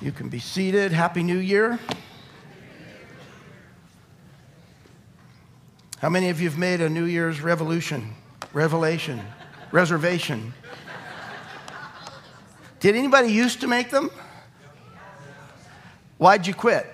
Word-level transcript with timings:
You 0.00 0.12
can 0.12 0.28
be 0.28 0.38
seated. 0.38 0.92
Happy 0.92 1.24
New 1.24 1.38
Year. 1.38 1.78
How 5.98 6.08
many 6.08 6.28
of 6.28 6.40
you 6.40 6.48
have 6.48 6.58
made 6.58 6.80
a 6.80 6.88
New 6.88 7.04
Year's 7.04 7.40
revolution, 7.40 8.14
revelation, 8.52 9.20
reservation? 9.72 10.54
Did 12.78 12.94
anybody 12.94 13.32
used 13.32 13.60
to 13.62 13.66
make 13.66 13.90
them? 13.90 14.10
Why'd 16.18 16.46
you 16.46 16.54
quit? 16.54 16.86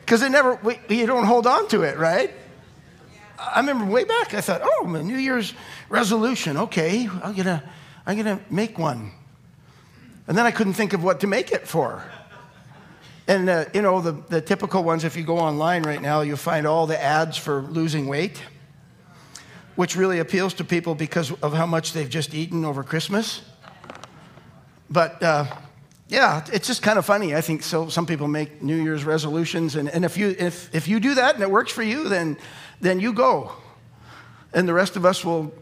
Because 0.00 0.22
it 0.22 0.30
never, 0.30 0.58
you 0.88 1.04
don't 1.04 1.26
hold 1.26 1.46
on 1.46 1.68
to 1.68 1.82
it, 1.82 1.98
right? 1.98 2.32
I 3.38 3.60
remember 3.60 3.84
way 3.84 4.04
back, 4.04 4.32
I 4.32 4.40
thought, 4.40 4.62
oh, 4.64 4.86
my 4.86 5.02
New 5.02 5.18
Year's 5.18 5.52
resolution, 5.90 6.56
okay, 6.56 7.08
I'm 7.22 7.34
gonna, 7.34 7.62
I'm 8.06 8.16
gonna 8.16 8.40
make 8.50 8.78
one. 8.78 9.12
And 10.26 10.36
then 10.38 10.46
I 10.46 10.50
couldn't 10.50 10.74
think 10.74 10.92
of 10.92 11.02
what 11.02 11.20
to 11.20 11.26
make 11.26 11.52
it 11.52 11.66
for. 11.66 12.04
And, 13.28 13.48
uh, 13.48 13.64
you 13.72 13.82
know, 13.82 14.00
the, 14.00 14.12
the 14.12 14.40
typical 14.40 14.82
ones, 14.82 15.04
if 15.04 15.16
you 15.16 15.22
go 15.22 15.38
online 15.38 15.84
right 15.84 16.02
now, 16.02 16.22
you'll 16.22 16.36
find 16.36 16.66
all 16.66 16.86
the 16.86 17.00
ads 17.00 17.36
for 17.36 17.62
losing 17.62 18.06
weight, 18.08 18.42
which 19.76 19.96
really 19.96 20.18
appeals 20.18 20.54
to 20.54 20.64
people 20.64 20.94
because 20.94 21.30
of 21.40 21.52
how 21.52 21.66
much 21.66 21.92
they've 21.92 22.10
just 22.10 22.34
eaten 22.34 22.64
over 22.64 22.82
Christmas. 22.82 23.42
But, 24.90 25.22
uh, 25.22 25.46
yeah, 26.08 26.44
it's 26.52 26.66
just 26.66 26.82
kind 26.82 26.98
of 26.98 27.06
funny. 27.06 27.34
I 27.34 27.40
think 27.40 27.62
so. 27.62 27.88
Some 27.88 28.06
people 28.06 28.28
make 28.28 28.60
New 28.60 28.82
Year's 28.82 29.04
resolutions, 29.04 29.76
and, 29.76 29.88
and 29.88 30.04
if, 30.04 30.16
you, 30.16 30.34
if, 30.38 30.74
if 30.74 30.88
you 30.88 31.00
do 31.00 31.14
that 31.14 31.34
and 31.34 31.42
it 31.42 31.50
works 31.50 31.72
for 31.72 31.82
you, 31.82 32.08
then, 32.08 32.36
then 32.80 33.00
you 33.00 33.12
go. 33.12 33.52
And 34.52 34.68
the 34.68 34.74
rest 34.74 34.96
of 34.96 35.06
us 35.06 35.24
will 35.24 35.54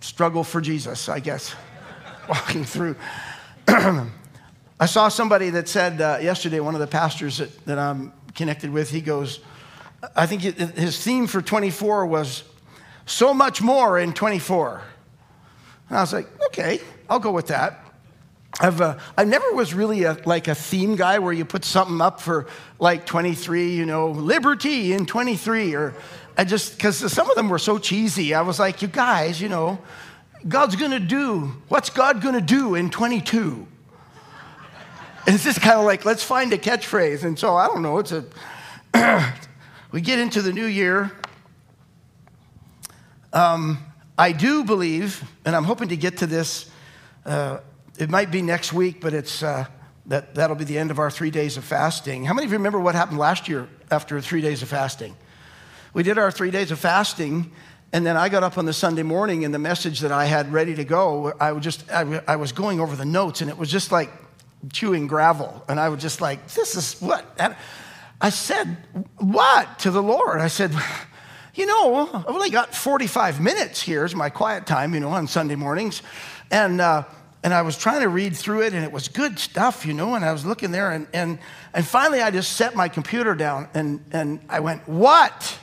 struggle 0.00 0.44
for 0.44 0.60
Jesus, 0.60 1.08
I 1.08 1.20
guess, 1.20 1.54
walking 2.28 2.64
through. 2.64 2.96
I 3.68 4.86
saw 4.86 5.08
somebody 5.08 5.50
that 5.50 5.68
said 5.68 6.00
uh, 6.00 6.18
yesterday, 6.20 6.60
one 6.60 6.74
of 6.74 6.80
the 6.80 6.86
pastors 6.86 7.38
that, 7.38 7.64
that 7.66 7.78
I'm 7.78 8.12
connected 8.34 8.70
with, 8.70 8.90
he 8.90 9.00
goes, 9.00 9.40
I 10.14 10.26
think 10.26 10.42
his 10.42 11.02
theme 11.02 11.26
for 11.26 11.42
24 11.42 12.06
was 12.06 12.44
so 13.06 13.34
much 13.34 13.60
more 13.60 13.98
in 13.98 14.12
24. 14.12 14.82
And 15.88 15.98
I 15.98 16.00
was 16.00 16.12
like, 16.12 16.28
okay, 16.46 16.80
I'll 17.08 17.18
go 17.18 17.32
with 17.32 17.48
that. 17.48 17.84
I've, 18.60 18.80
uh, 18.80 18.98
I 19.16 19.24
never 19.24 19.52
was 19.52 19.74
really 19.74 20.04
a, 20.04 20.16
like 20.24 20.48
a 20.48 20.54
theme 20.54 20.96
guy 20.96 21.18
where 21.18 21.32
you 21.32 21.44
put 21.44 21.64
something 21.64 22.00
up 22.00 22.20
for 22.20 22.46
like 22.78 23.06
23, 23.06 23.74
you 23.74 23.86
know, 23.86 24.10
liberty 24.10 24.92
in 24.92 25.06
23, 25.06 25.74
or 25.74 25.94
I 26.36 26.44
just, 26.44 26.76
because 26.76 27.12
some 27.12 27.28
of 27.28 27.36
them 27.36 27.48
were 27.48 27.58
so 27.58 27.78
cheesy. 27.78 28.34
I 28.34 28.42
was 28.42 28.58
like, 28.58 28.82
you 28.82 28.88
guys, 28.88 29.40
you 29.40 29.48
know, 29.48 29.78
God's 30.46 30.76
gonna 30.76 31.00
do, 31.00 31.52
what's 31.68 31.90
God 31.90 32.22
gonna 32.22 32.40
do 32.40 32.74
in 32.74 32.90
22? 32.90 33.66
It's 35.26 35.44
just 35.44 35.60
kind 35.60 35.78
of 35.78 35.84
like, 35.84 36.04
let's 36.04 36.22
find 36.22 36.52
a 36.52 36.58
catchphrase. 36.58 37.24
And 37.24 37.38
so 37.38 37.56
I 37.56 37.66
don't 37.66 37.82
know, 37.82 37.98
it's 37.98 38.12
a, 38.12 38.24
we 39.92 40.00
get 40.00 40.18
into 40.18 40.40
the 40.42 40.52
new 40.52 40.66
year. 40.66 41.12
Um, 43.32 43.78
I 44.16 44.32
do 44.32 44.64
believe, 44.64 45.22
and 45.44 45.54
I'm 45.54 45.64
hoping 45.64 45.88
to 45.88 45.96
get 45.96 46.18
to 46.18 46.26
this. 46.26 46.70
Uh, 47.26 47.58
it 47.98 48.08
might 48.08 48.30
be 48.30 48.42
next 48.42 48.72
week, 48.72 49.00
but 49.00 49.12
it's, 49.12 49.42
uh, 49.42 49.66
that, 50.06 50.34
that'll 50.34 50.56
be 50.56 50.64
the 50.64 50.78
end 50.78 50.90
of 50.90 50.98
our 50.98 51.10
three 51.10 51.30
days 51.30 51.56
of 51.56 51.64
fasting. 51.64 52.24
How 52.24 52.32
many 52.32 52.46
of 52.46 52.52
you 52.52 52.58
remember 52.58 52.80
what 52.80 52.94
happened 52.94 53.18
last 53.18 53.48
year 53.48 53.68
after 53.90 54.20
three 54.20 54.40
days 54.40 54.62
of 54.62 54.68
fasting? 54.68 55.14
We 55.92 56.02
did 56.02 56.16
our 56.16 56.30
three 56.30 56.50
days 56.50 56.70
of 56.70 56.78
fasting, 56.78 57.52
and 57.92 58.04
then 58.04 58.16
I 58.16 58.28
got 58.28 58.42
up 58.42 58.58
on 58.58 58.66
the 58.66 58.72
Sunday 58.72 59.02
morning, 59.02 59.44
and 59.44 59.54
the 59.54 59.58
message 59.58 60.00
that 60.00 60.12
I 60.12 60.26
had 60.26 60.52
ready 60.52 60.74
to 60.74 60.84
go, 60.84 61.32
I 61.40 61.52
was 61.52 61.64
just, 61.64 61.90
I, 61.90 62.22
I 62.28 62.36
was 62.36 62.52
going 62.52 62.80
over 62.80 62.94
the 62.94 63.06
notes, 63.06 63.40
and 63.40 63.48
it 63.48 63.56
was 63.56 63.70
just 63.70 63.90
like 63.90 64.10
chewing 64.72 65.06
gravel. 65.06 65.64
And 65.68 65.80
I 65.80 65.88
was 65.88 66.00
just 66.00 66.20
like, 66.20 66.46
this 66.48 66.74
is 66.74 67.00
what? 67.00 67.24
And 67.38 67.56
I 68.20 68.30
said, 68.30 68.76
what 69.16 69.78
to 69.80 69.90
the 69.90 70.02
Lord? 70.02 70.40
I 70.40 70.48
said, 70.48 70.72
you 71.54 71.64
know, 71.64 72.10
I've 72.12 72.26
only 72.26 72.50
got 72.50 72.74
45 72.74 73.40
minutes 73.40 73.80
here 73.80 74.04
is 74.04 74.14
my 74.14 74.28
quiet 74.28 74.66
time, 74.66 74.92
you 74.92 75.00
know, 75.00 75.10
on 75.10 75.26
Sunday 75.26 75.54
mornings. 75.54 76.02
And, 76.50 76.80
uh, 76.80 77.04
and 77.42 77.54
I 77.54 77.62
was 77.62 77.78
trying 77.78 78.02
to 78.02 78.08
read 78.08 78.36
through 78.36 78.62
it, 78.62 78.74
and 78.74 78.84
it 78.84 78.92
was 78.92 79.08
good 79.08 79.38
stuff, 79.38 79.86
you 79.86 79.94
know. 79.94 80.14
And 80.14 80.24
I 80.24 80.32
was 80.32 80.44
looking 80.44 80.72
there, 80.72 80.90
and, 80.90 81.06
and, 81.14 81.38
and 81.72 81.86
finally 81.86 82.20
I 82.20 82.30
just 82.30 82.52
set 82.52 82.74
my 82.74 82.88
computer 82.88 83.34
down 83.34 83.68
and, 83.72 84.04
and 84.12 84.40
I 84.48 84.60
went, 84.60 84.86
What? 84.86 85.58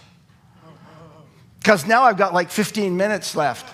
Because 1.65 1.87
now 1.87 2.03
I've 2.03 2.15
got 2.15 2.31
like 2.31 2.51
15 2.51 2.95
minutes 2.95 3.35
left. 3.35 3.73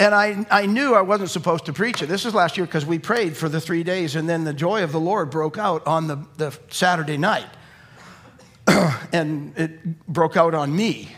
And 0.00 0.12
I, 0.12 0.44
I 0.50 0.66
knew 0.66 0.96
I 0.96 1.02
wasn't 1.02 1.30
supposed 1.30 1.66
to 1.66 1.72
preach 1.72 2.02
it. 2.02 2.06
This 2.06 2.24
was 2.24 2.34
last 2.34 2.56
year 2.56 2.66
because 2.66 2.84
we 2.84 2.98
prayed 2.98 3.36
for 3.36 3.48
the 3.48 3.60
three 3.60 3.84
days, 3.84 4.16
and 4.16 4.28
then 4.28 4.42
the 4.42 4.52
joy 4.52 4.82
of 4.82 4.90
the 4.90 4.98
Lord 4.98 5.30
broke 5.30 5.58
out 5.58 5.86
on 5.86 6.08
the, 6.08 6.18
the 6.38 6.58
Saturday 6.70 7.16
night. 7.16 7.46
and 9.12 9.56
it 9.56 10.08
broke 10.08 10.36
out 10.36 10.54
on 10.54 10.74
me 10.74 11.08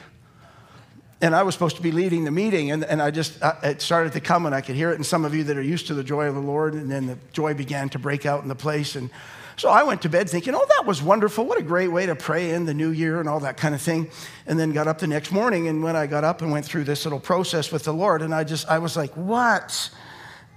and 1.23 1.35
I 1.35 1.43
was 1.43 1.55
supposed 1.55 1.77
to 1.77 1.83
be 1.83 1.93
leading 1.93 2.25
the 2.25 2.31
meeting, 2.31 2.71
and, 2.71 2.85
and 2.85 3.01
I 3.03 3.11
just, 3.11 3.43
I, 3.43 3.57
it 3.65 3.83
started 3.83 4.13
to 4.15 4.21
come, 4.21 4.47
and 4.47 4.55
I 4.55 4.63
could 4.63 4.75
hear 4.75 4.91
it. 4.91 4.95
And 4.95 5.05
some 5.05 5.25
of 5.25 5.35
you 5.35 5.45
that 5.45 5.57
are 5.57 5.63
used 5.63 5.87
to 5.89 5.95
the 5.95 6.05
joy 6.05 6.27
of 6.27 6.35
the 6.35 6.41
Lord, 6.41 6.75
and 6.75 6.91
then 6.91 7.07
the 7.07 7.19
joy 7.33 7.53
began 7.53 7.91
to 7.91 7.99
break 7.99 8.25
out 8.25 8.43
in 8.43 8.49
the 8.49 8.55
place. 8.55 8.97
And 8.97 9.11
so 9.57 9.69
I 9.69 9.83
went 9.83 10.03
to 10.03 10.09
bed 10.09 10.29
thinking, 10.29 10.55
oh, 10.55 10.67
that 10.77 10.87
was 10.87 11.03
wonderful. 11.03 11.45
What 11.45 11.59
a 11.59 11.63
great 11.63 11.89
way 11.89 12.07
to 12.07 12.15
pray 12.15 12.51
in 12.51 12.65
the 12.65 12.75
new 12.75 12.91
year 12.91 13.21
and 13.21 13.29
all 13.29 13.41
that 13.41 13.57
kind 13.57 13.75
of 13.75 13.83
thing. 13.83 14.11
And 14.47 14.59
then 14.59 14.73
got 14.73 14.89
up 14.89 14.99
the 14.99 15.07
next 15.07 15.33
morning, 15.33 15.69
and 15.69 15.83
when 15.83 15.97
I 15.97 16.07
got 16.07 16.25
up 16.25 16.43
and 16.43 16.51
went 16.51 16.65
through 16.65 16.85
this 16.85 17.05
little 17.05 17.21
process 17.21 17.71
with 17.71 17.85
the 17.85 17.93
Lord, 17.93 18.23
and 18.23 18.35
I 18.35 18.45
just, 18.45 18.69
I 18.69 18.79
was 18.79 18.97
like, 18.97 19.13
what? 19.17 19.91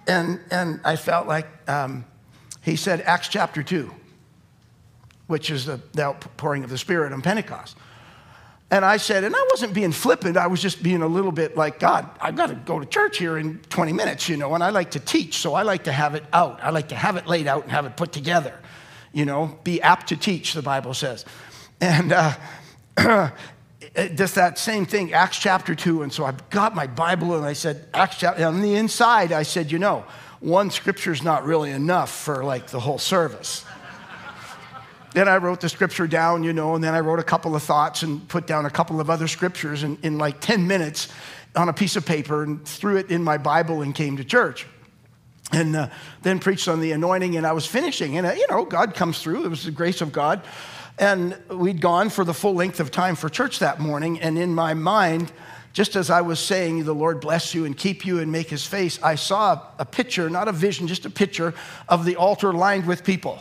And, 0.08 0.40
and 0.52 0.80
I 0.84 0.96
felt 0.96 1.28
like 1.28 1.48
um, 1.70 2.06
he 2.62 2.76
said, 2.76 3.02
Acts 3.02 3.28
chapter 3.28 3.64
2, 3.64 3.92
which 5.28 5.50
is 5.50 5.66
the, 5.66 5.80
the 5.94 6.04
outpouring 6.04 6.64
of 6.64 6.70
the 6.70 6.78
Spirit 6.78 7.14
on 7.14 7.22
Pentecost. 7.22 7.78
And 8.74 8.84
I 8.84 8.98
said, 8.98 9.24
and 9.24 9.36
I 9.36 9.48
wasn't 9.52 9.76
being 9.76 9.92
flippant, 9.92 10.36
I 10.36 10.48
was 10.48 10.60
just 10.60 10.82
being 10.82 11.04
a 11.04 11.08
little 11.08 11.32
bit 11.32 11.56
like, 11.56 11.80
God, 11.80 12.10
I've 12.20 12.36
got 12.36 12.48
to 12.48 12.56
go 12.56 12.80
to 12.80 12.88
church 12.88 13.20
here 13.20 13.38
in 13.38 13.60
20 13.70 13.94
minutes, 13.94 14.28
you 14.28 14.36
know, 14.36 14.56
and 14.56 14.64
I 14.64 14.72
like 14.72 14.90
to 14.92 15.00
teach, 15.00 15.38
so 15.38 15.54
I 15.54 15.62
like 15.62 15.84
to 15.84 15.92
have 15.92 16.16
it 16.16 16.24
out. 16.34 16.60
I 16.60 16.72
like 16.72 16.88
to 16.88 16.96
have 16.96 17.16
it 17.16 17.28
laid 17.28 17.46
out 17.46 17.62
and 17.62 17.72
have 17.72 17.86
it 17.86 17.96
put 17.96 18.12
together, 18.12 18.60
you 19.14 19.26
know, 19.26 19.58
be 19.64 19.82
apt 19.82 20.10
to 20.10 20.18
teach, 20.18 20.54
the 20.54 20.62
Bible 20.62 20.94
says. 20.94 21.24
And 21.80 22.12
uh, 22.12 22.34
just 24.16 24.36
that 24.36 24.58
same 24.58 24.86
thing, 24.86 25.14
Acts 25.14 25.38
chapter 25.40 25.76
2. 25.76 26.02
And 26.02 26.12
so 26.12 26.26
I've 26.26 26.50
got 26.50 26.76
my 26.76 26.88
Bible 26.88 27.36
and 27.36 27.46
I 27.46 27.54
said, 27.54 27.88
Acts 27.94 28.18
chapter, 28.18 28.46
on 28.46 28.62
the 28.62 28.76
inside, 28.76 29.32
I 29.32 29.44
said, 29.44 29.72
you 29.72 29.80
know, 29.80 30.04
one 30.40 30.72
scripture's 30.72 31.24
not 31.24 31.46
really 31.46 31.72
enough 31.72 32.12
for 32.12 32.44
like 32.44 32.68
the 32.68 32.80
whole 32.80 32.98
service. 32.98 33.64
Then 35.14 35.28
I 35.28 35.38
wrote 35.38 35.62
the 35.62 35.70
scripture 35.70 36.08
down, 36.08 36.44
you 36.44 36.54
know, 36.54 36.74
and 36.74 36.84
then 36.84 36.96
I 36.96 37.00
wrote 37.00 37.20
a 37.20 37.24
couple 37.24 37.56
of 37.56 37.62
thoughts 37.62 38.02
and 38.02 38.28
put 38.28 38.48
down 38.48 38.66
a 38.66 38.70
couple 38.70 39.00
of 39.00 39.12
other 39.12 39.28
scriptures 39.28 39.84
in, 39.84 39.98
in 40.02 40.18
like 40.18 40.40
10 40.42 40.66
minutes 40.68 41.08
on 41.56 41.70
a 41.70 41.74
piece 41.74 41.96
of 41.96 42.04
paper 42.04 42.42
and 42.42 42.66
threw 42.66 42.98
it 42.98 43.12
in 43.12 43.24
my 43.24 43.38
Bible 43.38 43.84
and 43.84 43.94
came 43.94 44.18
to 44.18 44.24
church. 44.24 44.66
And 45.54 45.76
uh, 45.76 45.90
then 46.24 46.40
preached 46.40 46.68
on 46.68 46.82
the 46.82 46.92
anointing, 46.92 47.38
and 47.38 47.46
I 47.46 47.52
was 47.54 47.66
finishing. 47.66 48.18
And, 48.18 48.28
uh, 48.28 48.32
you 48.32 48.46
know, 48.50 48.66
God 48.66 48.96
comes 48.96 49.22
through. 49.22 49.46
It 49.46 49.50
was 49.50 49.64
the 49.64 49.72
grace 49.72 50.02
of 50.02 50.12
God. 50.12 50.42
And 50.98 51.38
we'd 51.48 51.80
gone 51.80 52.10
for 52.10 52.26
the 52.26 52.34
full 52.34 52.56
length 52.56 52.80
of 52.80 52.90
time 52.90 53.16
for 53.16 53.30
church 53.30 53.60
that 53.60 53.80
morning. 53.80 54.20
And 54.20 54.38
in 54.38 54.54
my 54.54 54.74
mind, 54.74 55.32
just 55.72 55.96
as 55.96 56.10
I 56.10 56.22
was 56.22 56.40
saying, 56.40 56.86
the 56.86 56.94
Lord 56.94 57.20
bless 57.20 57.54
you 57.54 57.66
and 57.66 57.78
keep 57.78 58.06
you 58.06 58.20
and 58.20 58.32
make 58.32 58.50
his 58.50 58.66
face, 58.66 59.00
I 59.02 59.16
saw 59.16 59.62
a 59.80 59.86
picture, 59.86 60.30
not 60.30 60.48
a 60.48 60.52
vision, 60.52 60.88
just 60.88 61.06
a 61.06 61.10
picture 61.10 61.54
of 61.88 62.06
the 62.06 62.16
altar 62.16 62.52
lined 62.52 62.86
with 62.86 63.04
people. 63.04 63.40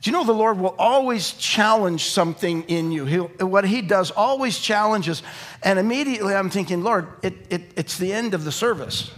Do 0.00 0.10
you 0.10 0.16
know 0.16 0.24
the 0.24 0.32
Lord 0.32 0.58
will 0.58 0.76
always 0.78 1.32
challenge 1.32 2.04
something 2.04 2.62
in 2.64 2.92
you? 2.92 3.04
He'll, 3.04 3.26
what 3.40 3.64
He 3.64 3.82
does 3.82 4.12
always 4.12 4.58
challenges. 4.58 5.22
And 5.62 5.78
immediately 5.78 6.34
I'm 6.34 6.50
thinking, 6.50 6.84
Lord, 6.84 7.08
it, 7.22 7.34
it, 7.50 7.72
it's 7.74 7.98
the 7.98 8.12
end 8.12 8.32
of 8.32 8.44
the 8.44 8.52
service. 8.52 9.10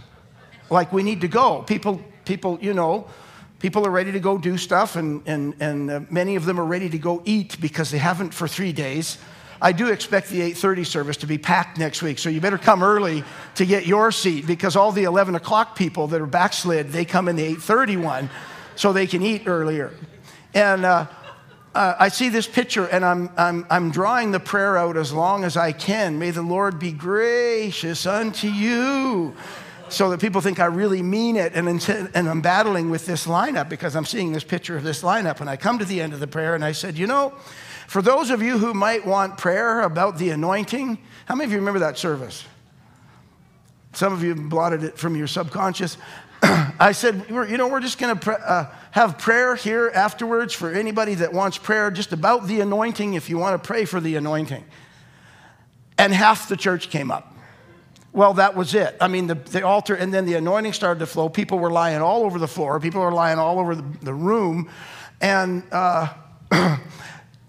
Like 0.71 0.91
we 0.91 1.03
need 1.03 1.21
to 1.21 1.27
go. 1.27 1.61
People, 1.63 2.01
people, 2.25 2.57
you 2.61 2.73
know, 2.73 3.07
people 3.59 3.85
are 3.85 3.91
ready 3.91 4.11
to 4.13 4.19
go 4.19 4.37
do 4.37 4.57
stuff, 4.57 4.95
and, 4.95 5.21
and, 5.27 5.53
and 5.59 5.91
uh, 5.91 5.99
many 6.09 6.35
of 6.35 6.45
them 6.45 6.59
are 6.59 6.65
ready 6.65 6.89
to 6.89 6.97
go 6.97 7.21
eat 7.25 7.59
because 7.61 7.91
they 7.91 7.97
haven't 7.97 8.33
for 8.33 8.47
three 8.47 8.71
days. 8.71 9.17
I 9.61 9.73
do 9.73 9.89
expect 9.89 10.29
the 10.29 10.41
8:30 10.41 10.87
service 10.87 11.17
to 11.17 11.27
be 11.27 11.37
packed 11.37 11.77
next 11.77 12.01
week, 12.01 12.17
so 12.17 12.29
you 12.29 12.41
better 12.41 12.57
come 12.57 12.81
early 12.81 13.23
to 13.55 13.65
get 13.65 13.85
your 13.85 14.11
seat 14.11 14.47
because 14.47 14.75
all 14.75 14.91
the 14.91 15.03
11 15.03 15.35
o'clock 15.35 15.75
people 15.75 16.07
that 16.07 16.19
are 16.19 16.25
backslid, 16.25 16.89
they 16.89 17.05
come 17.05 17.27
in 17.27 17.35
the 17.35 17.55
8:30 17.55 18.01
one, 18.01 18.29
so 18.75 18.91
they 18.91 19.05
can 19.05 19.21
eat 19.21 19.43
earlier. 19.45 19.91
And 20.55 20.83
uh, 20.83 21.05
uh, 21.75 21.95
I 21.99 22.09
see 22.09 22.29
this 22.29 22.47
picture 22.47 22.85
and 22.87 23.05
I'm, 23.05 23.29
I'm, 23.37 23.65
I'm 23.69 23.91
drawing 23.91 24.31
the 24.31 24.39
prayer 24.39 24.77
out 24.77 24.97
as 24.97 25.13
long 25.13 25.43
as 25.43 25.55
I 25.55 25.71
can. 25.71 26.19
May 26.19 26.31
the 26.31 26.41
Lord 26.41 26.79
be 26.79 26.91
gracious 26.91 28.05
unto 28.05 28.47
you. 28.47 29.35
So 29.91 30.09
that 30.09 30.21
people 30.21 30.41
think 30.41 30.59
I 30.59 30.65
really 30.65 31.01
mean 31.01 31.35
it. 31.35 31.53
And, 31.53 31.67
and 31.67 32.29
I'm 32.29 32.41
battling 32.41 32.89
with 32.89 33.05
this 33.05 33.27
lineup 33.27 33.69
because 33.69 33.95
I'm 33.95 34.05
seeing 34.05 34.31
this 34.31 34.43
picture 34.43 34.77
of 34.77 34.83
this 34.83 35.01
lineup. 35.01 35.41
And 35.41 35.49
I 35.49 35.57
come 35.57 35.79
to 35.79 35.85
the 35.85 36.01
end 36.01 36.13
of 36.13 36.19
the 36.19 36.27
prayer 36.27 36.55
and 36.55 36.63
I 36.63 36.71
said, 36.71 36.97
You 36.97 37.07
know, 37.07 37.33
for 37.87 38.01
those 38.01 38.29
of 38.29 38.41
you 38.41 38.57
who 38.57 38.73
might 38.73 39.05
want 39.05 39.37
prayer 39.37 39.81
about 39.81 40.17
the 40.17 40.29
anointing, 40.29 40.97
how 41.25 41.35
many 41.35 41.45
of 41.45 41.51
you 41.51 41.57
remember 41.57 41.79
that 41.79 41.97
service? 41.97 42.45
Some 43.93 44.13
of 44.13 44.23
you 44.23 44.33
blotted 44.33 44.83
it 44.83 44.97
from 44.97 45.15
your 45.15 45.27
subconscious. 45.27 45.97
I 46.41 46.93
said, 46.93 47.25
you 47.29 47.57
know, 47.57 47.67
we're 47.67 47.81
just 47.81 47.97
going 47.97 48.17
to 48.17 48.31
uh, 48.31 48.73
have 48.91 49.17
prayer 49.17 49.55
here 49.55 49.91
afterwards 49.93 50.53
for 50.53 50.71
anybody 50.71 51.15
that 51.15 51.33
wants 51.33 51.57
prayer 51.57 51.91
just 51.91 52.13
about 52.13 52.47
the 52.47 52.61
anointing 52.61 53.13
if 53.15 53.29
you 53.29 53.37
want 53.37 53.61
to 53.61 53.67
pray 53.67 53.85
for 53.85 53.99
the 53.99 54.15
anointing. 54.15 54.63
And 55.97 56.13
half 56.13 56.47
the 56.47 56.57
church 56.57 56.89
came 56.89 57.11
up. 57.11 57.30
Well, 58.13 58.33
that 58.35 58.55
was 58.55 58.73
it. 58.75 58.97
I 58.99 59.07
mean, 59.07 59.27
the, 59.27 59.35
the 59.35 59.65
altar, 59.65 59.95
and 59.95 60.13
then 60.13 60.25
the 60.25 60.33
anointing 60.33 60.73
started 60.73 60.99
to 60.99 61.05
flow. 61.05 61.29
People 61.29 61.59
were 61.59 61.71
lying 61.71 62.01
all 62.01 62.23
over 62.23 62.39
the 62.39 62.47
floor, 62.47 62.79
people 62.79 63.01
were 63.01 63.11
lying 63.11 63.39
all 63.39 63.59
over 63.59 63.75
the, 63.75 63.85
the 64.01 64.13
room. 64.13 64.69
And 65.21 65.63
uh, 65.71 66.13
10, 66.51 66.79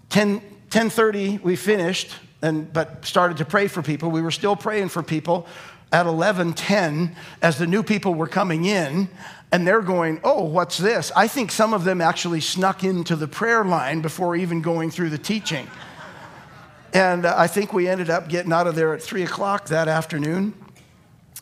10.30, 0.09 1.41
we 1.41 1.55
finished, 1.55 2.13
and, 2.41 2.71
but 2.71 3.05
started 3.05 3.37
to 3.37 3.45
pray 3.45 3.67
for 3.67 3.81
people. 3.81 4.11
We 4.11 4.21
were 4.21 4.31
still 4.31 4.55
praying 4.55 4.89
for 4.89 5.03
people 5.03 5.47
at 5.93 6.07
11:10 6.07 7.13
as 7.41 7.57
the 7.59 7.67
new 7.67 7.83
people 7.83 8.15
were 8.15 8.27
coming 8.27 8.65
in 8.65 9.07
and 9.51 9.65
they're 9.65 9.83
going, 9.83 10.19
"Oh, 10.23 10.43
what's 10.43 10.79
this?" 10.79 11.11
I 11.15 11.27
think 11.27 11.51
some 11.51 11.73
of 11.73 11.83
them 11.83 12.01
actually 12.01 12.41
snuck 12.41 12.83
into 12.83 13.15
the 13.15 13.27
prayer 13.27 13.63
line 13.63 14.01
before 14.01 14.35
even 14.35 14.61
going 14.61 14.89
through 14.89 15.11
the 15.11 15.19
teaching. 15.19 15.67
And 16.93 17.25
uh, 17.25 17.33
I 17.35 17.47
think 17.47 17.73
we 17.73 17.87
ended 17.87 18.11
up 18.11 18.29
getting 18.29 18.53
out 18.53 18.67
of 18.67 18.75
there 18.75 18.93
at 18.93 19.01
three 19.01 19.23
o'clock 19.23 19.65
that 19.65 19.87
afternoon. 19.87 20.53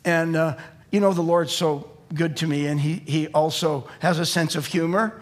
And 0.06 0.38
uh, 0.38 0.58
you 0.92 1.02
know, 1.02 1.12
the 1.12 1.22
Lord's 1.22 1.52
so 1.52 1.90
good 2.14 2.38
to 2.38 2.48
me, 2.48 2.68
and 2.68 2.80
he, 2.80 3.02
he 3.06 3.28
also 3.28 3.88
has 4.00 4.18
a 4.18 4.26
sense 4.26 4.56
of 4.56 4.66
humor. 4.66 5.22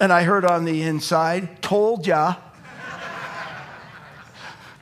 And 0.00 0.12
I 0.12 0.24
heard 0.24 0.44
on 0.44 0.64
the 0.64 0.82
inside, 0.82 1.62
told 1.62 2.06
ya. 2.06 2.36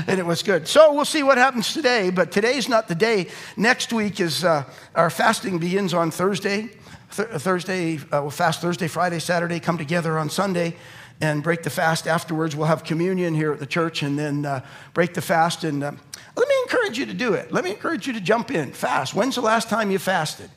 and 0.06 0.18
it 0.18 0.24
was 0.24 0.42
good. 0.42 0.66
So 0.66 0.94
we'll 0.94 1.04
see 1.04 1.22
what 1.22 1.38
happens 1.38 1.72
today, 1.74 2.10
but 2.10 2.32
today's 2.32 2.68
not 2.68 2.88
the 2.88 2.94
day. 2.94 3.28
Next 3.56 3.92
week 3.92 4.18
is 4.20 4.44
uh, 4.44 4.64
our 4.94 5.10
fasting 5.10 5.58
begins 5.58 5.94
on 5.94 6.10
Thursday. 6.10 6.70
Th- 7.14 7.28
Thursday, 7.28 7.98
uh, 7.98 8.22
we'll 8.22 8.30
fast 8.30 8.60
Thursday, 8.60 8.88
Friday, 8.88 9.18
Saturday, 9.18 9.60
come 9.60 9.76
together 9.76 10.18
on 10.18 10.30
Sunday 10.30 10.74
and 11.22 11.40
break 11.40 11.62
the 11.62 11.70
fast 11.70 12.08
afterwards. 12.08 12.56
We'll 12.56 12.66
have 12.66 12.82
communion 12.82 13.32
here 13.32 13.52
at 13.52 13.60
the 13.60 13.66
church 13.66 14.02
and 14.02 14.18
then 14.18 14.44
uh, 14.44 14.64
break 14.92 15.14
the 15.14 15.22
fast. 15.22 15.62
And 15.62 15.82
uh, 15.82 15.92
let 16.36 16.48
me 16.48 16.54
encourage 16.64 16.98
you 16.98 17.06
to 17.06 17.14
do 17.14 17.34
it. 17.34 17.52
Let 17.52 17.62
me 17.62 17.70
encourage 17.70 18.08
you 18.08 18.12
to 18.14 18.20
jump 18.20 18.50
in, 18.50 18.72
fast. 18.72 19.14
When's 19.14 19.36
the 19.36 19.40
last 19.40 19.68
time 19.70 19.92
you 19.92 20.00
fasted? 20.00 20.50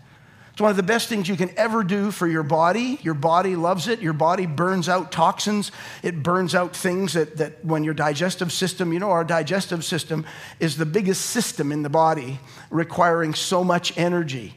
It's 0.51 0.61
one 0.61 0.71
of 0.71 0.77
the 0.77 0.83
best 0.83 1.07
things 1.07 1.27
you 1.27 1.35
can 1.35 1.51
ever 1.57 1.83
do 1.83 2.09
for 2.09 2.27
your 2.27 2.41
body. 2.41 2.97
Your 3.03 3.13
body 3.13 3.55
loves 3.55 3.87
it. 3.87 3.99
Your 3.99 4.13
body 4.13 4.47
burns 4.47 4.89
out 4.89 5.11
toxins. 5.11 5.71
It 6.01 6.23
burns 6.23 6.55
out 6.55 6.75
things 6.75 7.13
that, 7.13 7.37
that 7.37 7.63
when 7.63 7.83
your 7.83 7.93
digestive 7.93 8.51
system, 8.51 8.91
you 8.91 8.99
know, 8.99 9.11
our 9.11 9.25
digestive 9.25 9.83
system 9.85 10.25
is 10.59 10.77
the 10.77 10.85
biggest 10.85 11.25
system 11.27 11.71
in 11.71 11.83
the 11.83 11.89
body, 11.89 12.39
requiring 12.71 13.35
so 13.35 13.63
much 13.63 13.95
energy. 13.97 14.55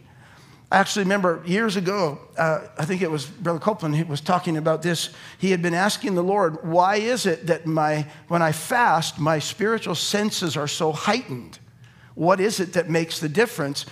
I 0.71 0.77
actually 0.77 1.05
remember 1.05 1.43
years 1.47 1.77
ago, 1.77 2.19
uh, 2.37 2.67
I 2.79 2.85
think 2.85 3.01
it 3.01 3.11
was 3.11 3.25
Brother 3.25 3.59
Copeland 3.59 3.97
who 3.97 4.05
was 4.05 4.21
talking 4.21 4.59
about 4.59 4.83
this. 4.83 5.11
He 5.39 5.51
had 5.51 5.63
been 5.63 5.73
asking 5.73 6.15
the 6.15 6.23
Lord, 6.23 6.63
why 6.63 6.97
is 6.97 7.25
it 7.25 7.47
that 7.47 7.65
my, 7.65 8.07
when 8.29 8.43
I 8.43 8.53
fast, 8.53 9.19
my 9.19 9.39
spiritual 9.39 9.95
senses 9.95 10.59
are 10.59 10.69
so 10.69 10.93
heightened? 10.93 11.59
What 12.15 12.39
is 12.39 12.61
it 12.61 12.75
that 12.75 12.91
makes 12.91 13.19
the 13.19 13.31
difference? 13.31 13.87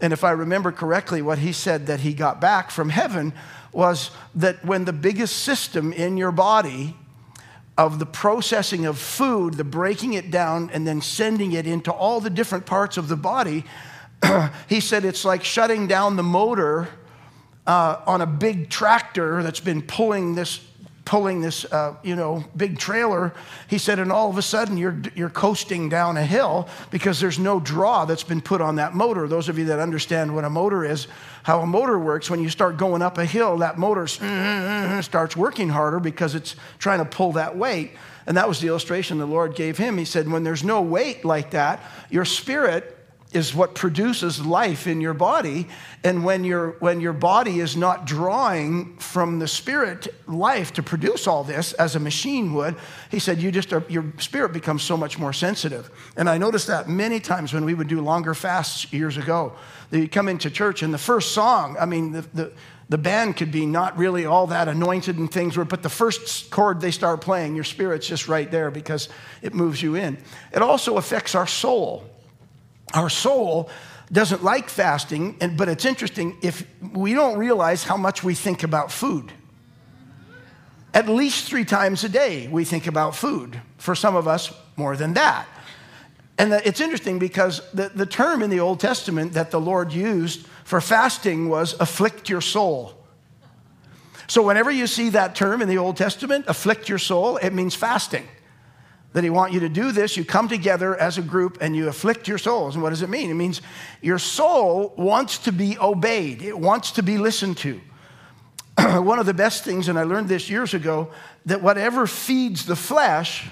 And 0.00 0.12
if 0.12 0.22
I 0.22 0.30
remember 0.30 0.70
correctly, 0.70 1.20
what 1.20 1.38
he 1.38 1.52
said 1.52 1.88
that 1.88 2.00
he 2.00 2.14
got 2.14 2.40
back 2.40 2.70
from 2.70 2.90
heaven 2.90 3.32
was 3.72 4.12
that 4.36 4.64
when 4.64 4.84
the 4.84 4.92
biggest 4.92 5.38
system 5.38 5.92
in 5.92 6.16
your 6.16 6.32
body 6.32 6.96
of 7.76 7.98
the 7.98 8.06
processing 8.06 8.86
of 8.86 8.98
food, 8.98 9.54
the 9.54 9.64
breaking 9.64 10.12
it 10.12 10.30
down 10.30 10.70
and 10.72 10.86
then 10.86 11.00
sending 11.00 11.52
it 11.52 11.66
into 11.66 11.90
all 11.90 12.20
the 12.20 12.30
different 12.30 12.66
parts 12.66 12.96
of 12.96 13.08
the 13.08 13.16
body, 13.16 13.64
he 14.68 14.80
said 14.80 15.04
it's 15.04 15.24
like 15.24 15.44
shutting 15.44 15.86
down 15.86 16.16
the 16.16 16.22
motor 16.22 16.88
uh, 17.66 18.00
on 18.06 18.20
a 18.20 18.26
big 18.26 18.68
tractor 18.68 19.42
that's 19.42 19.60
been 19.60 19.82
pulling 19.82 20.34
this 20.34 20.60
pulling 21.10 21.40
this, 21.40 21.64
uh, 21.64 21.96
you 22.04 22.14
know, 22.14 22.44
big 22.56 22.78
trailer. 22.78 23.34
He 23.66 23.78
said, 23.78 23.98
and 23.98 24.12
all 24.12 24.30
of 24.30 24.38
a 24.38 24.42
sudden 24.42 24.76
you're, 24.76 24.96
you're 25.16 25.28
coasting 25.28 25.88
down 25.88 26.16
a 26.16 26.24
hill 26.24 26.68
because 26.92 27.18
there's 27.18 27.36
no 27.36 27.58
draw 27.58 28.04
that's 28.04 28.22
been 28.22 28.40
put 28.40 28.60
on 28.60 28.76
that 28.76 28.94
motor. 28.94 29.26
Those 29.26 29.48
of 29.48 29.58
you 29.58 29.64
that 29.64 29.80
understand 29.80 30.32
what 30.32 30.44
a 30.44 30.50
motor 30.50 30.84
is, 30.84 31.08
how 31.42 31.62
a 31.62 31.66
motor 31.66 31.98
works, 31.98 32.30
when 32.30 32.40
you 32.40 32.48
start 32.48 32.76
going 32.76 33.02
up 33.02 33.18
a 33.18 33.24
hill, 33.24 33.58
that 33.58 33.76
motor 33.76 34.06
starts 35.02 35.36
working 35.36 35.70
harder 35.70 35.98
because 35.98 36.36
it's 36.36 36.54
trying 36.78 37.00
to 37.00 37.04
pull 37.04 37.32
that 37.32 37.56
weight. 37.56 37.90
And 38.28 38.36
that 38.36 38.46
was 38.46 38.60
the 38.60 38.68
illustration 38.68 39.18
the 39.18 39.26
Lord 39.26 39.56
gave 39.56 39.78
him. 39.78 39.98
He 39.98 40.04
said, 40.04 40.30
when 40.30 40.44
there's 40.44 40.62
no 40.62 40.80
weight 40.80 41.24
like 41.24 41.50
that, 41.50 41.82
your 42.08 42.24
spirit 42.24 42.99
is 43.32 43.54
what 43.54 43.74
produces 43.76 44.44
life 44.44 44.88
in 44.88 45.00
your 45.00 45.14
body. 45.14 45.68
And 46.02 46.24
when, 46.24 46.42
your 46.42 46.70
when 46.80 47.00
your 47.00 47.12
body 47.12 47.60
is 47.60 47.76
not 47.76 48.04
drawing 48.04 48.96
from 48.96 49.38
the 49.38 49.46
spirit 49.46 50.08
life 50.26 50.72
to 50.74 50.82
produce 50.82 51.28
all 51.28 51.44
this 51.44 51.72
as 51.74 51.94
a 51.94 52.00
machine 52.00 52.52
would, 52.54 52.74
he 53.10 53.20
said, 53.20 53.40
you 53.40 53.52
just 53.52 53.72
are, 53.72 53.84
your 53.88 54.12
spirit 54.18 54.52
becomes 54.52 54.82
so 54.82 54.96
much 54.96 55.18
more 55.18 55.32
sensitive. 55.32 55.90
And 56.16 56.28
I 56.28 56.38
noticed 56.38 56.66
that 56.66 56.88
many 56.88 57.20
times 57.20 57.52
when 57.52 57.64
we 57.64 57.74
would 57.74 57.88
do 57.88 58.00
longer 58.00 58.34
fasts 58.34 58.92
years 58.92 59.16
ago. 59.16 59.52
You 59.92 60.08
come 60.08 60.28
into 60.28 60.50
church 60.50 60.82
and 60.82 60.92
the 60.92 60.98
first 60.98 61.32
song, 61.32 61.76
I 61.78 61.84
mean, 61.84 62.12
the, 62.12 62.22
the, 62.34 62.52
the 62.88 62.98
band 62.98 63.36
could 63.36 63.52
be 63.52 63.66
not 63.66 63.96
really 63.96 64.26
all 64.26 64.48
that 64.48 64.66
anointed 64.66 65.18
and 65.18 65.30
things 65.30 65.56
were, 65.56 65.64
but 65.64 65.84
the 65.84 65.88
first 65.88 66.50
chord 66.50 66.80
they 66.80 66.90
start 66.90 67.20
playing, 67.20 67.54
your 67.54 67.64
spirit's 67.64 68.08
just 68.08 68.26
right 68.26 68.50
there 68.50 68.72
because 68.72 69.08
it 69.42 69.54
moves 69.54 69.80
you 69.80 69.94
in. 69.94 70.18
It 70.52 70.62
also 70.62 70.96
affects 70.96 71.36
our 71.36 71.46
soul. 71.46 72.04
Our 72.94 73.08
soul 73.08 73.70
doesn't 74.12 74.42
like 74.42 74.68
fasting, 74.68 75.36
but 75.56 75.68
it's 75.68 75.84
interesting 75.84 76.36
if 76.42 76.66
we 76.92 77.14
don't 77.14 77.38
realize 77.38 77.84
how 77.84 77.96
much 77.96 78.24
we 78.24 78.34
think 78.34 78.62
about 78.62 78.90
food. 78.90 79.32
At 80.92 81.08
least 81.08 81.48
three 81.48 81.64
times 81.64 82.02
a 82.02 82.08
day, 82.08 82.48
we 82.48 82.64
think 82.64 82.88
about 82.88 83.14
food. 83.14 83.60
For 83.78 83.94
some 83.94 84.16
of 84.16 84.26
us, 84.26 84.52
more 84.76 84.96
than 84.96 85.14
that. 85.14 85.46
And 86.36 86.52
it's 86.52 86.80
interesting 86.80 87.18
because 87.18 87.60
the, 87.72 87.90
the 87.90 88.06
term 88.06 88.42
in 88.42 88.50
the 88.50 88.60
Old 88.60 88.80
Testament 88.80 89.34
that 89.34 89.50
the 89.50 89.60
Lord 89.60 89.92
used 89.92 90.46
for 90.64 90.80
fasting 90.80 91.48
was 91.48 91.78
afflict 91.78 92.28
your 92.28 92.40
soul. 92.40 92.94
So, 94.26 94.42
whenever 94.42 94.70
you 94.70 94.86
see 94.86 95.10
that 95.10 95.34
term 95.34 95.60
in 95.60 95.68
the 95.68 95.78
Old 95.78 95.96
Testament, 95.96 96.46
afflict 96.48 96.88
your 96.88 96.98
soul, 96.98 97.36
it 97.36 97.50
means 97.52 97.74
fasting 97.74 98.26
that 99.12 99.24
he 99.24 99.30
want 99.30 99.52
you 99.52 99.60
to 99.60 99.68
do 99.68 99.92
this 99.92 100.16
you 100.16 100.24
come 100.24 100.48
together 100.48 100.96
as 100.96 101.18
a 101.18 101.22
group 101.22 101.58
and 101.60 101.74
you 101.74 101.88
afflict 101.88 102.28
your 102.28 102.38
souls. 102.38 102.74
And 102.74 102.82
what 102.82 102.90
does 102.90 103.02
it 103.02 103.10
mean? 103.10 103.30
It 103.30 103.34
means 103.34 103.60
your 104.00 104.18
soul 104.18 104.94
wants 104.96 105.38
to 105.38 105.52
be 105.52 105.76
obeyed. 105.78 106.42
It 106.42 106.58
wants 106.58 106.92
to 106.92 107.02
be 107.02 107.18
listened 107.18 107.56
to. 107.58 107.80
One 108.78 109.18
of 109.18 109.26
the 109.26 109.34
best 109.34 109.64
things 109.64 109.88
and 109.88 109.98
i 109.98 110.04
learned 110.04 110.28
this 110.28 110.48
years 110.48 110.74
ago 110.74 111.10
that 111.46 111.62
whatever 111.62 112.06
feeds 112.06 112.66
the 112.66 112.76
flesh 112.76 113.48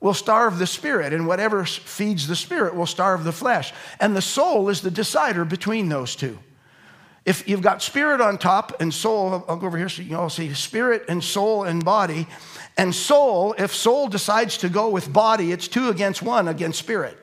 will 0.00 0.14
starve 0.14 0.58
the 0.58 0.66
spirit 0.66 1.12
and 1.12 1.26
whatever 1.26 1.64
feeds 1.64 2.26
the 2.26 2.36
spirit 2.36 2.74
will 2.74 2.86
starve 2.86 3.24
the 3.24 3.32
flesh. 3.32 3.72
And 4.00 4.16
the 4.16 4.22
soul 4.22 4.68
is 4.68 4.82
the 4.82 4.90
decider 4.90 5.44
between 5.44 5.88
those 5.88 6.16
two 6.16 6.38
if 7.24 7.48
you've 7.48 7.62
got 7.62 7.82
spirit 7.82 8.20
on 8.20 8.36
top 8.36 8.80
and 8.80 8.92
soul 8.92 9.44
i'll 9.48 9.56
go 9.56 9.66
over 9.66 9.78
here 9.78 9.88
so 9.88 10.02
you 10.02 10.08
can 10.08 10.16
all 10.16 10.30
see 10.30 10.52
spirit 10.54 11.04
and 11.08 11.22
soul 11.22 11.64
and 11.64 11.84
body 11.84 12.26
and 12.76 12.94
soul, 12.94 13.54
if 13.58 13.74
soul 13.74 14.08
decides 14.08 14.56
to 14.58 14.68
go 14.68 14.88
with 14.88 15.12
body, 15.12 15.52
it's 15.52 15.68
two 15.68 15.88
against 15.88 16.22
one 16.22 16.48
against 16.48 16.78
spirit. 16.78 17.18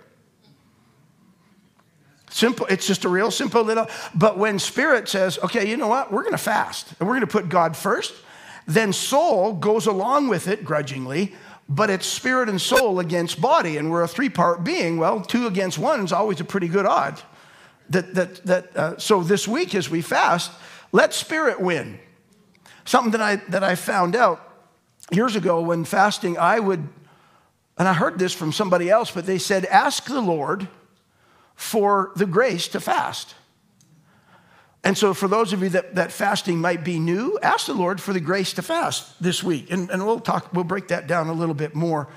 Simple, 2.30 2.68
it's 2.68 2.86
just 2.86 3.06
a 3.06 3.10
real 3.10 3.32
simple 3.32 3.64
little. 3.64 3.88
But 4.14 4.38
when 4.38 4.60
spirit 4.60 5.10
says, 5.10 5.40
okay, 5.40 5.68
you 5.68 5.78
know 5.78 5.88
what, 5.88 6.12
we're 6.12 6.24
gonna 6.24 6.38
fast 6.38 6.94
and 7.00 7.08
we're 7.08 7.16
gonna 7.16 7.28
put 7.28 7.50
God 7.50 7.76
first, 7.76 8.14
then 8.68 8.94
soul 8.94 9.54
goes 9.54 9.88
along 9.88 10.28
with 10.28 10.48
it 10.48 10.64
grudgingly, 10.64 11.34
but 11.68 11.90
it's 11.90 12.06
spirit 12.06 12.48
and 12.48 12.62
soul 12.62 13.00
against 13.00 13.42
body, 13.42 13.78
and 13.78 13.90
we're 13.90 14.04
a 14.04 14.08
three 14.08 14.30
part 14.30 14.64
being. 14.64 14.98
Well, 14.98 15.22
two 15.22 15.48
against 15.48 15.80
one 15.80 16.02
is 16.02 16.14
always 16.14 16.40
a 16.40 16.44
pretty 16.44 16.68
good 16.68 16.86
odd. 16.86 17.20
That, 17.90 18.14
that, 18.14 18.46
that, 18.46 18.78
uh, 18.78 18.98
so 18.98 19.24
this 19.24 19.48
week 19.48 19.74
as 19.74 19.90
we 19.90 20.02
fast, 20.02 20.52
let 20.92 21.14
spirit 21.14 21.60
win. 21.60 22.00
Something 22.86 23.12
that 23.12 23.22
I, 23.22 23.36
that 23.50 23.64
I 23.64 23.76
found 23.76 24.16
out 24.16 24.42
years 25.12 25.36
ago 25.36 25.62
when 25.62 25.86
fasting, 25.86 26.38
I 26.38 26.60
would, 26.60 26.88
and 27.78 27.88
I 27.88 27.94
heard 27.94 28.20
this 28.20 28.34
from 28.34 28.52
somebody 28.52 28.90
else, 28.90 29.12
but 29.12 29.26
they 29.26 29.38
said, 29.38 29.66
ask 29.66 30.06
the 30.06 30.22
Lord 30.22 30.68
for 31.56 32.12
the 32.16 32.26
grace 32.26 32.68
to 32.70 32.80
fast. 32.80 33.36
And 34.84 34.98
so, 34.98 35.14
for 35.14 35.28
those 35.28 35.52
of 35.52 35.62
you 35.62 35.70
that, 35.70 35.96
that 35.96 36.12
fasting 36.12 36.60
might 36.60 36.86
be 36.86 37.00
new, 37.00 37.38
ask 37.42 37.66
the 37.66 37.74
Lord 37.74 38.00
for 38.00 38.14
the 38.14 38.22
grace 38.22 38.54
to 38.54 38.62
fast 38.62 39.22
this 39.22 39.44
week. 39.44 39.70
And, 39.72 39.90
and 39.90 40.06
we'll 40.06 40.22
talk, 40.22 40.54
we'll 40.54 40.64
break 40.64 40.88
that 40.88 41.06
down 41.06 41.28
a 41.28 41.34
little 41.34 41.54
bit 41.54 41.76
more 41.76 42.08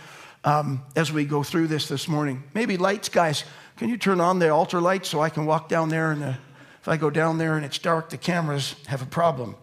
um, 0.45 0.83
as 0.95 1.13
we 1.13 1.25
go 1.25 1.43
through 1.43 1.67
this 1.67 1.89
this 1.89 2.07
morning. 2.07 2.45
Maybe 2.55 2.77
lights, 2.77 3.09
guys, 3.09 3.45
can 3.77 3.89
you 3.89 3.97
turn 3.97 4.21
on 4.21 4.39
the 4.39 4.51
altar 4.51 4.81
light 4.81 5.07
so 5.07 5.21
I 5.21 5.31
can 5.31 5.47
walk 5.47 5.69
down 5.69 5.89
there? 5.89 6.11
And 6.13 6.23
the, 6.23 6.39
if 6.81 6.89
I 6.89 6.97
go 6.97 7.11
down 7.11 7.39
there 7.39 7.57
and 7.57 7.65
it's 7.65 7.79
dark, 7.79 8.11
the 8.11 8.17
cameras 8.17 8.75
have 8.87 9.03
a 9.03 9.07
problem. 9.07 9.57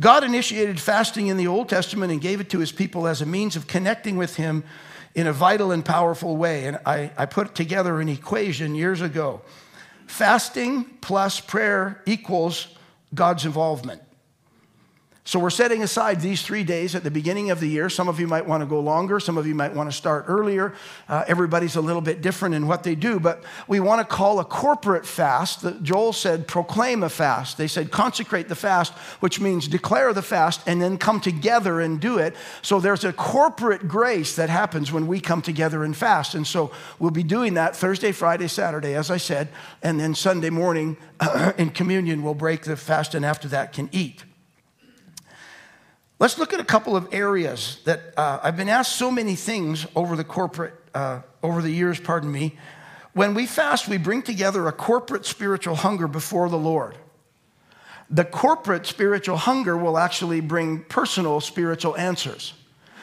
God 0.00 0.22
initiated 0.22 0.78
fasting 0.80 1.26
in 1.26 1.36
the 1.36 1.48
Old 1.48 1.68
Testament 1.68 2.12
and 2.12 2.20
gave 2.20 2.40
it 2.40 2.50
to 2.50 2.60
his 2.60 2.70
people 2.70 3.08
as 3.08 3.20
a 3.20 3.26
means 3.26 3.56
of 3.56 3.66
connecting 3.66 4.16
with 4.16 4.36
him 4.36 4.62
in 5.14 5.26
a 5.26 5.32
vital 5.32 5.72
and 5.72 5.84
powerful 5.84 6.36
way. 6.36 6.66
And 6.66 6.78
I, 6.86 7.10
I 7.16 7.26
put 7.26 7.54
together 7.54 8.00
an 8.00 8.08
equation 8.08 8.74
years 8.74 9.00
ago 9.00 9.42
fasting 10.06 10.84
plus 11.02 11.38
prayer 11.38 12.00
equals 12.06 12.68
God's 13.14 13.44
involvement. 13.44 14.00
So 15.28 15.38
we're 15.38 15.50
setting 15.50 15.82
aside 15.82 16.22
these 16.22 16.40
three 16.40 16.64
days 16.64 16.94
at 16.94 17.04
the 17.04 17.10
beginning 17.10 17.50
of 17.50 17.60
the 17.60 17.68
year. 17.68 17.90
Some 17.90 18.08
of 18.08 18.18
you 18.18 18.26
might 18.26 18.46
want 18.46 18.62
to 18.62 18.66
go 18.66 18.80
longer, 18.80 19.20
some 19.20 19.36
of 19.36 19.46
you 19.46 19.54
might 19.54 19.74
want 19.74 19.90
to 19.90 19.94
start 19.94 20.24
earlier. 20.26 20.72
Uh, 21.06 21.22
everybody's 21.28 21.76
a 21.76 21.82
little 21.82 22.00
bit 22.00 22.22
different 22.22 22.54
in 22.54 22.66
what 22.66 22.82
they 22.82 22.94
do, 22.94 23.20
but 23.20 23.44
we 23.66 23.78
want 23.78 24.00
to 24.00 24.06
call 24.06 24.40
a 24.40 24.44
corporate 24.46 25.04
fast. 25.04 25.66
Joel 25.82 26.14
said, 26.14 26.48
proclaim 26.48 27.02
a 27.02 27.10
fast. 27.10 27.58
They 27.58 27.66
said, 27.66 27.90
consecrate 27.90 28.48
the 28.48 28.54
fast, 28.54 28.94
which 29.20 29.38
means 29.38 29.68
declare 29.68 30.14
the 30.14 30.22
fast 30.22 30.62
and 30.66 30.80
then 30.80 30.96
come 30.96 31.20
together 31.20 31.78
and 31.78 32.00
do 32.00 32.16
it. 32.16 32.34
So 32.62 32.80
there's 32.80 33.04
a 33.04 33.12
corporate 33.12 33.86
grace 33.86 34.34
that 34.36 34.48
happens 34.48 34.92
when 34.92 35.06
we 35.06 35.20
come 35.20 35.42
together 35.42 35.84
and 35.84 35.94
fast. 35.94 36.36
And 36.36 36.46
so 36.46 36.70
we'll 36.98 37.10
be 37.10 37.22
doing 37.22 37.52
that 37.52 37.76
Thursday, 37.76 38.12
Friday, 38.12 38.48
Saturday, 38.48 38.94
as 38.94 39.10
I 39.10 39.18
said, 39.18 39.48
and 39.82 40.00
then 40.00 40.14
Sunday 40.14 40.48
morning 40.48 40.96
in 41.58 41.68
communion, 41.68 42.22
we'll 42.22 42.32
break 42.32 42.62
the 42.62 42.78
fast 42.78 43.14
and 43.14 43.26
after 43.26 43.46
that 43.48 43.74
can 43.74 43.90
eat. 43.92 44.24
Let's 46.20 46.36
look 46.36 46.52
at 46.52 46.58
a 46.58 46.64
couple 46.64 46.96
of 46.96 47.08
areas 47.12 47.78
that 47.84 48.12
uh, 48.16 48.40
I've 48.42 48.56
been 48.56 48.68
asked 48.68 48.96
so 48.96 49.08
many 49.08 49.36
things 49.36 49.86
over 49.94 50.16
the 50.16 50.24
corporate, 50.24 50.74
uh, 50.92 51.20
over 51.44 51.62
the 51.62 51.70
years, 51.70 52.00
pardon 52.00 52.32
me. 52.32 52.56
When 53.12 53.34
we 53.34 53.46
fast, 53.46 53.86
we 53.86 53.98
bring 53.98 54.22
together 54.22 54.66
a 54.66 54.72
corporate 54.72 55.26
spiritual 55.26 55.76
hunger 55.76 56.08
before 56.08 56.48
the 56.48 56.58
Lord. 56.58 56.96
The 58.10 58.24
corporate 58.24 58.86
spiritual 58.86 59.36
hunger 59.36 59.76
will 59.76 59.96
actually 59.96 60.40
bring 60.40 60.82
personal 60.84 61.40
spiritual 61.40 61.96
answers. 61.96 62.54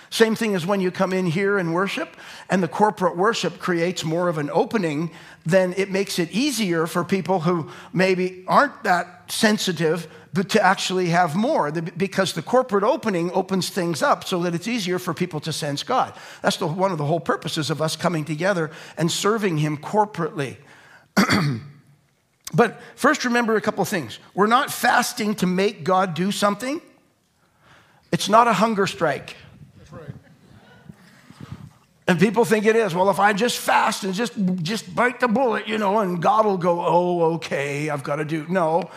Same 0.09 0.35
thing 0.35 0.53
as 0.53 0.65
when 0.65 0.81
you 0.81 0.91
come 0.91 1.13
in 1.13 1.25
here 1.25 1.57
and 1.57 1.73
worship, 1.73 2.17
and 2.49 2.61
the 2.61 2.67
corporate 2.67 3.15
worship 3.15 3.59
creates 3.59 4.03
more 4.03 4.27
of 4.27 4.37
an 4.37 4.49
opening, 4.51 5.11
then 5.45 5.73
it 5.77 5.89
makes 5.89 6.19
it 6.19 6.31
easier 6.31 6.85
for 6.85 7.03
people 7.03 7.39
who 7.39 7.69
maybe 7.93 8.43
aren't 8.47 8.83
that 8.83 9.31
sensitive 9.31 10.07
but 10.35 10.49
to 10.49 10.61
actually 10.61 11.07
have 11.07 11.33
more 11.33 11.71
because 11.71 12.33
the 12.33 12.41
corporate 12.41 12.83
opening 12.83 13.31
opens 13.31 13.69
things 13.69 14.01
up 14.01 14.25
so 14.25 14.43
that 14.43 14.53
it's 14.53 14.67
easier 14.67 14.99
for 14.99 15.13
people 15.13 15.39
to 15.39 15.53
sense 15.53 15.81
God. 15.81 16.13
That's 16.41 16.57
the, 16.57 16.67
one 16.67 16.91
of 16.91 16.97
the 16.97 17.05
whole 17.05 17.21
purposes 17.21 17.69
of 17.69 17.81
us 17.81 17.95
coming 17.95 18.25
together 18.25 18.69
and 18.97 19.09
serving 19.09 19.59
Him 19.59 19.77
corporately. 19.77 20.57
but 22.53 22.81
first, 22.95 23.23
remember 23.23 23.55
a 23.55 23.61
couple 23.61 23.81
of 23.81 23.87
things. 23.87 24.19
We're 24.33 24.47
not 24.47 24.73
fasting 24.73 25.35
to 25.35 25.47
make 25.47 25.85
God 25.85 26.13
do 26.13 26.33
something, 26.33 26.81
it's 28.11 28.27
not 28.27 28.47
a 28.47 28.53
hunger 28.53 28.87
strike. 28.87 29.37
And 32.07 32.19
people 32.19 32.45
think 32.45 32.65
it 32.65 32.75
is. 32.75 32.93
Well, 32.93 33.09
if 33.09 33.19
I 33.19 33.33
just 33.33 33.57
fast 33.57 34.03
and 34.03 34.13
just 34.13 34.33
just 34.61 34.93
bite 34.93 35.19
the 35.19 35.27
bullet, 35.27 35.67
you 35.67 35.79
know, 35.79 35.97
and 35.99 36.21
God 36.21 36.45
will 36.45 36.57
go, 36.59 36.85
"Oh, 36.85 37.33
okay, 37.35 37.89
I've 37.89 38.03
got 38.03 38.17
to 38.17 38.25
do." 38.25 38.45
No. 38.47 38.91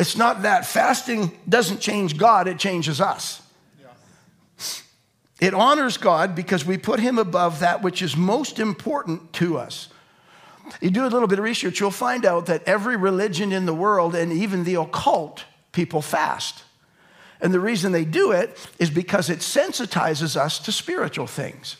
It's 0.00 0.16
not 0.16 0.42
that. 0.42 0.64
Fasting 0.64 1.30
doesn't 1.46 1.80
change 1.80 2.16
God, 2.16 2.48
it 2.48 2.58
changes 2.58 3.02
us. 3.02 3.42
It 5.40 5.52
honors 5.52 5.98
God 5.98 6.34
because 6.34 6.64
we 6.64 6.78
put 6.78 7.00
Him 7.00 7.18
above 7.18 7.60
that 7.60 7.82
which 7.82 8.00
is 8.00 8.16
most 8.16 8.58
important 8.58 9.34
to 9.34 9.58
us. 9.58 9.88
You 10.80 10.90
do 10.90 11.04
a 11.04 11.08
little 11.08 11.28
bit 11.28 11.38
of 11.38 11.44
research, 11.44 11.80
you'll 11.80 11.90
find 11.90 12.24
out 12.24 12.46
that 12.46 12.66
every 12.66 12.96
religion 12.96 13.52
in 13.52 13.66
the 13.66 13.74
world 13.74 14.14
and 14.14 14.32
even 14.32 14.64
the 14.64 14.76
occult, 14.76 15.44
people 15.72 16.00
fast. 16.00 16.62
And 17.42 17.52
the 17.52 17.60
reason 17.60 17.92
they 17.92 18.04
do 18.06 18.32
it 18.32 18.56
is 18.78 18.88
because 18.88 19.28
it 19.28 19.40
sensitizes 19.40 20.34
us 20.34 20.58
to 20.60 20.72
spiritual 20.72 21.26
things. 21.26 21.76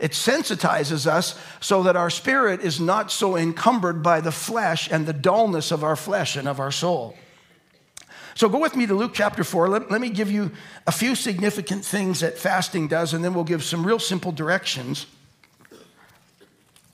It 0.00 0.12
sensitizes 0.12 1.06
us 1.06 1.38
so 1.60 1.84
that 1.84 1.94
our 1.94 2.10
spirit 2.10 2.60
is 2.60 2.80
not 2.80 3.12
so 3.12 3.36
encumbered 3.36 4.02
by 4.02 4.20
the 4.20 4.32
flesh 4.32 4.90
and 4.90 5.06
the 5.06 5.12
dullness 5.12 5.70
of 5.70 5.84
our 5.84 5.96
flesh 5.96 6.34
and 6.34 6.48
of 6.48 6.58
our 6.58 6.72
soul. 6.72 7.16
So 8.34 8.48
go 8.48 8.58
with 8.58 8.76
me 8.76 8.86
to 8.86 8.94
Luke 8.94 9.12
chapter 9.14 9.44
4. 9.44 9.68
Let, 9.68 9.90
let, 9.90 10.00
me 10.00 10.08
give 10.08 10.30
you 10.30 10.50
a 10.86 10.92
few 10.92 11.14
significant 11.14 11.84
things 11.84 12.20
that 12.20 12.38
fasting 12.38 12.88
does, 12.88 13.12
and 13.12 13.22
then 13.24 13.34
we'll 13.34 13.44
give 13.44 13.62
some 13.62 13.86
real 13.86 13.98
simple 13.98 14.32
directions 14.32 15.06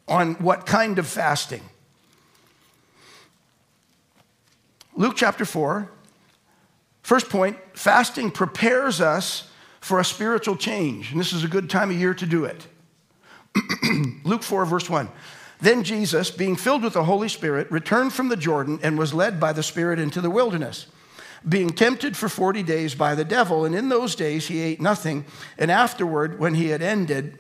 on 0.09 0.35
what 0.35 0.67
kind 0.67 0.99
of 0.99 1.07
fasting. 1.07 1.63
Luke 4.97 5.15
chapter 5.17 5.45
4. 5.45 5.89
First 7.03 7.29
point 7.29 7.57
fasting 7.73 8.31
prepares 8.31 9.01
us 9.01 9.51
for 9.81 10.01
a 10.01 10.05
spiritual 10.05 10.57
change, 10.57 11.13
and 11.13 11.21
this 11.21 11.33
is 11.33 11.45
a 11.45 11.49
good 11.49 11.71
time 11.71 11.91
of 11.91 11.97
year 11.97 12.15
to 12.15 12.27
do 12.27 12.45
it. 12.45 12.67
Luke 14.25 14.43
4, 14.43 14.67
verse 14.67 14.91
1. 14.91 15.09
Then 15.61 15.83
Jesus, 15.85 16.31
being 16.31 16.57
filled 16.57 16.83
with 16.83 16.93
the 16.93 17.05
Holy 17.05 17.29
Spirit, 17.29 17.71
returned 17.71 18.13
from 18.13 18.29
the 18.29 18.37
Jordan 18.37 18.79
and 18.83 18.99
was 18.99 19.15
led 19.15 19.41
by 19.41 19.53
the 19.53 19.63
Spirit 19.63 19.99
into 19.99 20.21
the 20.21 20.31
wilderness 20.31 20.87
being 21.47 21.71
tempted 21.71 22.17
for 22.17 22.29
40 22.29 22.63
days 22.63 22.95
by 22.95 23.15
the 23.15 23.25
devil. 23.25 23.65
And 23.65 23.75
in 23.75 23.89
those 23.89 24.15
days 24.15 24.49
he 24.49 24.61
ate 24.61 24.81
nothing. 24.81 25.25
And 25.59 25.71
afterward, 25.71 26.39
when 26.39 26.55
he 26.55 26.69
had 26.69 26.83
ended, 26.83 27.39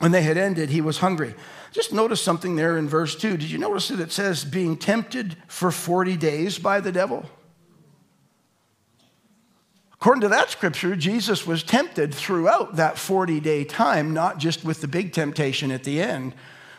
when 0.00 0.12
they 0.12 0.22
had 0.22 0.36
ended, 0.36 0.70
he 0.70 0.80
was 0.80 0.98
hungry. 0.98 1.34
Just 1.72 1.92
notice 1.92 2.20
something 2.20 2.56
there 2.56 2.76
in 2.76 2.88
verse 2.88 3.14
2. 3.16 3.36
Did 3.36 3.50
you 3.50 3.58
notice 3.58 3.88
that 3.88 4.00
it 4.00 4.12
says 4.12 4.44
being 4.44 4.76
tempted 4.76 5.36
for 5.46 5.70
40 5.70 6.16
days 6.16 6.58
by 6.58 6.80
the 6.80 6.92
devil? 6.92 7.24
According 9.94 10.22
to 10.22 10.28
that 10.28 10.50
scripture, 10.50 10.96
Jesus 10.96 11.46
was 11.46 11.62
tempted 11.62 12.12
throughout 12.12 12.76
that 12.76 12.98
40 12.98 13.38
day 13.40 13.62
time, 13.64 14.12
not 14.12 14.38
just 14.38 14.64
with 14.64 14.80
the 14.80 14.88
big 14.88 15.12
temptation 15.12 15.70
at 15.70 15.84
the 15.84 16.02
end 16.02 16.34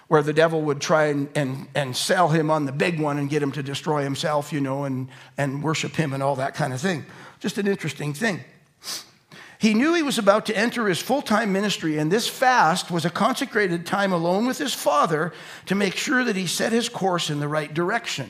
where 0.07 0.21
the 0.21 0.33
devil 0.33 0.61
would 0.61 0.81
try 0.81 1.05
and, 1.05 1.29
and, 1.35 1.67
and 1.75 1.95
sell 1.95 2.29
him 2.29 2.51
on 2.51 2.65
the 2.65 2.71
big 2.71 2.99
one 2.99 3.17
and 3.17 3.29
get 3.29 3.41
him 3.41 3.51
to 3.51 3.63
destroy 3.63 4.03
himself, 4.03 4.51
you 4.51 4.61
know, 4.61 4.83
and, 4.83 5.07
and 5.37 5.63
worship 5.63 5.95
him 5.95 6.13
and 6.13 6.21
all 6.21 6.35
that 6.35 6.53
kind 6.53 6.73
of 6.73 6.81
thing. 6.81 7.05
Just 7.39 7.57
an 7.57 7.67
interesting 7.67 8.13
thing. 8.13 8.41
He 9.59 9.73
knew 9.73 9.93
he 9.93 10.03
was 10.03 10.17
about 10.17 10.45
to 10.47 10.57
enter 10.57 10.87
his 10.89 10.99
full 10.99 11.21
time 11.21 11.53
ministry, 11.53 11.97
and 11.97 12.11
this 12.11 12.27
fast 12.27 12.91
was 12.91 13.05
a 13.05 13.09
consecrated 13.09 13.85
time 13.85 14.11
alone 14.11 14.45
with 14.45 14.57
his 14.57 14.73
father 14.73 15.31
to 15.67 15.75
make 15.75 15.95
sure 15.95 16.23
that 16.25 16.35
he 16.35 16.47
set 16.47 16.73
his 16.73 16.89
course 16.89 17.29
in 17.29 17.39
the 17.39 17.47
right 17.47 17.73
direction. 17.73 18.29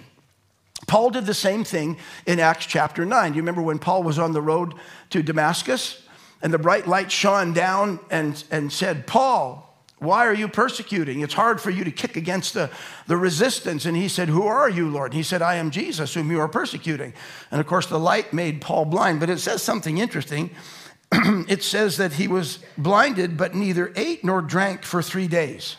Paul 0.85 1.09
did 1.09 1.25
the 1.25 1.33
same 1.33 1.63
thing 1.63 1.97
in 2.27 2.39
Acts 2.39 2.67
chapter 2.67 3.05
9. 3.05 3.31
Do 3.31 3.35
you 3.35 3.41
remember 3.41 3.61
when 3.63 3.79
Paul 3.79 4.03
was 4.03 4.19
on 4.19 4.33
the 4.33 4.41
road 4.41 4.75
to 5.09 5.23
Damascus 5.23 6.05
and 6.41 6.53
the 6.53 6.59
bright 6.59 6.87
light 6.87 7.11
shone 7.11 7.53
down 7.53 7.99
and, 8.11 8.43
and 8.51 8.71
said, 8.71 9.07
Paul, 9.07 9.62
why 10.03 10.25
are 10.27 10.33
you 10.33 10.47
persecuting? 10.47 11.21
It's 11.21 11.33
hard 11.33 11.59
for 11.61 11.69
you 11.69 11.83
to 11.83 11.91
kick 11.91 12.15
against 12.15 12.53
the, 12.53 12.69
the 13.07 13.17
resistance. 13.17 13.85
And 13.85 13.95
he 13.95 14.07
said, 14.07 14.29
Who 14.29 14.43
are 14.43 14.69
you, 14.69 14.89
Lord? 14.89 15.11
And 15.11 15.17
he 15.17 15.23
said, 15.23 15.41
I 15.41 15.55
am 15.55 15.71
Jesus, 15.71 16.13
whom 16.13 16.31
you 16.31 16.39
are 16.39 16.47
persecuting. 16.47 17.13
And 17.51 17.59
of 17.59 17.67
course, 17.67 17.87
the 17.87 17.99
light 17.99 18.33
made 18.33 18.61
Paul 18.61 18.85
blind. 18.85 19.19
But 19.19 19.29
it 19.29 19.39
says 19.39 19.61
something 19.61 19.97
interesting. 19.97 20.51
it 21.11 21.63
says 21.63 21.97
that 21.97 22.13
he 22.13 22.27
was 22.27 22.59
blinded, 22.77 23.37
but 23.37 23.55
neither 23.55 23.91
ate 23.95 24.23
nor 24.23 24.41
drank 24.41 24.83
for 24.83 25.01
three 25.01 25.27
days. 25.27 25.77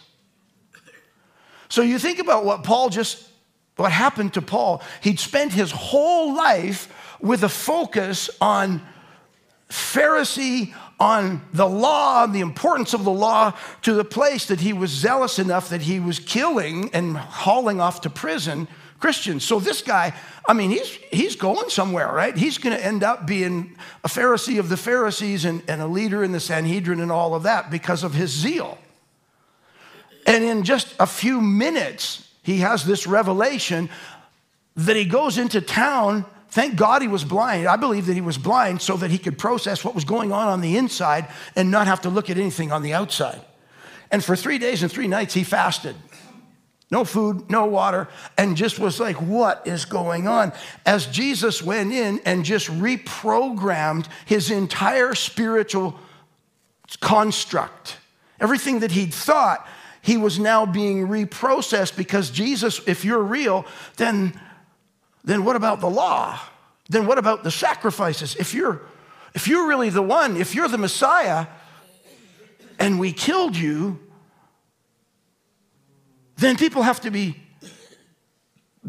So 1.69 1.83
you 1.83 1.99
think 1.99 2.19
about 2.19 2.45
what 2.45 2.63
Paul 2.63 2.89
just, 2.89 3.29
what 3.77 3.91
happened 3.91 4.35
to 4.35 4.43
Paul. 4.43 4.83
He'd 5.01 5.19
spent 5.19 5.53
his 5.53 5.71
whole 5.73 6.35
life 6.35 6.93
with 7.21 7.43
a 7.43 7.49
focus 7.49 8.31
on 8.41 8.81
Pharisee 9.69 10.75
on 11.05 11.43
the 11.53 11.69
law, 11.69 12.25
and 12.25 12.35
the 12.35 12.41
importance 12.41 12.95
of 12.95 13.05
the 13.05 13.13
law, 13.13 13.53
to 13.83 13.93
the 13.93 14.05
place 14.05 14.47
that 14.47 14.61
he 14.61 14.73
was 14.73 14.91
zealous 14.91 15.39
enough 15.39 15.69
that 15.69 15.83
he 15.83 16.01
was 16.01 16.19
killing 16.19 16.89
and 16.95 17.15
hauling 17.15 17.79
off 17.79 18.01
to 18.01 18.09
prison 18.09 18.67
Christians. 19.01 19.45
So 19.45 19.61
this 19.61 19.83
guy, 19.83 20.15
I 20.49 20.55
mean, 20.55 20.71
he's, 20.71 20.89
he's 21.13 21.37
going 21.37 21.69
somewhere, 21.69 22.11
right? 22.11 22.35
He's 22.35 22.57
going 22.57 22.75
to 22.75 22.83
end 22.83 23.05
up 23.05 23.27
being 23.27 23.77
a 24.03 24.09
Pharisee 24.09 24.59
of 24.59 24.71
the 24.71 24.79
Pharisees 24.79 25.45
and, 25.45 25.63
and 25.69 25.83
a 25.83 25.87
leader 25.87 26.25
in 26.25 26.33
the 26.33 26.41
Sanhedrin 26.41 27.01
and 27.01 27.13
all 27.13 27.35
of 27.35 27.43
that 27.43 27.71
because 27.71 28.03
of 28.03 28.15
his 28.15 28.31
zeal. 28.31 28.79
And 30.27 30.43
in 30.43 30.63
just 30.63 30.95
a 30.99 31.07
few 31.07 31.43
minutes, 31.43 32.27
he 32.43 32.61
has 32.61 32.87
this 32.87 33.07
revelation 33.07 33.91
that 34.75 34.97
he 34.97 35.05
goes 35.05 35.37
into 35.37 35.61
town 35.61 36.25
Thank 36.55 36.77
God 36.77 37.03
he 37.03 37.09
was 37.09 37.25
blind. 37.25 37.67
I 37.67 37.75
believe 37.75 38.07
that 38.07 38.15
he 38.15 38.21
was 38.21 38.39
blind 38.39 38.81
so 38.81 38.97
that 38.99 39.11
he 39.11 39.19
could 39.19 39.37
process 39.37 39.85
what 39.85 39.93
was 39.93 40.05
going 40.05 40.31
on 40.31 40.47
on 40.47 40.61
the 40.61 40.77
inside 40.77 41.27
and 41.57 41.69
not 41.69 41.89
have 41.89 42.03
to 42.03 42.09
look 42.09 42.31
at 42.31 42.39
anything 42.39 42.71
on 42.71 42.83
the 42.83 42.95
outside. 42.95 43.41
And 44.13 44.23
for 44.23 44.37
three 44.37 44.59
days 44.59 44.81
and 44.85 44.93
three 44.93 45.09
nights, 45.09 45.35
he 45.35 45.43
fasted. 45.43 45.97
No 46.93 47.05
food, 47.05 47.51
no 47.51 47.67
water, 47.67 48.07
and 48.39 48.57
just 48.57 48.79
was 48.79 49.01
like, 49.01 49.17
what 49.17 49.67
is 49.67 49.85
going 49.85 50.29
on? 50.29 50.53
As 50.87 51.07
Jesus 51.07 51.61
went 51.61 51.93
in 51.93 52.21
and 52.25 52.45
just 52.45 52.69
reprogrammed 52.69 54.07
his 54.25 54.53
entire 54.53 55.17
spiritual 55.17 55.99
construct, 57.01 57.97
everything 58.39 58.79
that 58.79 58.93
he'd 58.93 59.13
thought, 59.13 59.67
he 60.03 60.17
was 60.17 60.39
now 60.39 60.67
being 60.67 61.09
reprocessed 61.09 61.97
because 61.97 62.31
Jesus, 62.31 62.81
if 62.87 63.05
you're 63.05 63.25
real, 63.25 63.67
then 63.97 64.41
then 65.25 65.45
what 65.45 65.57
about 65.57 65.81
the 65.81 65.91
law? 65.91 66.39
Then 66.89 67.07
what 67.07 67.19
about 67.19 67.43
the 67.43 67.51
sacrifices? 67.51 68.37
If 68.37 68.55
you're, 68.55 68.83
if 69.35 69.49
you're 69.49 69.67
really 69.67 69.89
the 69.89 70.03
one, 70.03 70.37
if 70.37 70.55
you're 70.55 70.69
the 70.69 70.79
Messiah, 70.79 71.47
and 72.79 73.01
we 73.01 73.13
killed 73.13 73.57
you, 73.57 73.99
then 76.37 76.57
people 76.57 76.83
have 76.83 77.01
to 77.03 77.11
be 77.11 77.41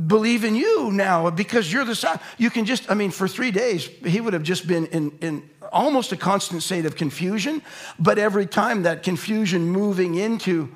believe 0.08 0.44
in 0.44 0.56
you 0.56 0.92
now 0.92 1.30
because 1.30 1.72
you're 1.72 1.86
the 1.86 1.96
son. 1.96 2.20
You 2.38 2.50
can 2.50 2.66
just, 2.66 2.92
I 2.92 2.96
mean, 2.96 3.12
for 3.12 3.28
three 3.30 3.52
days, 3.52 3.88
he 4.06 4.20
would 4.20 4.34
have 4.34 4.44
just 4.44 4.68
been 4.68 4.88
in, 4.88 5.18
in 5.22 5.50
almost 5.72 6.12
a 6.12 6.18
constant 6.18 6.64
state 6.64 6.86
of 6.86 6.98
confusion, 6.98 7.62
but 7.98 8.20
every 8.20 8.46
time 8.46 8.84
that 8.84 9.04
confusion 9.04 9.70
moving 9.70 10.16
into, 10.16 10.76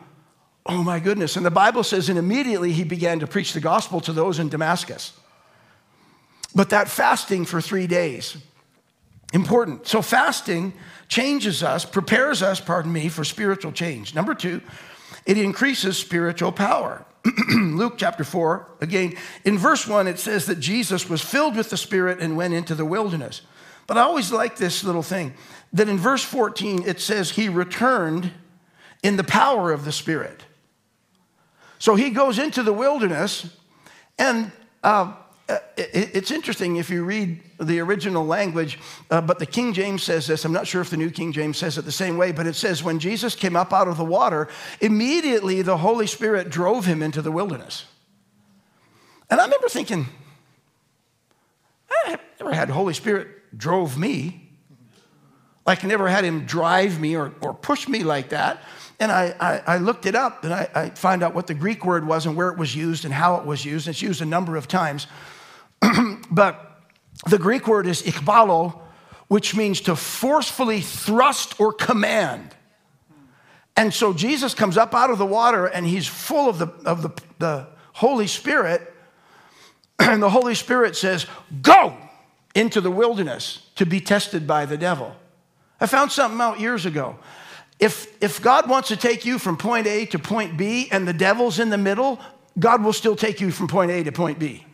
oh 0.66 0.84
my 0.84 1.00
goodness. 1.00 1.36
And 1.36 1.46
the 1.46 1.52
Bible 1.52 1.84
says, 1.84 2.08
and 2.08 2.18
immediately 2.18 2.72
he 2.72 2.86
began 2.86 3.20
to 3.20 3.28
preach 3.28 3.52
the 3.52 3.60
gospel 3.60 4.00
to 4.02 4.14
those 4.14 4.40
in 4.40 4.48
Damascus. 4.48 5.19
But 6.56 6.70
that 6.72 6.90
fasting 6.90 7.46
for 7.46 7.62
three 7.62 7.88
days, 7.88 8.38
important. 9.34 9.88
So 9.88 10.02
fasting 10.02 10.74
changes 11.08 11.64
us, 11.64 11.86
prepares 11.86 12.42
us, 12.42 12.60
pardon 12.60 12.92
me, 12.92 13.10
for 13.10 13.24
spiritual 13.24 13.72
change. 13.72 14.16
Number 14.16 14.34
two, 14.34 14.62
it 15.26 15.38
increases 15.38 15.98
spiritual 15.98 16.52
power. 16.52 17.06
Luke 17.52 17.96
chapter 17.98 18.24
4, 18.24 18.68
again, 18.82 19.14
in 19.44 19.58
verse 19.58 19.86
1, 19.88 20.08
it 20.08 20.20
says 20.20 20.46
that 20.46 20.60
Jesus 20.60 21.10
was 21.10 21.22
filled 21.22 21.56
with 21.56 21.70
the 21.70 21.78
Spirit 21.78 22.20
and 22.20 22.38
went 22.38 22.54
into 22.54 22.76
the 22.76 22.86
wilderness. 22.86 23.42
But 23.88 23.98
I 23.98 24.02
always 24.02 24.32
like 24.32 24.58
this 24.58 24.84
little 24.84 25.04
thing 25.04 25.34
that 25.74 25.90
in 25.90 25.98
verse 25.98 26.24
14, 26.24 26.84
it 26.88 27.00
says 27.00 27.32
he 27.32 27.50
returned 27.50 28.32
in 29.04 29.18
the 29.18 29.24
power 29.24 29.72
of 29.72 29.86
the 29.86 29.92
Spirit. 29.92 30.44
So 31.80 31.96
he 31.96 32.10
goes 32.10 32.40
into 32.40 32.62
the 32.64 32.74
wilderness, 32.74 33.50
and 34.18 34.52
uh, 34.84 35.14
it's 35.78 36.30
interesting 36.30 36.76
if 36.76 36.90
you 36.90 37.04
read 37.04 37.40
the 37.60 37.80
original 37.80 38.26
language, 38.26 38.78
uh, 39.10 39.20
but 39.22 39.40
the 39.40 39.46
King 39.46 39.74
James 39.74 40.04
says 40.04 40.28
this. 40.28 40.46
I'm 40.46 40.52
not 40.52 40.68
sure 40.68 40.82
if 40.82 40.90
the 40.90 40.98
New 40.98 41.10
King 41.10 41.32
James 41.32 41.58
says 41.58 41.78
it 41.78 41.86
the 41.86 41.92
same 41.92 42.18
way, 42.18 42.32
but 42.32 42.46
it 42.46 42.56
says, 42.56 42.84
when 42.84 43.00
Jesus 43.00 43.36
came 43.36 43.56
up 43.56 43.74
out 43.74 43.88
of 43.88 43.98
the 43.98 44.06
water, 44.06 44.48
immediately 44.80 45.62
the 45.62 45.78
Holy 45.78 46.06
Spirit 46.06 46.50
drove 46.50 46.86
him 46.86 47.02
into 47.02 47.22
the 47.22 47.32
wilderness. 47.32 47.86
And 49.30 49.40
I 49.40 49.46
remember 49.46 49.70
thinking, 49.70 50.08
I 51.92 52.18
never 52.40 52.54
had 52.54 52.70
Holy 52.70 52.94
Spirit 52.94 53.58
drove 53.58 53.98
me. 53.98 54.50
Like 55.66 55.84
I 55.84 55.88
never 55.88 56.08
had 56.08 56.24
him 56.24 56.46
drive 56.46 57.00
me 57.00 57.16
or, 57.16 57.34
or 57.42 57.54
push 57.54 57.88
me 57.88 58.04
like 58.04 58.30
that. 58.30 58.62
And 59.00 59.12
I, 59.12 59.36
I, 59.40 59.76
I 59.76 59.78
looked 59.78 60.06
it 60.06 60.16
up 60.16 60.44
and 60.44 60.54
I, 60.54 60.70
I 60.76 60.90
found 60.90 61.24
out 61.24 61.34
what 61.34 61.48
the 61.48 61.54
Greek 61.54 61.86
word 61.86 62.06
was 62.06 62.26
and 62.26 62.36
where 62.36 62.50
it 62.50 62.58
was 62.58 62.76
used 62.76 63.06
and 63.06 63.14
how 63.14 63.36
it 63.36 63.46
was 63.46 63.64
used. 63.64 63.88
It's 63.88 64.02
used 64.02 64.22
a 64.22 64.26
number 64.26 64.56
of 64.56 64.68
times. 64.68 65.08
but 66.32 66.82
the 67.28 67.38
Greek 67.38 67.68
word 67.68 67.88
is 67.88 68.02
ikbalo, 68.02 68.80
which 69.28 69.56
means 69.56 69.82
to 69.82 69.96
forcefully 69.96 70.82
thrust 70.82 71.60
or 71.60 71.74
command. 71.74 72.56
And 73.76 73.94
so 73.94 74.14
Jesus 74.14 74.54
comes 74.54 74.78
up 74.78 74.94
out 74.94 75.10
of 75.10 75.18
the 75.18 75.26
water 75.26 75.66
and 75.66 75.86
he's 75.86 76.08
full 76.08 76.50
of 76.50 76.60
the, 76.60 76.68
of 76.86 77.02
the, 77.02 77.10
the 77.40 77.68
Holy 77.94 78.28
Spirit. 78.28 78.82
And 80.02 80.24
the 80.24 80.30
Holy 80.30 80.56
Spirit 80.56 80.96
says, 80.96 81.28
Go 81.62 81.96
into 82.56 82.80
the 82.80 82.90
wilderness 82.90 83.68
to 83.76 83.86
be 83.86 84.00
tested 84.00 84.48
by 84.48 84.66
the 84.66 84.78
devil. 84.78 85.14
I 85.82 85.88
found 85.88 86.12
something 86.12 86.40
out 86.40 86.60
years 86.60 86.86
ago. 86.86 87.18
If, 87.80 88.08
if 88.22 88.42
God 88.42 88.70
wants 88.70 88.88
to 88.90 88.98
take 88.98 89.26
you 89.26 89.38
from 89.40 89.58
point 89.58 89.88
A 89.88 90.06
to 90.08 90.20
point 90.20 90.58
B 90.58 90.88
and 90.92 91.08
the 91.08 91.14
devil's 91.14 91.60
in 91.60 91.70
the 91.70 91.78
middle, 91.78 92.20
God 92.58 92.84
will 92.84 92.94
still 92.94 93.16
take 93.16 93.40
you 93.40 93.52
from 93.52 93.68
point 93.68 93.92
A 93.92 94.04
to 94.04 94.12
point 94.12 94.40
B. 94.40 94.66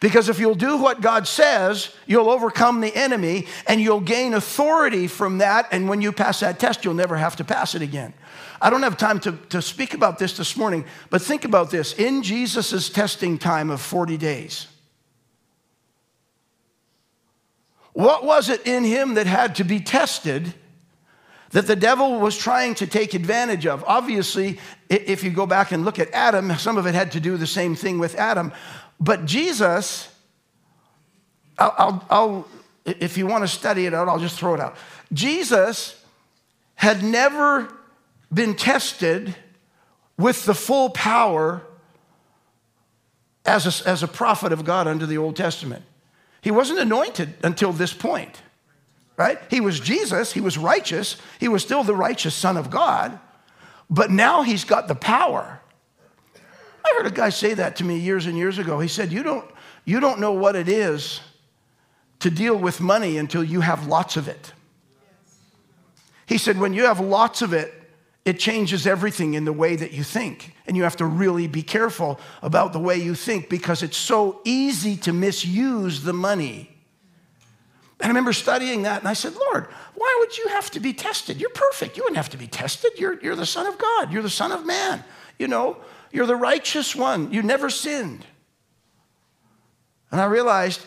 Because 0.00 0.28
if 0.28 0.38
you'll 0.38 0.54
do 0.54 0.76
what 0.76 1.00
God 1.00 1.26
says, 1.26 1.94
you'll 2.06 2.30
overcome 2.30 2.80
the 2.80 2.94
enemy 2.94 3.46
and 3.66 3.80
you'll 3.80 4.00
gain 4.00 4.34
authority 4.34 5.06
from 5.06 5.38
that. 5.38 5.68
And 5.70 5.88
when 5.88 6.00
you 6.00 6.12
pass 6.12 6.40
that 6.40 6.58
test, 6.58 6.84
you'll 6.84 6.94
never 6.94 7.16
have 7.16 7.36
to 7.36 7.44
pass 7.44 7.74
it 7.74 7.82
again. 7.82 8.14
I 8.60 8.70
don't 8.70 8.82
have 8.82 8.96
time 8.96 9.18
to, 9.20 9.32
to 9.50 9.60
speak 9.60 9.92
about 9.92 10.18
this 10.18 10.36
this 10.36 10.56
morning, 10.56 10.84
but 11.10 11.20
think 11.20 11.44
about 11.44 11.70
this. 11.70 11.94
In 11.94 12.22
Jesus' 12.22 12.88
testing 12.88 13.36
time 13.36 13.70
of 13.70 13.80
40 13.80 14.16
days, 14.16 14.68
what 17.92 18.24
was 18.24 18.48
it 18.48 18.66
in 18.66 18.84
him 18.84 19.14
that 19.14 19.26
had 19.26 19.56
to 19.56 19.64
be 19.64 19.80
tested 19.80 20.54
that 21.50 21.66
the 21.66 21.76
devil 21.76 22.18
was 22.18 22.38
trying 22.38 22.74
to 22.76 22.86
take 22.86 23.14
advantage 23.14 23.66
of? 23.66 23.84
Obviously, 23.86 24.58
if 24.88 25.22
you 25.22 25.30
go 25.30 25.44
back 25.44 25.72
and 25.72 25.84
look 25.84 25.98
at 25.98 26.10
Adam, 26.12 26.56
some 26.56 26.78
of 26.78 26.86
it 26.86 26.94
had 26.94 27.12
to 27.12 27.20
do 27.20 27.36
the 27.36 27.46
same 27.46 27.74
thing 27.74 27.98
with 27.98 28.14
Adam. 28.14 28.52
But 29.02 29.24
Jesus, 29.24 30.08
I'll, 31.58 31.74
I'll, 31.76 32.06
I'll, 32.08 32.48
if 32.84 33.18
you 33.18 33.26
want 33.26 33.42
to 33.42 33.48
study 33.48 33.84
it 33.84 33.92
out, 33.92 34.08
I'll 34.08 34.20
just 34.20 34.38
throw 34.38 34.54
it 34.54 34.60
out. 34.60 34.76
Jesus 35.12 36.00
had 36.76 37.02
never 37.02 37.68
been 38.32 38.54
tested 38.54 39.34
with 40.16 40.44
the 40.44 40.54
full 40.54 40.90
power 40.90 41.62
as 43.44 43.82
a, 43.84 43.88
as 43.88 44.04
a 44.04 44.08
prophet 44.08 44.52
of 44.52 44.64
God 44.64 44.86
under 44.86 45.04
the 45.04 45.18
Old 45.18 45.34
Testament. 45.34 45.84
He 46.40 46.52
wasn't 46.52 46.78
anointed 46.78 47.34
until 47.42 47.72
this 47.72 47.92
point, 47.92 48.40
right? 49.16 49.38
He 49.50 49.60
was 49.60 49.80
Jesus, 49.80 50.32
he 50.32 50.40
was 50.40 50.56
righteous, 50.56 51.16
he 51.40 51.48
was 51.48 51.62
still 51.62 51.82
the 51.82 51.94
righteous 51.94 52.36
Son 52.36 52.56
of 52.56 52.70
God, 52.70 53.18
but 53.90 54.12
now 54.12 54.42
he's 54.42 54.62
got 54.62 54.86
the 54.86 54.94
power. 54.94 55.60
I 56.92 56.96
heard 56.96 57.06
a 57.06 57.14
guy 57.14 57.30
say 57.30 57.54
that 57.54 57.76
to 57.76 57.84
me 57.84 57.98
years 57.98 58.26
and 58.26 58.36
years 58.36 58.58
ago. 58.58 58.78
He 58.78 58.88
said, 58.88 59.12
You 59.12 59.22
don't, 59.22 59.50
you 59.84 59.98
don't 59.98 60.20
know 60.20 60.32
what 60.32 60.56
it 60.56 60.68
is 60.68 61.20
to 62.20 62.30
deal 62.30 62.56
with 62.56 62.80
money 62.80 63.16
until 63.16 63.42
you 63.42 63.60
have 63.60 63.86
lots 63.86 64.16
of 64.16 64.28
it. 64.28 64.52
He 66.26 66.38
said, 66.38 66.58
When 66.58 66.74
you 66.74 66.84
have 66.84 67.00
lots 67.00 67.40
of 67.40 67.52
it, 67.52 67.72
it 68.24 68.38
changes 68.38 68.86
everything 68.86 69.34
in 69.34 69.44
the 69.44 69.52
way 69.52 69.74
that 69.74 69.92
you 69.92 70.04
think. 70.04 70.54
And 70.66 70.76
you 70.76 70.84
have 70.84 70.96
to 70.96 71.06
really 71.06 71.48
be 71.48 71.62
careful 71.62 72.20
about 72.42 72.72
the 72.72 72.78
way 72.78 72.96
you 72.96 73.14
think 73.14 73.48
because 73.48 73.82
it's 73.82 73.96
so 73.96 74.40
easy 74.44 74.96
to 74.98 75.12
misuse 75.12 76.02
the 76.02 76.12
money. 76.12 76.68
And 77.98 78.06
I 78.06 78.08
remember 78.08 78.32
studying 78.32 78.82
that 78.82 79.00
and 79.00 79.08
I 79.08 79.14
said, 79.14 79.34
Lord, 79.34 79.66
why 79.94 80.16
would 80.20 80.36
you 80.36 80.48
have 80.48 80.70
to 80.72 80.80
be 80.80 80.92
tested? 80.92 81.40
You're 81.40 81.50
perfect. 81.50 81.96
You 81.96 82.02
wouldn't 82.02 82.16
have 82.16 82.30
to 82.30 82.36
be 82.36 82.46
tested. 82.48 82.92
You're, 82.96 83.18
you're 83.20 83.36
the 83.36 83.46
Son 83.46 83.66
of 83.66 83.78
God, 83.78 84.12
you're 84.12 84.22
the 84.22 84.30
Son 84.30 84.52
of 84.52 84.66
Man. 84.66 85.02
You 85.38 85.48
know, 85.48 85.78
you're 86.12 86.26
the 86.26 86.36
righteous 86.36 86.94
one. 86.94 87.32
You 87.32 87.42
never 87.42 87.70
sinned. 87.70 88.24
And 90.10 90.20
I 90.20 90.26
realized 90.26 90.84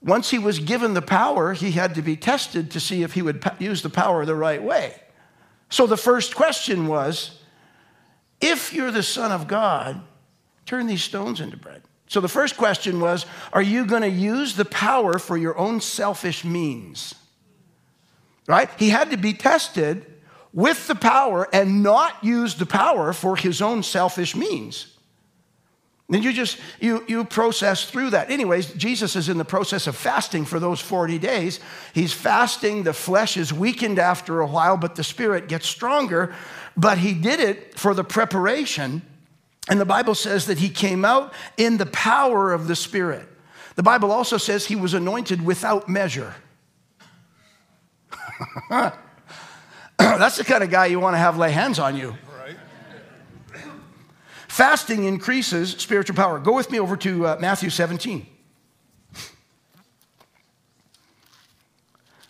once 0.00 0.30
he 0.30 0.38
was 0.38 0.58
given 0.58 0.94
the 0.94 1.02
power, 1.02 1.52
he 1.54 1.72
had 1.72 1.94
to 1.96 2.02
be 2.02 2.16
tested 2.16 2.70
to 2.70 2.80
see 2.80 3.02
if 3.02 3.14
he 3.14 3.22
would 3.22 3.44
use 3.58 3.82
the 3.82 3.90
power 3.90 4.24
the 4.24 4.34
right 4.34 4.62
way. 4.62 4.94
So 5.70 5.86
the 5.86 5.96
first 5.96 6.36
question 6.36 6.86
was 6.86 7.40
if 8.40 8.72
you're 8.72 8.90
the 8.90 9.02
Son 9.02 9.32
of 9.32 9.48
God, 9.48 10.00
turn 10.66 10.86
these 10.86 11.02
stones 11.02 11.40
into 11.40 11.56
bread. 11.56 11.82
So 12.06 12.20
the 12.20 12.28
first 12.28 12.56
question 12.56 13.00
was 13.00 13.26
Are 13.52 13.62
you 13.62 13.86
going 13.86 14.02
to 14.02 14.08
use 14.08 14.54
the 14.54 14.64
power 14.66 15.18
for 15.18 15.36
your 15.36 15.56
own 15.58 15.80
selfish 15.80 16.44
means? 16.44 17.14
Right? 18.46 18.68
He 18.78 18.90
had 18.90 19.10
to 19.10 19.16
be 19.16 19.32
tested 19.32 20.13
with 20.54 20.86
the 20.86 20.94
power 20.94 21.46
and 21.52 21.82
not 21.82 22.24
use 22.24 22.54
the 22.54 22.64
power 22.64 23.12
for 23.12 23.36
his 23.36 23.60
own 23.60 23.82
selfish 23.82 24.34
means. 24.34 24.86
Then 26.08 26.22
you 26.22 26.32
just 26.32 26.58
you 26.80 27.04
you 27.08 27.24
process 27.24 27.90
through 27.90 28.10
that. 28.10 28.30
Anyways, 28.30 28.72
Jesus 28.74 29.16
is 29.16 29.28
in 29.28 29.38
the 29.38 29.44
process 29.44 29.86
of 29.86 29.96
fasting 29.96 30.44
for 30.44 30.60
those 30.60 30.80
40 30.80 31.18
days. 31.18 31.60
He's 31.94 32.12
fasting, 32.12 32.82
the 32.82 32.92
flesh 32.92 33.36
is 33.36 33.52
weakened 33.52 33.98
after 33.98 34.40
a 34.40 34.46
while, 34.46 34.76
but 34.76 34.96
the 34.96 35.04
spirit 35.04 35.48
gets 35.48 35.66
stronger. 35.66 36.34
But 36.76 36.98
he 36.98 37.14
did 37.14 37.40
it 37.40 37.78
for 37.78 37.94
the 37.94 38.04
preparation. 38.04 39.02
And 39.68 39.80
the 39.80 39.86
Bible 39.86 40.14
says 40.14 40.46
that 40.46 40.58
he 40.58 40.68
came 40.68 41.04
out 41.04 41.32
in 41.56 41.78
the 41.78 41.86
power 41.86 42.52
of 42.52 42.68
the 42.68 42.76
Spirit. 42.76 43.26
The 43.76 43.82
Bible 43.82 44.12
also 44.12 44.36
says 44.36 44.66
he 44.66 44.76
was 44.76 44.92
anointed 44.92 45.44
without 45.44 45.88
measure. 45.88 46.34
That's 50.18 50.36
the 50.36 50.44
kind 50.44 50.62
of 50.62 50.70
guy 50.70 50.86
you 50.86 51.00
want 51.00 51.14
to 51.14 51.18
have 51.18 51.38
lay 51.38 51.50
hands 51.50 51.78
on 51.78 51.96
you. 51.96 52.14
Right. 52.38 52.56
Fasting 54.48 55.04
increases 55.04 55.70
spiritual 55.70 56.14
power. 56.16 56.38
Go 56.38 56.54
with 56.54 56.70
me 56.70 56.78
over 56.78 56.96
to 56.98 57.26
uh, 57.26 57.36
Matthew 57.40 57.70
17. 57.70 58.26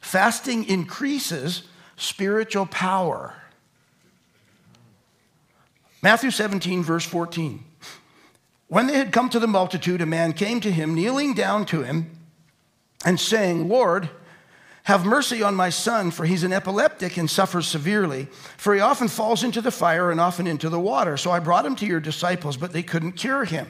Fasting 0.01 0.65
increases 0.69 1.65
spiritual 1.97 2.67
power. 2.67 3.35
Matthew 6.01 6.31
17, 6.31 6.85
verse 6.85 7.05
14. 7.05 7.65
When 8.69 8.87
they 8.87 8.99
had 8.99 9.11
come 9.11 9.29
to 9.31 9.41
the 9.41 9.49
multitude, 9.49 10.01
a 10.01 10.07
man 10.07 10.33
came 10.33 10.61
to 10.61 10.71
him, 10.71 10.95
kneeling 10.95 11.35
down 11.35 11.67
to 11.67 11.83
him, 11.83 12.11
and 13.05 13.19
saying, 13.19 13.69
Lord, 13.69 14.11
have 14.85 15.07
mercy 15.07 15.43
on 15.43 15.55
my 15.55 15.71
son, 15.71 16.11
for 16.11 16.27
he's 16.27 16.45
an 16.45 16.53
epileptic 16.53 17.17
and 17.17 17.29
suffers 17.29 17.67
severely. 17.67 18.29
For 18.59 18.75
he 18.75 18.81
often 18.81 19.09
falls 19.09 19.43
into 19.43 19.63
the 19.63 19.71
fire 19.71 20.11
and 20.11 20.21
often 20.21 20.47
into 20.47 20.69
the 20.69 20.79
water. 20.79 21.17
So 21.17 21.31
I 21.31 21.39
brought 21.39 21.65
him 21.65 21.75
to 21.77 21.87
your 21.87 22.01
disciples, 22.01 22.59
but 22.59 22.73
they 22.73 22.83
couldn't 22.83 23.13
cure 23.13 23.45
him. 23.45 23.67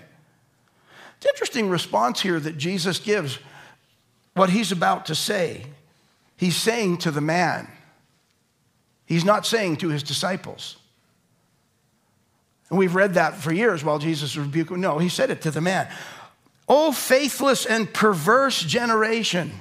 It's 1.17 1.27
an 1.27 1.31
interesting 1.31 1.71
response 1.71 2.21
here 2.21 2.41
that 2.41 2.59
Jesus 2.59 2.99
gives 2.99 3.39
what 4.35 4.51
he's 4.51 4.73
about 4.73 5.07
to 5.07 5.15
say. 5.15 5.67
He's 6.37 6.57
saying 6.57 6.99
to 6.99 7.13
the 7.13 7.21
man, 7.21 7.69
he's 9.07 9.25
not 9.25 9.47
saying 9.47 9.77
to 9.79 9.91
his 9.91 10.03
disciples. 10.03 10.77
And 12.71 12.79
we've 12.79 12.97
read 12.97 13.15
that 13.15 13.37
for 13.37 13.53
years 13.53 13.85
while 13.85 14.01
Jesus 14.01 14.35
was 14.35 14.47
rebuking. 14.47 14.81
No, 14.81 14.99
he 14.99 15.09
said 15.09 15.31
it 15.31 15.43
to 15.43 15.53
the 15.53 15.61
man. 15.61 15.89
Oh, 16.69 16.91
faithless 16.91 17.67
and 17.67 17.93
perverse 17.93 18.61
generation. 18.61 19.53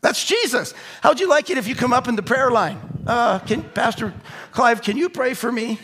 That's 0.00 0.24
Jesus. 0.24 0.74
How'd 1.02 1.20
you 1.20 1.28
like 1.28 1.50
it 1.50 1.58
if 1.58 1.68
you 1.68 1.74
come 1.74 1.92
up 1.92 2.08
in 2.08 2.16
the 2.16 2.22
prayer 2.22 2.50
line? 2.50 2.78
Uh, 3.06 3.38
can, 3.40 3.62
Pastor 3.62 4.14
Clive, 4.52 4.82
can 4.82 4.96
you 4.96 5.08
pray 5.08 5.34
for 5.34 5.50
me? 5.50 5.78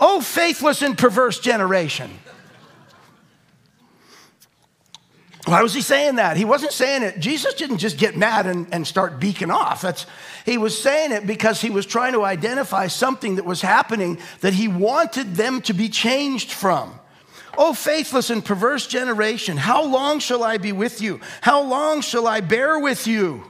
Oh, 0.00 0.20
faithless 0.20 0.82
and 0.82 0.96
perverse 0.96 1.38
generation. 1.38 2.10
Why 5.44 5.62
was 5.62 5.72
he 5.72 5.80
saying 5.80 6.16
that? 6.16 6.36
He 6.36 6.44
wasn't 6.44 6.72
saying 6.72 7.02
it. 7.02 7.20
Jesus 7.20 7.54
didn't 7.54 7.78
just 7.78 7.96
get 7.96 8.16
mad 8.16 8.46
and, 8.46 8.66
and 8.72 8.86
start 8.86 9.18
beaking 9.18 9.50
off. 9.50 9.80
That's, 9.80 10.04
he 10.44 10.58
was 10.58 10.80
saying 10.80 11.12
it 11.12 11.26
because 11.26 11.60
he 11.60 11.70
was 11.70 11.86
trying 11.86 12.12
to 12.12 12.22
identify 12.22 12.86
something 12.88 13.36
that 13.36 13.46
was 13.46 13.62
happening 13.62 14.18
that 14.40 14.52
he 14.52 14.68
wanted 14.68 15.36
them 15.36 15.62
to 15.62 15.72
be 15.72 15.88
changed 15.88 16.52
from. 16.52 16.92
Oh, 17.56 17.72
faithless 17.72 18.28
and 18.28 18.44
perverse 18.44 18.86
generation, 18.86 19.56
how 19.56 19.84
long 19.84 20.20
shall 20.20 20.44
I 20.44 20.58
be 20.58 20.72
with 20.72 21.00
you? 21.00 21.18
How 21.40 21.62
long 21.62 22.02
shall 22.02 22.26
I 22.26 22.40
bear 22.40 22.78
with 22.78 23.06
you? 23.06 23.44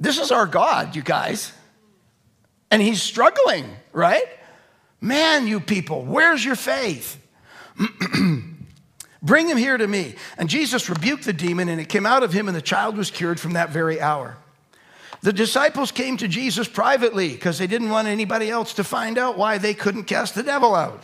This 0.00 0.18
is 0.18 0.30
our 0.30 0.46
God, 0.46 0.94
you 0.94 1.02
guys. 1.02 1.52
And 2.70 2.82
he's 2.82 3.02
struggling, 3.02 3.66
right? 3.92 4.26
Man, 5.00 5.46
you 5.46 5.60
people, 5.60 6.04
where's 6.04 6.44
your 6.44 6.56
faith? 6.56 7.20
Bring 9.22 9.48
him 9.48 9.56
here 9.56 9.76
to 9.76 9.86
me. 9.86 10.14
And 10.36 10.48
Jesus 10.48 10.88
rebuked 10.88 11.24
the 11.24 11.32
demon, 11.32 11.68
and 11.68 11.80
it 11.80 11.88
came 11.88 12.06
out 12.06 12.22
of 12.22 12.32
him, 12.32 12.46
and 12.48 12.56
the 12.56 12.62
child 12.62 12.96
was 12.96 13.10
cured 13.10 13.40
from 13.40 13.54
that 13.54 13.70
very 13.70 14.00
hour. 14.00 14.36
The 15.22 15.32
disciples 15.32 15.90
came 15.90 16.16
to 16.18 16.28
Jesus 16.28 16.68
privately 16.68 17.30
because 17.30 17.58
they 17.58 17.66
didn't 17.66 17.90
want 17.90 18.06
anybody 18.06 18.50
else 18.50 18.74
to 18.74 18.84
find 18.84 19.18
out 19.18 19.36
why 19.36 19.58
they 19.58 19.74
couldn't 19.74 20.04
cast 20.04 20.34
the 20.36 20.44
devil 20.44 20.74
out. 20.74 21.02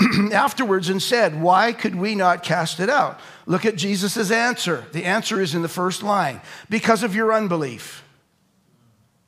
Afterwards, 0.32 0.88
and 0.88 1.02
said, 1.02 1.40
Why 1.40 1.72
could 1.72 1.94
we 1.94 2.14
not 2.14 2.42
cast 2.42 2.80
it 2.80 2.88
out? 2.88 3.20
Look 3.46 3.66
at 3.66 3.76
Jesus' 3.76 4.30
answer. 4.30 4.84
The 4.92 5.04
answer 5.04 5.40
is 5.40 5.54
in 5.54 5.62
the 5.62 5.68
first 5.68 6.02
line 6.02 6.40
because 6.68 7.02
of 7.02 7.14
your 7.14 7.32
unbelief. 7.32 8.02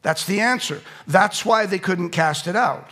That's 0.03 0.25
the 0.25 0.41
answer. 0.41 0.81
That's 1.07 1.45
why 1.45 1.67
they 1.67 1.79
couldn't 1.79 2.11
cast 2.11 2.47
it 2.47 2.57
out. 2.57 2.91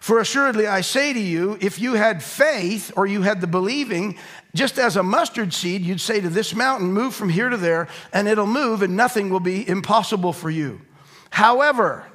For 0.00 0.18
assuredly, 0.18 0.66
I 0.66 0.80
say 0.80 1.12
to 1.12 1.20
you, 1.20 1.58
if 1.60 1.78
you 1.78 1.92
had 1.92 2.22
faith 2.22 2.90
or 2.96 3.06
you 3.06 3.20
had 3.20 3.42
the 3.42 3.46
believing, 3.46 4.16
just 4.54 4.78
as 4.78 4.96
a 4.96 5.02
mustard 5.02 5.52
seed, 5.52 5.82
you'd 5.82 6.00
say 6.00 6.22
to 6.22 6.30
this 6.30 6.54
mountain, 6.54 6.90
Move 6.90 7.14
from 7.14 7.28
here 7.28 7.50
to 7.50 7.58
there, 7.58 7.86
and 8.12 8.26
it'll 8.26 8.46
move, 8.46 8.80
and 8.82 8.96
nothing 8.96 9.28
will 9.28 9.40
be 9.40 9.68
impossible 9.68 10.32
for 10.32 10.48
you. 10.48 10.80
However, 11.28 12.06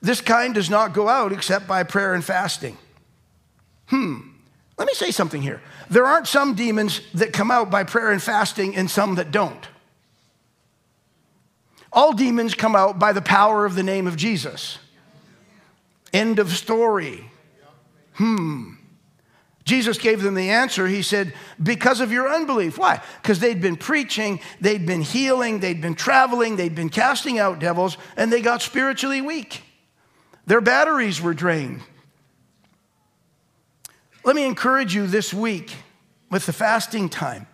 this 0.00 0.20
kind 0.20 0.54
does 0.54 0.70
not 0.70 0.94
go 0.94 1.08
out 1.08 1.32
except 1.32 1.66
by 1.66 1.82
prayer 1.82 2.14
and 2.14 2.24
fasting. 2.24 2.78
Hmm, 3.88 4.18
let 4.78 4.86
me 4.86 4.94
say 4.94 5.10
something 5.10 5.42
here. 5.42 5.60
There 5.90 6.04
aren't 6.04 6.28
some 6.28 6.54
demons 6.54 7.00
that 7.14 7.32
come 7.32 7.50
out 7.50 7.70
by 7.70 7.84
prayer 7.84 8.10
and 8.10 8.22
fasting 8.22 8.76
and 8.76 8.90
some 8.90 9.16
that 9.16 9.30
don't. 9.30 9.66
All 11.92 12.12
demons 12.12 12.54
come 12.54 12.76
out 12.76 12.98
by 12.98 13.12
the 13.12 13.22
power 13.22 13.64
of 13.64 13.74
the 13.74 13.82
name 13.82 14.06
of 14.06 14.16
Jesus. 14.16 14.78
End 16.12 16.38
of 16.38 16.50
story. 16.50 17.30
Hmm. 18.14 18.74
Jesus 19.64 19.98
gave 19.98 20.22
them 20.22 20.34
the 20.34 20.50
answer. 20.50 20.86
He 20.86 21.02
said, 21.02 21.34
Because 21.62 22.00
of 22.00 22.10
your 22.10 22.28
unbelief. 22.32 22.78
Why? 22.78 23.02
Because 23.22 23.38
they'd 23.38 23.60
been 23.60 23.76
preaching, 23.76 24.40
they'd 24.60 24.86
been 24.86 25.02
healing, 25.02 25.60
they'd 25.60 25.82
been 25.82 25.94
traveling, 25.94 26.56
they'd 26.56 26.74
been 26.74 26.88
casting 26.88 27.38
out 27.38 27.58
devils, 27.58 27.98
and 28.16 28.32
they 28.32 28.40
got 28.40 28.62
spiritually 28.62 29.20
weak. 29.20 29.62
Their 30.46 30.62
batteries 30.62 31.20
were 31.20 31.34
drained. 31.34 31.82
Let 34.28 34.36
me 34.36 34.44
encourage 34.44 34.94
you 34.94 35.06
this 35.06 35.32
week 35.32 35.74
with 36.30 36.44
the 36.44 36.52
fasting 36.52 37.08
time. 37.08 37.46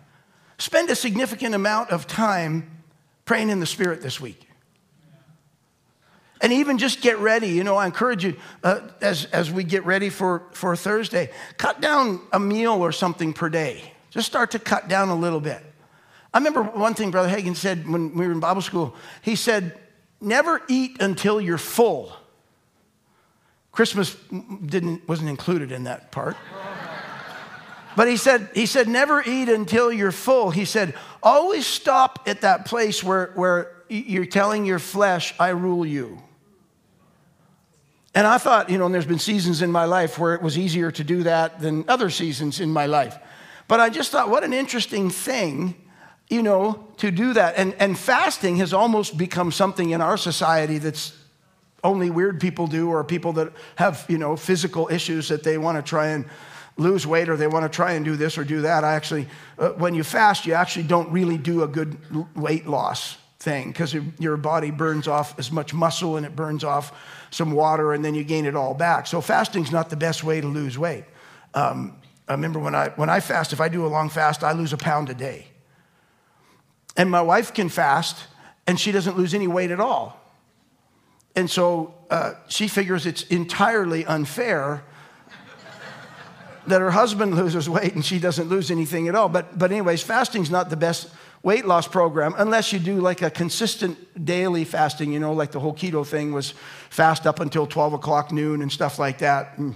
Spend 0.57 0.89
a 0.89 0.95
significant 0.95 1.55
amount 1.55 1.91
of 1.91 2.05
time 2.05 2.69
praying 3.23 3.49
in 3.49 3.61
the 3.61 3.65
Spirit 3.65 4.01
this 4.01 4.19
week. 4.19 4.49
And 6.41 6.51
even 6.51 6.77
just 6.77 6.99
get 6.99 7.17
ready. 7.19 7.47
You 7.47 7.63
know, 7.63 7.77
I 7.77 7.85
encourage 7.85 8.25
you 8.25 8.35
uh, 8.61 8.81
as, 8.99 9.23
as 9.31 9.49
we 9.49 9.63
get 9.63 9.85
ready 9.85 10.09
for, 10.09 10.43
for 10.51 10.75
Thursday, 10.75 11.31
cut 11.55 11.79
down 11.79 12.19
a 12.33 12.41
meal 12.41 12.73
or 12.73 12.91
something 12.91 13.31
per 13.31 13.47
day. 13.47 13.93
Just 14.09 14.27
start 14.27 14.51
to 14.51 14.59
cut 14.59 14.89
down 14.89 15.07
a 15.07 15.15
little 15.15 15.39
bit. 15.39 15.63
I 16.33 16.39
remember 16.39 16.63
one 16.63 16.93
thing 16.93 17.09
Brother 17.09 17.29
Hagin 17.29 17.55
said 17.55 17.87
when 17.87 18.13
we 18.13 18.27
were 18.27 18.33
in 18.33 18.41
Bible 18.41 18.61
school. 18.61 18.97
He 19.21 19.37
said, 19.37 19.79
Never 20.19 20.61
eat 20.67 21.01
until 21.01 21.39
you're 21.39 21.57
full. 21.57 22.11
Christmas 23.75 24.15
didn't, 24.65 25.05
wasn't 25.05 25.29
included 25.29 25.73
in 25.73 25.83
that 25.83 26.09
part. 26.11 26.37
But 27.97 28.07
he 28.07 28.15
said, 28.15 28.49
he 28.53 28.65
said, 28.65 28.87
never 28.87 29.21
eat 29.21 29.49
until 29.49 29.91
you're 29.91 30.13
full. 30.13 30.49
He 30.49 30.63
said, 30.63 30.95
always 31.21 31.65
stop 31.65 32.23
at 32.25 32.41
that 32.41 32.65
place 32.65 33.03
where, 33.03 33.31
where 33.35 33.73
you're 33.89 34.25
telling 34.25 34.65
your 34.65 34.79
flesh, 34.79 35.33
I 35.39 35.49
rule 35.49 35.85
you. 35.85 36.21
And 38.13 38.25
I 38.25 38.37
thought, 38.37 38.69
you 38.69 38.77
know, 38.77 38.85
and 38.85 38.95
there's 38.95 39.05
been 39.05 39.19
seasons 39.19 39.61
in 39.61 39.73
my 39.73 39.83
life 39.83 40.17
where 40.17 40.33
it 40.33 40.41
was 40.41 40.57
easier 40.57 40.89
to 40.91 41.03
do 41.03 41.23
that 41.23 41.59
than 41.59 41.83
other 41.89 42.09
seasons 42.09 42.61
in 42.61 42.71
my 42.71 42.85
life. 42.85 43.17
But 43.67 43.81
I 43.81 43.89
just 43.89 44.09
thought, 44.09 44.29
what 44.29 44.45
an 44.45 44.53
interesting 44.53 45.09
thing, 45.09 45.75
you 46.29 46.43
know, 46.43 46.87
to 46.97 47.11
do 47.11 47.33
that. 47.33 47.55
And, 47.57 47.73
and 47.77 47.99
fasting 47.99 48.55
has 48.57 48.73
almost 48.73 49.17
become 49.17 49.51
something 49.51 49.89
in 49.89 49.99
our 49.99 50.15
society 50.15 50.77
that's 50.77 51.11
only 51.85 52.09
weird 52.09 52.41
people 52.41 52.67
do 52.67 52.89
or 52.89 53.03
people 53.03 53.33
that 53.33 53.53
have, 53.75 54.05
you 54.09 54.17
know, 54.17 54.35
physical 54.35 54.89
issues 54.91 55.29
that 55.29 55.43
they 55.43 55.57
want 55.57 55.77
to 55.77 55.87
try 55.87 56.07
and 56.07 56.25
lose 56.77 57.07
weight 57.07 57.29
or 57.29 57.37
they 57.37 57.47
want 57.47 57.63
to 57.63 57.73
try 57.73 57.93
and 57.93 58.03
do 58.03 58.15
this 58.15 58.37
or 58.37 58.43
do 58.43 58.61
that. 58.61 58.83
I 58.83 58.93
actually, 58.95 59.27
uh, 59.57 59.69
when 59.69 59.93
you 59.93 60.03
fast, 60.03 60.45
you 60.45 60.53
actually 60.53 60.87
don't 60.87 61.09
really 61.11 61.37
do 61.37 61.63
a 61.63 61.67
good 61.67 61.97
weight 62.35 62.67
loss 62.67 63.17
thing 63.39 63.69
because 63.69 63.95
your 64.19 64.35
body 64.35 64.71
burns 64.71 65.07
off 65.07 65.37
as 65.39 65.51
much 65.51 65.73
muscle 65.73 66.17
and 66.17 66.25
it 66.25 66.35
burns 66.35 66.63
off 66.63 66.91
some 67.29 67.51
water 67.51 67.93
and 67.93 68.03
then 68.03 68.15
you 68.15 68.23
gain 68.23 68.45
it 68.45 68.55
all 68.55 68.73
back. 68.73 69.07
So 69.07 69.21
fasting's 69.21 69.71
not 69.71 69.89
the 69.89 69.95
best 69.95 70.23
way 70.23 70.41
to 70.41 70.47
lose 70.47 70.77
weight. 70.77 71.05
Um, 71.53 71.95
I 72.27 72.33
remember 72.33 72.59
when 72.59 72.73
I, 72.73 72.89
when 72.95 73.09
I 73.09 73.19
fast, 73.19 73.53
if 73.53 73.61
I 73.61 73.69
do 73.69 73.85
a 73.85 73.87
long 73.87 74.09
fast, 74.09 74.43
I 74.43 74.53
lose 74.53 74.73
a 74.73 74.77
pound 74.77 75.09
a 75.09 75.13
day. 75.13 75.47
And 76.97 77.11
my 77.11 77.21
wife 77.21 77.53
can 77.53 77.69
fast 77.69 78.25
and 78.67 78.79
she 78.79 78.91
doesn't 78.91 79.17
lose 79.17 79.33
any 79.33 79.47
weight 79.47 79.71
at 79.71 79.79
all. 79.79 80.24
And 81.35 81.49
so 81.49 81.93
uh, 82.09 82.33
she 82.47 82.67
figures 82.67 83.05
it's 83.05 83.23
entirely 83.23 84.05
unfair 84.05 84.83
that 86.67 86.81
her 86.81 86.91
husband 86.91 87.35
loses 87.37 87.69
weight 87.69 87.93
and 87.95 88.05
she 88.05 88.19
doesn't 88.19 88.47
lose 88.47 88.71
anything 88.71 89.07
at 89.07 89.15
all. 89.15 89.29
But, 89.29 89.57
but 89.57 89.71
anyways, 89.71 90.01
fasting's 90.01 90.49
not 90.49 90.69
the 90.69 90.77
best 90.77 91.09
weight 91.43 91.65
loss 91.65 91.87
program 91.87 92.33
unless 92.37 92.73
you 92.73 92.79
do 92.79 92.99
like 92.99 93.21
a 93.21 93.29
consistent 93.29 94.25
daily 94.25 94.63
fasting, 94.63 95.13
you 95.13 95.19
know, 95.19 95.33
like 95.33 95.51
the 95.51 95.59
whole 95.59 95.73
keto 95.75 96.05
thing 96.05 96.33
was 96.33 96.55
fast 96.89 97.27
up 97.27 97.39
until 97.39 97.67
12 97.67 97.93
o'clock 97.93 98.31
noon 98.31 98.61
and 98.61 98.71
stuff 98.71 98.97
like 98.97 99.19
that. 99.19 99.57
And 99.57 99.75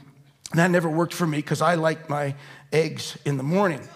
that 0.54 0.72
never 0.72 0.90
worked 0.90 1.14
for 1.14 1.28
me 1.28 1.38
because 1.38 1.62
I 1.62 1.76
like 1.76 2.10
my 2.10 2.34
eggs 2.74 3.18
in 3.24 3.38
the 3.38 3.44
morning. 3.44 3.88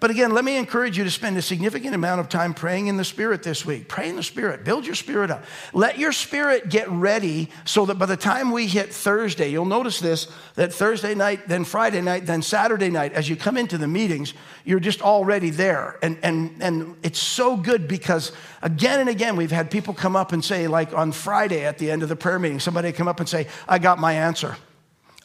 But 0.00 0.10
again, 0.10 0.32
let 0.32 0.44
me 0.44 0.56
encourage 0.56 0.96
you 0.96 1.02
to 1.02 1.10
spend 1.10 1.36
a 1.36 1.42
significant 1.42 1.94
amount 1.94 2.20
of 2.20 2.28
time 2.28 2.54
praying 2.54 2.86
in 2.86 2.96
the 2.96 3.04
Spirit 3.04 3.42
this 3.42 3.66
week. 3.66 3.88
Pray 3.88 4.08
in 4.08 4.14
the 4.14 4.22
Spirit, 4.22 4.64
build 4.64 4.86
your 4.86 4.94
spirit 4.94 5.30
up. 5.30 5.44
Let 5.72 5.98
your 5.98 6.12
spirit 6.12 6.68
get 6.68 6.88
ready 6.88 7.50
so 7.64 7.84
that 7.86 7.98
by 7.98 8.06
the 8.06 8.16
time 8.16 8.52
we 8.52 8.68
hit 8.68 8.94
Thursday, 8.94 9.50
you'll 9.50 9.64
notice 9.64 9.98
this 9.98 10.28
that 10.54 10.72
Thursday 10.72 11.14
night, 11.14 11.48
then 11.48 11.64
Friday 11.64 12.00
night, 12.00 12.26
then 12.26 12.42
Saturday 12.42 12.90
night, 12.90 13.12
as 13.12 13.28
you 13.28 13.34
come 13.34 13.56
into 13.56 13.76
the 13.76 13.88
meetings, 13.88 14.34
you're 14.64 14.80
just 14.80 15.02
already 15.02 15.50
there. 15.50 15.98
And, 16.02 16.18
and, 16.22 16.56
and 16.60 16.96
it's 17.02 17.20
so 17.20 17.56
good 17.56 17.88
because 17.88 18.30
again 18.62 19.00
and 19.00 19.08
again, 19.08 19.34
we've 19.36 19.50
had 19.50 19.70
people 19.70 19.94
come 19.94 20.14
up 20.14 20.32
and 20.32 20.44
say, 20.44 20.68
like 20.68 20.92
on 20.92 21.10
Friday 21.10 21.64
at 21.64 21.78
the 21.78 21.90
end 21.90 22.04
of 22.04 22.08
the 22.08 22.16
prayer 22.16 22.38
meeting, 22.38 22.60
somebody 22.60 22.92
come 22.92 23.08
up 23.08 23.18
and 23.18 23.28
say, 23.28 23.48
I 23.68 23.78
got 23.78 23.98
my 23.98 24.12
answer. 24.12 24.56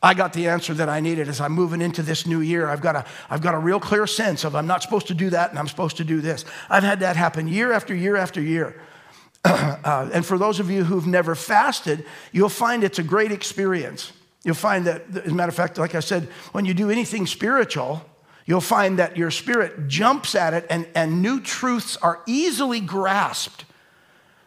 I 0.04 0.14
got 0.14 0.34
the 0.34 0.50
answer 0.50 0.74
that 0.74 0.90
I 0.90 1.00
needed 1.00 1.30
as 1.30 1.40
I'm 1.40 1.54
moving 1.54 1.82
into 1.82 2.04
this 2.04 2.28
new 2.28 2.42
year. 2.42 2.68
I've 2.68 2.82
got, 2.82 2.98
a, 2.98 3.06
I've 3.30 3.42
got 3.42 3.56
a 3.56 3.58
real 3.58 3.80
clear 3.80 4.06
sense 4.06 4.44
of 4.44 4.54
I'm 4.54 4.68
not 4.68 4.84
supposed 4.84 5.08
to 5.08 5.14
do 5.14 5.30
that 5.30 5.50
and 5.50 5.58
I'm 5.58 5.70
supposed 5.70 5.96
to 5.98 6.04
do 6.04 6.20
this. 6.20 6.44
I've 6.70 6.84
had 6.84 7.00
that 7.00 7.16
happen 7.16 7.48
year 7.48 7.72
after 7.72 7.96
year 7.96 8.18
after 8.18 8.42
year. 8.42 8.76
uh, 9.46 10.10
and 10.14 10.26
for 10.26 10.38
those 10.38 10.60
of 10.60 10.70
you 10.70 10.84
who've 10.84 11.08
never 11.08 11.36
fasted, 11.36 12.06
you'll 12.34 12.50
find 12.50 12.84
it's 12.84 13.00
a 13.00 13.04
great 13.04 13.32
experience. 13.32 14.12
You'll 14.44 14.56
find 14.56 14.86
that, 14.88 15.04
as 15.24 15.32
a 15.32 15.36
matter 15.36 15.50
of 15.50 15.56
fact, 15.56 15.78
like 15.78 15.96
I 15.96 16.02
said, 16.02 16.24
when 16.52 16.66
you 16.66 16.74
do 16.74 16.90
anything 16.90 17.26
spiritual, 17.26 18.04
you'll 18.46 18.60
find 18.60 19.00
that 19.00 19.16
your 19.16 19.32
spirit 19.32 19.88
jumps 19.88 20.36
at 20.36 20.54
it 20.54 20.68
and, 20.70 20.86
and 20.96 21.22
new 21.22 21.40
truths 21.40 21.96
are 21.96 22.20
easily 22.28 22.82
grasped 22.82 23.64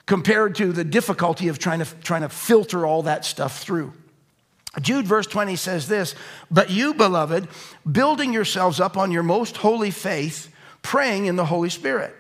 compared 0.05 0.55
to 0.57 0.71
the 0.71 0.85
difficulty 0.85 1.49
of 1.49 1.59
trying 1.59 1.79
to, 1.79 1.87
trying 2.03 2.21
to 2.21 2.29
filter 2.29 2.85
all 2.85 3.03
that 3.05 3.25
stuff 3.25 3.59
through. 3.59 3.95
Jude, 4.81 5.07
verse 5.07 5.27
20 5.27 5.57
says 5.57 5.89
this 5.89 6.15
But 6.51 6.71
you, 6.71 6.95
beloved, 6.95 7.49
building 7.91 8.33
yourselves 8.33 8.81
up 8.81 8.97
on 8.97 9.11
your 9.11 9.23
most 9.23 9.57
holy 9.57 9.91
faith, 9.91 10.53
praying 10.83 11.27
in 11.27 11.37
the 11.37 11.47
Holy 11.47 11.71
Spirit. 11.71 12.15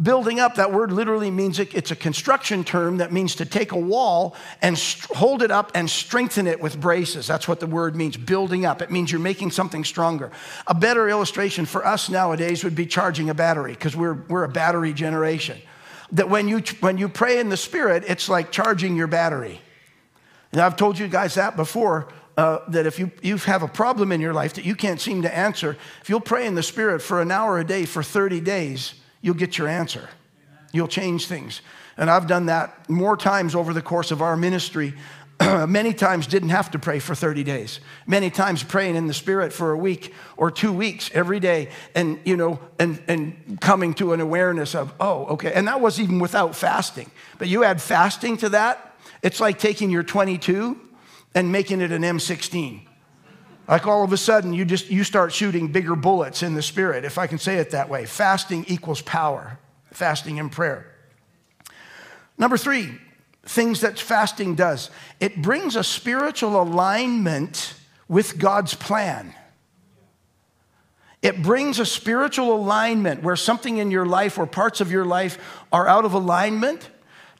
Building 0.00 0.40
up, 0.40 0.54
that 0.54 0.72
word 0.72 0.92
literally 0.92 1.30
means 1.30 1.58
it, 1.58 1.74
it's 1.74 1.90
a 1.90 1.96
construction 1.96 2.64
term 2.64 2.98
that 2.98 3.12
means 3.12 3.34
to 3.34 3.44
take 3.44 3.72
a 3.72 3.78
wall 3.78 4.34
and 4.62 4.78
st- 4.78 5.14
hold 5.14 5.42
it 5.42 5.50
up 5.50 5.72
and 5.74 5.90
strengthen 5.90 6.46
it 6.46 6.58
with 6.58 6.80
braces. 6.80 7.26
That's 7.26 7.46
what 7.46 7.60
the 7.60 7.66
word 7.66 7.94
means, 7.94 8.16
building 8.16 8.64
up. 8.64 8.80
It 8.80 8.90
means 8.90 9.12
you're 9.12 9.20
making 9.20 9.50
something 9.50 9.84
stronger. 9.84 10.30
A 10.66 10.74
better 10.74 11.08
illustration 11.08 11.66
for 11.66 11.84
us 11.84 12.08
nowadays 12.08 12.64
would 12.64 12.74
be 12.74 12.86
charging 12.86 13.28
a 13.28 13.34
battery, 13.34 13.72
because 13.72 13.94
we're, 13.94 14.14
we're 14.14 14.44
a 14.44 14.48
battery 14.48 14.94
generation. 14.94 15.60
That 16.12 16.30
when 16.30 16.48
you, 16.48 16.62
when 16.80 16.96
you 16.96 17.10
pray 17.10 17.38
in 17.38 17.50
the 17.50 17.58
Spirit, 17.58 18.04
it's 18.06 18.28
like 18.28 18.50
charging 18.50 18.96
your 18.96 19.06
battery. 19.06 19.60
And 20.52 20.60
I've 20.60 20.76
told 20.76 20.98
you 20.98 21.08
guys 21.08 21.34
that 21.34 21.56
before. 21.56 22.08
Uh, 22.36 22.60
that 22.68 22.86
if 22.86 22.98
you, 22.98 23.10
you 23.22 23.36
have 23.36 23.62
a 23.62 23.68
problem 23.68 24.12
in 24.12 24.20
your 24.20 24.32
life 24.32 24.54
that 24.54 24.64
you 24.64 24.74
can't 24.74 24.98
seem 24.98 25.20
to 25.20 25.36
answer, 25.36 25.76
if 26.00 26.08
you'll 26.08 26.20
pray 26.20 26.46
in 26.46 26.54
the 26.54 26.62
Spirit 26.62 27.02
for 27.02 27.20
an 27.20 27.30
hour 27.30 27.58
a 27.58 27.64
day 27.64 27.84
for 27.84 28.02
30 28.02 28.40
days, 28.40 28.94
you'll 29.20 29.34
get 29.34 29.58
your 29.58 29.68
answer. 29.68 30.08
You'll 30.72 30.88
change 30.88 31.26
things. 31.26 31.60
And 31.98 32.08
I've 32.08 32.26
done 32.26 32.46
that 32.46 32.88
more 32.88 33.16
times 33.16 33.54
over 33.54 33.74
the 33.74 33.82
course 33.82 34.10
of 34.10 34.22
our 34.22 34.36
ministry. 34.36 34.94
Many 35.40 35.92
times 35.92 36.26
didn't 36.26 36.50
have 36.50 36.70
to 36.70 36.78
pray 36.78 36.98
for 36.98 37.14
30 37.14 37.44
days. 37.44 37.80
Many 38.06 38.30
times 38.30 38.62
praying 38.62 38.96
in 38.96 39.06
the 39.06 39.14
spirit 39.14 39.52
for 39.52 39.72
a 39.72 39.76
week 39.76 40.14
or 40.36 40.50
two 40.50 40.72
weeks 40.72 41.10
every 41.12 41.40
day 41.40 41.68
and 41.94 42.18
you 42.24 42.36
know 42.36 42.60
and 42.78 43.02
and 43.08 43.58
coming 43.60 43.94
to 43.94 44.12
an 44.12 44.20
awareness 44.20 44.74
of, 44.74 44.92
oh, 45.00 45.26
okay. 45.26 45.52
And 45.52 45.66
that 45.68 45.80
was 45.80 46.00
even 46.00 46.18
without 46.20 46.54
fasting. 46.54 47.10
But 47.38 47.48
you 47.48 47.64
add 47.64 47.82
fasting 47.82 48.36
to 48.38 48.50
that, 48.50 48.89
it's 49.22 49.40
like 49.40 49.58
taking 49.58 49.90
your 49.90 50.02
22 50.02 50.78
and 51.34 51.52
making 51.52 51.80
it 51.80 51.92
an 51.92 52.02
M16. 52.02 52.82
Like 53.68 53.86
all 53.86 54.02
of 54.02 54.12
a 54.12 54.16
sudden, 54.16 54.52
you 54.52 54.64
just 54.64 54.90
you 54.90 55.04
start 55.04 55.32
shooting 55.32 55.68
bigger 55.68 55.94
bullets 55.94 56.42
in 56.42 56.54
the 56.54 56.62
spirit, 56.62 57.04
if 57.04 57.18
I 57.18 57.26
can 57.26 57.38
say 57.38 57.56
it 57.58 57.70
that 57.70 57.88
way. 57.88 58.04
Fasting 58.04 58.64
equals 58.66 59.00
power. 59.02 59.58
Fasting 59.92 60.40
and 60.40 60.50
prayer. 60.50 60.92
Number 62.36 62.56
three, 62.56 62.98
things 63.44 63.80
that 63.82 63.98
fasting 63.98 64.54
does. 64.54 64.90
It 65.20 65.40
brings 65.40 65.76
a 65.76 65.84
spiritual 65.84 66.60
alignment 66.60 67.74
with 68.08 68.38
God's 68.38 68.74
plan. 68.74 69.34
It 71.22 71.42
brings 71.42 71.78
a 71.78 71.86
spiritual 71.86 72.54
alignment 72.54 73.22
where 73.22 73.36
something 73.36 73.76
in 73.76 73.90
your 73.90 74.06
life 74.06 74.38
or 74.38 74.46
parts 74.46 74.80
of 74.80 74.90
your 74.90 75.04
life 75.04 75.38
are 75.70 75.86
out 75.86 76.04
of 76.04 76.14
alignment, 76.14 76.88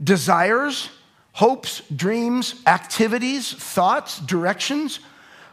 desires, 0.02 0.90
hopes, 1.40 1.82
dreams, 1.94 2.54
activities, 2.66 3.52
thoughts, 3.52 4.20
directions 4.20 5.00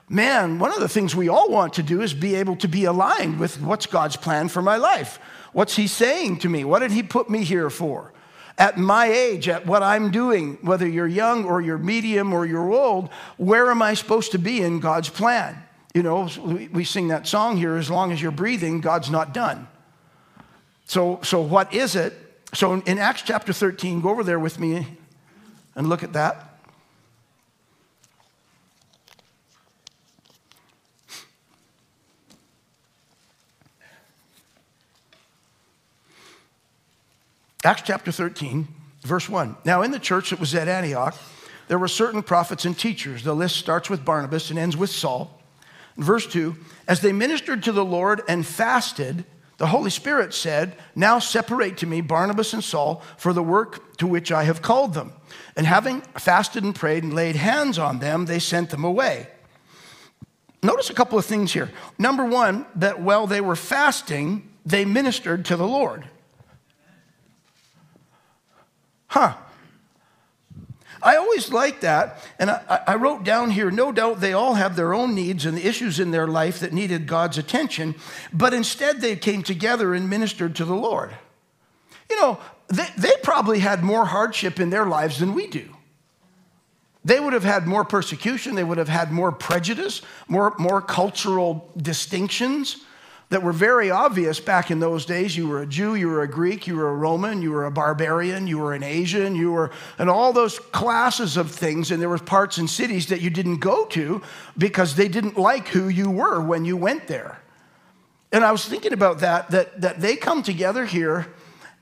man, 0.09 0.59
one 0.59 0.71
of 0.71 0.79
the 0.79 0.87
things 0.87 1.15
we 1.15 1.29
all 1.29 1.49
want 1.49 1.73
to 1.73 1.83
do 1.83 2.01
is 2.01 2.13
be 2.13 2.35
able 2.35 2.55
to 2.57 2.67
be 2.67 2.85
aligned 2.85 3.39
with 3.39 3.61
what's 3.61 3.85
God's 3.85 4.15
plan 4.15 4.47
for 4.47 4.61
my 4.61 4.77
life. 4.77 5.19
What's 5.53 5.75
He 5.75 5.87
saying 5.87 6.39
to 6.39 6.49
me? 6.49 6.63
What 6.63 6.79
did 6.79 6.91
He 6.91 7.03
put 7.03 7.29
me 7.29 7.43
here 7.43 7.69
for? 7.69 8.13
At 8.57 8.77
my 8.77 9.07
age, 9.07 9.47
at 9.47 9.67
what 9.67 9.83
I'm 9.83 10.09
doing, 10.09 10.57
whether 10.61 10.87
you're 10.87 11.07
young 11.07 11.45
or 11.45 11.61
you're 11.61 11.77
medium 11.77 12.33
or 12.33 12.45
you're 12.45 12.71
old, 12.71 13.09
where 13.37 13.69
am 13.69 13.81
I 13.81 13.93
supposed 13.93 14.31
to 14.31 14.39
be 14.39 14.61
in 14.61 14.79
God's 14.79 15.09
plan? 15.09 15.61
You 15.93 16.03
know, 16.03 16.29
we 16.71 16.83
sing 16.83 17.09
that 17.09 17.27
song 17.27 17.57
here 17.57 17.75
as 17.75 17.89
long 17.89 18.11
as 18.11 18.21
you're 18.21 18.31
breathing, 18.31 18.81
God's 18.81 19.09
not 19.09 19.33
done. 19.33 19.67
So, 20.85 21.19
so 21.21 21.41
what 21.41 21.73
is 21.73 21.95
it? 21.95 22.13
So 22.53 22.73
in 22.73 22.97
Acts 22.97 23.23
chapter 23.23 23.51
13, 23.51 24.01
go 24.01 24.09
over 24.09 24.23
there 24.23 24.39
with 24.39 24.59
me 24.59 24.96
and 25.77 25.87
look 25.87 26.03
at 26.03 26.11
that. 26.13 26.43
Acts 37.63 37.83
chapter 37.85 38.11
13, 38.11 38.67
verse 39.01 39.29
1. 39.29 39.57
Now, 39.65 39.81
in 39.81 39.91
the 39.91 39.99
church 39.99 40.31
that 40.31 40.39
was 40.39 40.55
at 40.55 40.67
Antioch, 40.67 41.15
there 41.67 41.77
were 41.77 41.87
certain 41.87 42.23
prophets 42.23 42.65
and 42.65 42.77
teachers. 42.77 43.23
The 43.23 43.35
list 43.35 43.57
starts 43.57 43.89
with 43.89 44.05
Barnabas 44.05 44.49
and 44.49 44.57
ends 44.57 44.77
with 44.77 44.89
Saul. 44.89 45.41
Verse 45.95 46.25
2 46.25 46.55
As 46.87 47.01
they 47.01 47.11
ministered 47.11 47.61
to 47.63 47.71
the 47.71 47.85
Lord 47.85 48.21
and 48.27 48.47
fasted, 48.47 49.25
the 49.57 49.67
Holy 49.67 49.89
Spirit 49.89 50.33
said, 50.33 50.75
Now 50.95 51.19
separate 51.19 51.77
to 51.77 51.87
me 51.87 52.01
Barnabas 52.01 52.53
and 52.53 52.63
Saul 52.63 53.01
for 53.17 53.33
the 53.33 53.43
work 53.43 53.97
to 53.97 54.07
which 54.07 54.31
I 54.31 54.43
have 54.43 54.61
called 54.61 54.93
them. 54.93 55.13
And 55.55 55.65
having 55.65 56.01
fasted 56.01 56.63
and 56.63 56.75
prayed 56.75 57.03
and 57.03 57.13
laid 57.13 57.35
hands 57.35 57.79
on 57.79 57.99
them, 57.99 58.25
they 58.25 58.39
sent 58.39 58.69
them 58.69 58.83
away. 58.83 59.27
Notice 60.61 60.89
a 60.89 60.93
couple 60.93 61.17
of 61.17 61.25
things 61.25 61.53
here. 61.53 61.71
Number 61.97 62.25
one, 62.25 62.65
that 62.75 62.99
while 62.99 63.25
they 63.25 63.41
were 63.41 63.55
fasting, 63.55 64.47
they 64.65 64.85
ministered 64.85 65.45
to 65.45 65.55
the 65.55 65.67
Lord. 65.67 66.05
Huh. 69.07 69.35
I 71.07 71.15
always 71.15 71.53
like 71.53 71.79
that. 71.81 72.21
And 72.37 72.51
I, 72.51 72.81
I, 72.85 72.95
wrote 72.95 73.23
down 73.23 73.51
here 73.51 73.71
no 73.71 73.93
doubt 73.93 74.19
they 74.19 74.33
all 74.33 74.55
have 74.55 74.75
their 74.75 74.93
own 74.93 75.15
needs 75.15 75.45
and 75.45 75.57
issues 75.57 76.01
in 76.01 76.11
their 76.11 76.27
life 76.27 76.59
that 76.59 76.73
needed 76.73 77.07
God's 77.07 77.37
attention, 77.37 77.95
but 78.33 78.53
instead 78.53 78.99
they 78.99 79.15
came 79.15 79.41
together 79.41 79.93
and 79.93 80.09
ministered 80.09 80.53
to 80.57 80.65
the 80.65 80.75
Lord. 80.75 81.15
You 82.09 82.19
know, 82.19 82.39
they, 82.67 82.89
they 82.97 83.13
probably 83.23 83.59
had 83.59 83.85
more 83.85 84.03
hardship 84.03 84.59
in 84.59 84.69
their 84.69 84.85
lives 84.85 85.19
than 85.19 85.33
we 85.33 85.47
do. 85.47 85.69
They 87.05 87.21
would 87.21 87.31
have 87.31 87.45
had 87.45 87.67
more 87.67 87.85
persecution, 87.85 88.55
they 88.55 88.65
would 88.65 88.77
have 88.77 88.89
had 88.89 89.09
more 89.09 89.31
prejudice, 89.31 90.01
more, 90.27 90.55
more 90.59 90.81
cultural 90.81 91.71
distinctions 91.77 92.83
that 93.29 93.43
were 93.43 93.51
very 93.51 93.91
obvious 93.91 94.39
back 94.39 94.71
in 94.71 94.79
those 94.79 95.05
days. 95.05 95.35
You 95.35 95.49
were 95.49 95.61
a 95.61 95.65
Jew, 95.65 95.95
you 95.95 96.07
were 96.07 96.21
a 96.21 96.27
Greek, 96.27 96.65
you 96.65 96.77
were 96.77 96.89
a 96.89 96.95
Roman, 96.95 97.41
you 97.41 97.51
were 97.51 97.65
a 97.65 97.71
barbarian, 97.71 98.47
you 98.47 98.57
were 98.59 98.73
an 98.73 98.83
Asian, 98.83 99.35
you 99.35 99.51
were, 99.51 99.71
and 99.97 100.09
all 100.09 100.31
those 100.31 100.59
classes 100.59 101.35
of 101.35 101.51
things. 101.51 101.91
And 101.91 102.01
there 102.01 102.07
were 102.07 102.19
parts 102.19 102.57
and 102.57 102.69
cities 102.69 103.07
that 103.07 103.19
you 103.19 103.29
didn't 103.29 103.57
go 103.57 103.85
to 103.87 104.21
because 104.57 104.95
they 104.95 105.09
didn't 105.09 105.37
like 105.37 105.67
who 105.67 105.89
you 105.89 106.09
were 106.09 106.41
when 106.41 106.63
you 106.63 106.77
went 106.77 107.07
there. 107.07 107.41
And 108.31 108.45
I 108.45 108.51
was 108.51 108.65
thinking 108.65 108.93
about 108.93 109.19
that, 109.19 109.51
that, 109.51 109.81
that 109.81 109.99
they 109.99 110.15
come 110.15 110.41
together 110.41 110.85
here 110.85 111.27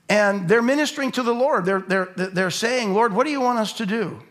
and 0.08 0.48
they're 0.48 0.62
ministering 0.62 1.12
to 1.12 1.22
the 1.22 1.34
Lord. 1.34 1.64
They're, 1.64 1.80
they're, 1.80 2.06
they're 2.16 2.50
saying, 2.50 2.94
Lord, 2.94 3.12
what 3.12 3.24
do 3.24 3.30
you 3.30 3.40
want 3.40 3.58
us 3.58 3.72
to 3.74 3.86
do? 3.86 4.22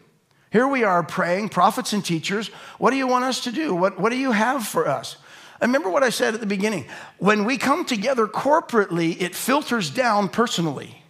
Here 0.51 0.67
we 0.67 0.85
are 0.85 1.03
praying, 1.03 1.49
prophets 1.49 1.91
and 1.91 2.03
teachers. 2.03 2.47
What 2.77 2.91
do 2.91 2.97
you 2.97 3.07
want 3.07 3.25
us 3.25 3.43
to 3.43 3.51
do? 3.51 3.75
What, 3.75 3.99
what 3.99 4.11
do 4.11 4.17
you 4.17 4.31
have 4.31 4.65
for 4.65 4.87
us? 4.87 5.17
Remember 5.61 5.89
what 5.89 6.03
I 6.03 6.09
said 6.09 6.33
at 6.33 6.39
the 6.39 6.45
beginning. 6.45 6.85
When 7.17 7.45
we 7.45 7.57
come 7.57 7.85
together 7.85 8.27
corporately, 8.27 9.19
it 9.21 9.35
filters 9.35 9.89
down 9.89 10.29
personally. 10.29 11.01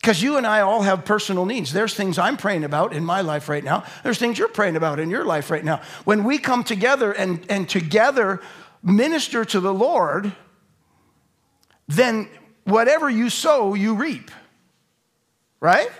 Because 0.00 0.22
you 0.22 0.36
and 0.36 0.46
I 0.46 0.60
all 0.60 0.82
have 0.82 1.04
personal 1.04 1.44
needs. 1.44 1.72
There's 1.72 1.94
things 1.94 2.18
I'm 2.18 2.36
praying 2.36 2.64
about 2.64 2.92
in 2.92 3.04
my 3.04 3.20
life 3.20 3.48
right 3.48 3.64
now. 3.64 3.84
There's 4.04 4.18
things 4.18 4.38
you're 4.38 4.48
praying 4.48 4.76
about 4.76 5.00
in 5.00 5.10
your 5.10 5.24
life 5.24 5.50
right 5.50 5.64
now. 5.64 5.82
When 6.04 6.24
we 6.24 6.38
come 6.38 6.64
together 6.64 7.12
and, 7.12 7.44
and 7.50 7.68
together 7.68 8.40
minister 8.82 9.44
to 9.44 9.60
the 9.60 9.74
Lord, 9.74 10.32
then 11.88 12.28
whatever 12.64 13.10
you 13.10 13.28
sow, 13.28 13.74
you 13.74 13.94
reap. 13.94 14.30
Right? 15.60 15.90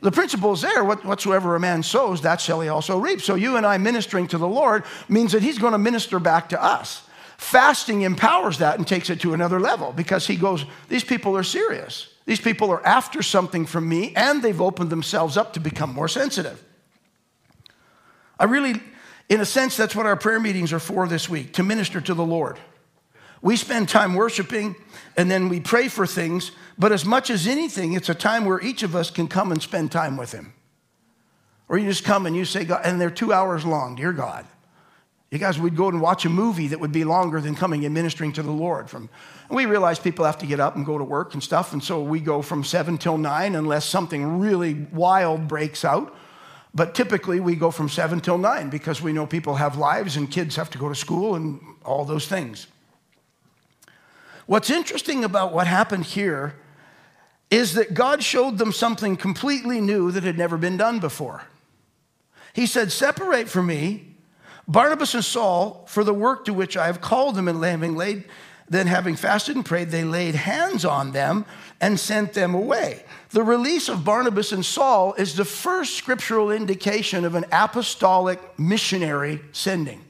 The 0.00 0.10
principle 0.10 0.52
is 0.52 0.62
there. 0.62 0.82
Whatsoever 0.82 1.54
a 1.54 1.60
man 1.60 1.82
sows, 1.82 2.22
that 2.22 2.40
shall 2.40 2.60
he 2.60 2.68
also 2.68 2.98
reap. 2.98 3.20
So 3.20 3.34
you 3.34 3.56
and 3.56 3.66
I 3.66 3.76
ministering 3.78 4.26
to 4.28 4.38
the 4.38 4.48
Lord 4.48 4.84
means 5.08 5.32
that 5.32 5.42
he's 5.42 5.58
going 5.58 5.72
to 5.72 5.78
minister 5.78 6.18
back 6.18 6.48
to 6.50 6.62
us. 6.62 7.02
Fasting 7.36 8.02
empowers 8.02 8.58
that 8.58 8.78
and 8.78 8.86
takes 8.86 9.10
it 9.10 9.20
to 9.20 9.34
another 9.34 9.60
level 9.60 9.92
because 9.92 10.26
he 10.26 10.36
goes, 10.36 10.64
These 10.88 11.04
people 11.04 11.36
are 11.36 11.42
serious. 11.42 12.08
These 12.26 12.40
people 12.40 12.70
are 12.70 12.84
after 12.86 13.22
something 13.22 13.66
from 13.66 13.88
me 13.88 14.14
and 14.14 14.42
they've 14.42 14.60
opened 14.60 14.90
themselves 14.90 15.36
up 15.36 15.54
to 15.54 15.60
become 15.60 15.92
more 15.92 16.08
sensitive. 16.08 16.62
I 18.38 18.44
really, 18.44 18.80
in 19.28 19.40
a 19.40 19.44
sense, 19.44 19.76
that's 19.76 19.96
what 19.96 20.06
our 20.06 20.16
prayer 20.16 20.40
meetings 20.40 20.72
are 20.72 20.78
for 20.78 21.08
this 21.08 21.28
week 21.28 21.54
to 21.54 21.62
minister 21.62 22.00
to 22.00 22.14
the 22.14 22.24
Lord. 22.24 22.58
We 23.42 23.56
spend 23.56 23.88
time 23.88 24.14
worshiping 24.14 24.76
and 25.16 25.30
then 25.30 25.48
we 25.48 25.60
pray 25.60 25.88
for 25.88 26.06
things, 26.06 26.52
but 26.78 26.92
as 26.92 27.04
much 27.04 27.30
as 27.30 27.46
anything, 27.46 27.94
it's 27.94 28.08
a 28.08 28.14
time 28.14 28.44
where 28.44 28.60
each 28.60 28.82
of 28.82 28.94
us 28.94 29.10
can 29.10 29.28
come 29.28 29.52
and 29.52 29.62
spend 29.62 29.92
time 29.92 30.16
with 30.16 30.32
Him. 30.32 30.52
Or 31.68 31.78
you 31.78 31.88
just 31.88 32.04
come 32.04 32.26
and 32.26 32.34
you 32.34 32.44
say, 32.44 32.64
God, 32.64 32.82
and 32.84 33.00
they're 33.00 33.10
two 33.10 33.32
hours 33.32 33.64
long, 33.64 33.94
dear 33.94 34.12
God. 34.12 34.46
You 35.30 35.38
guys 35.38 35.60
we'd 35.60 35.76
go 35.76 35.88
and 35.88 36.00
watch 36.00 36.24
a 36.24 36.28
movie 36.28 36.68
that 36.68 36.80
would 36.80 36.90
be 36.90 37.04
longer 37.04 37.40
than 37.40 37.54
coming 37.54 37.84
and 37.84 37.94
ministering 37.94 38.32
to 38.32 38.42
the 38.42 38.50
Lord. 38.50 38.90
From, 38.90 39.08
we 39.48 39.66
realize 39.66 40.00
people 40.00 40.24
have 40.24 40.38
to 40.38 40.46
get 40.46 40.58
up 40.58 40.74
and 40.74 40.84
go 40.84 40.98
to 40.98 41.04
work 41.04 41.34
and 41.34 41.42
stuff, 41.42 41.72
and 41.72 41.82
so 41.82 42.02
we 42.02 42.18
go 42.18 42.42
from 42.42 42.64
seven 42.64 42.98
till 42.98 43.16
nine 43.16 43.54
unless 43.54 43.84
something 43.84 44.40
really 44.40 44.74
wild 44.92 45.46
breaks 45.46 45.84
out. 45.84 46.16
But 46.74 46.94
typically 46.94 47.38
we 47.38 47.54
go 47.54 47.70
from 47.70 47.88
seven 47.88 48.20
till 48.20 48.38
nine 48.38 48.70
because 48.70 49.00
we 49.00 49.12
know 49.12 49.26
people 49.26 49.54
have 49.54 49.76
lives 49.76 50.16
and 50.16 50.30
kids 50.30 50.56
have 50.56 50.70
to 50.70 50.78
go 50.78 50.88
to 50.88 50.94
school 50.94 51.36
and 51.36 51.60
all 51.84 52.04
those 52.04 52.26
things. 52.26 52.66
What's 54.50 54.68
interesting 54.68 55.22
about 55.22 55.52
what 55.52 55.68
happened 55.68 56.06
here 56.06 56.56
is 57.52 57.74
that 57.74 57.94
God 57.94 58.20
showed 58.20 58.58
them 58.58 58.72
something 58.72 59.16
completely 59.16 59.80
new 59.80 60.10
that 60.10 60.24
had 60.24 60.36
never 60.36 60.56
been 60.58 60.76
done 60.76 60.98
before. 60.98 61.44
He 62.52 62.66
said, 62.66 62.90
Separate 62.90 63.48
from 63.48 63.68
me 63.68 64.16
Barnabas 64.66 65.14
and 65.14 65.24
Saul 65.24 65.84
for 65.86 66.02
the 66.02 66.12
work 66.12 66.46
to 66.46 66.52
which 66.52 66.76
I 66.76 66.86
have 66.86 67.00
called 67.00 67.36
them, 67.36 67.46
and 67.46 67.62
having 67.62 67.94
laid 67.94 68.24
then, 68.68 68.88
having 68.88 69.14
fasted 69.14 69.54
and 69.54 69.64
prayed, 69.64 69.90
they 69.90 70.02
laid 70.02 70.34
hands 70.34 70.84
on 70.84 71.12
them 71.12 71.46
and 71.80 72.00
sent 72.00 72.32
them 72.32 72.52
away. 72.52 73.04
The 73.28 73.44
release 73.44 73.88
of 73.88 74.04
Barnabas 74.04 74.50
and 74.50 74.66
Saul 74.66 75.14
is 75.14 75.36
the 75.36 75.44
first 75.44 75.94
scriptural 75.94 76.50
indication 76.50 77.24
of 77.24 77.36
an 77.36 77.44
apostolic 77.52 78.58
missionary 78.58 79.42
sending. 79.52 80.04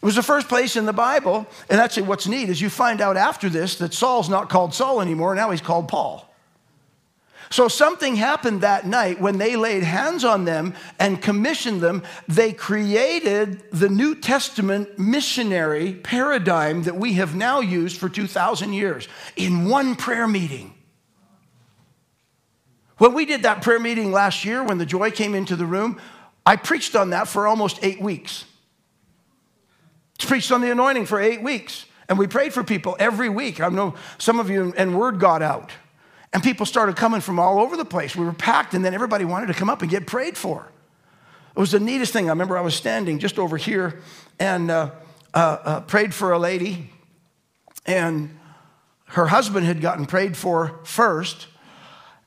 It 0.00 0.06
was 0.06 0.14
the 0.14 0.22
first 0.22 0.48
place 0.48 0.76
in 0.76 0.86
the 0.86 0.92
Bible, 0.92 1.46
and 1.68 1.80
actually, 1.80 2.04
what's 2.04 2.28
neat 2.28 2.48
is 2.48 2.60
you 2.60 2.70
find 2.70 3.00
out 3.00 3.16
after 3.16 3.48
this 3.48 3.76
that 3.76 3.92
Saul's 3.92 4.28
not 4.28 4.48
called 4.48 4.72
Saul 4.72 5.00
anymore, 5.00 5.34
now 5.34 5.50
he's 5.50 5.60
called 5.60 5.88
Paul. 5.88 6.28
So 7.50 7.66
something 7.68 8.16
happened 8.16 8.60
that 8.60 8.86
night 8.86 9.20
when 9.20 9.38
they 9.38 9.56
laid 9.56 9.82
hands 9.82 10.22
on 10.22 10.44
them 10.44 10.74
and 10.98 11.20
commissioned 11.20 11.80
them. 11.80 12.02
They 12.28 12.52
created 12.52 13.62
the 13.70 13.88
New 13.88 14.14
Testament 14.14 14.98
missionary 14.98 15.94
paradigm 15.94 16.82
that 16.82 16.96
we 16.96 17.14
have 17.14 17.34
now 17.34 17.60
used 17.60 17.96
for 17.96 18.08
2,000 18.08 18.74
years 18.74 19.08
in 19.36 19.64
one 19.68 19.96
prayer 19.96 20.28
meeting. 20.28 20.74
When 22.98 23.14
we 23.14 23.24
did 23.24 23.44
that 23.44 23.62
prayer 23.62 23.80
meeting 23.80 24.12
last 24.12 24.44
year, 24.44 24.62
when 24.62 24.78
the 24.78 24.86
joy 24.86 25.10
came 25.10 25.34
into 25.34 25.56
the 25.56 25.66
room, 25.66 26.00
I 26.44 26.56
preached 26.56 26.94
on 26.96 27.10
that 27.10 27.28
for 27.28 27.46
almost 27.46 27.78
eight 27.82 28.00
weeks. 28.00 28.44
Preached 30.18 30.52
on 30.52 30.60
the 30.60 30.70
anointing 30.70 31.06
for 31.06 31.20
eight 31.20 31.42
weeks. 31.42 31.86
And 32.08 32.18
we 32.18 32.26
prayed 32.26 32.52
for 32.52 32.64
people 32.64 32.96
every 32.98 33.28
week. 33.28 33.60
I 33.60 33.68
know 33.68 33.94
some 34.18 34.40
of 34.40 34.50
you, 34.50 34.72
and 34.76 34.98
word 34.98 35.20
got 35.20 35.42
out. 35.42 35.72
And 36.32 36.42
people 36.42 36.66
started 36.66 36.96
coming 36.96 37.20
from 37.20 37.38
all 37.38 37.60
over 37.60 37.76
the 37.76 37.84
place. 37.84 38.16
We 38.16 38.24
were 38.24 38.32
packed, 38.32 38.74
and 38.74 38.84
then 38.84 38.94
everybody 38.94 39.24
wanted 39.24 39.46
to 39.46 39.54
come 39.54 39.70
up 39.70 39.82
and 39.82 39.90
get 39.90 40.06
prayed 40.06 40.36
for. 40.36 40.70
It 41.54 41.60
was 41.60 41.70
the 41.70 41.80
neatest 41.80 42.12
thing. 42.12 42.26
I 42.26 42.30
remember 42.30 42.56
I 42.56 42.60
was 42.60 42.74
standing 42.74 43.18
just 43.18 43.38
over 43.38 43.56
here 43.56 44.00
and 44.38 44.70
uh, 44.70 44.90
uh, 45.34 45.38
uh, 45.38 45.80
prayed 45.80 46.14
for 46.14 46.32
a 46.32 46.38
lady, 46.38 46.90
and 47.86 48.38
her 49.06 49.26
husband 49.26 49.66
had 49.66 49.80
gotten 49.80 50.06
prayed 50.06 50.36
for 50.36 50.80
first. 50.84 51.46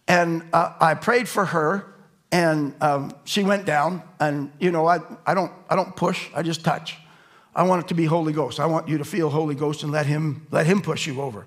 And 0.08 0.44
uh, 0.54 0.74
I 0.80 0.96
prayed 0.96 1.30
for 1.30 1.46
her, 1.46 1.86
and 2.32 2.74
um, 2.82 3.14
she 3.24 3.44
went 3.44 3.66
down. 3.66 4.04
And, 4.20 4.52
you 4.60 4.72
know, 4.72 4.88
I, 4.88 5.00
I, 5.26 5.34
don't, 5.34 5.52
I 5.70 5.76
don't 5.76 5.96
push, 5.96 6.30
I 6.36 6.42
just 6.42 6.64
touch. 6.64 6.98
I 7.54 7.64
want 7.64 7.84
it 7.84 7.88
to 7.90 7.94
be 7.94 8.06
Holy 8.06 8.34
Ghost. 8.34 8.60
I 8.60 8.66
want 8.66 8.88
you 8.88 8.98
to 8.98 9.06
feel 9.06 9.30
Holy 9.30 9.56
Ghost 9.56 9.84
and 9.84 9.92
let 9.92 10.06
Him, 10.06 10.48
let 10.52 10.66
him 10.66 10.82
push 10.82 11.06
you 11.06 11.22
over. 11.22 11.46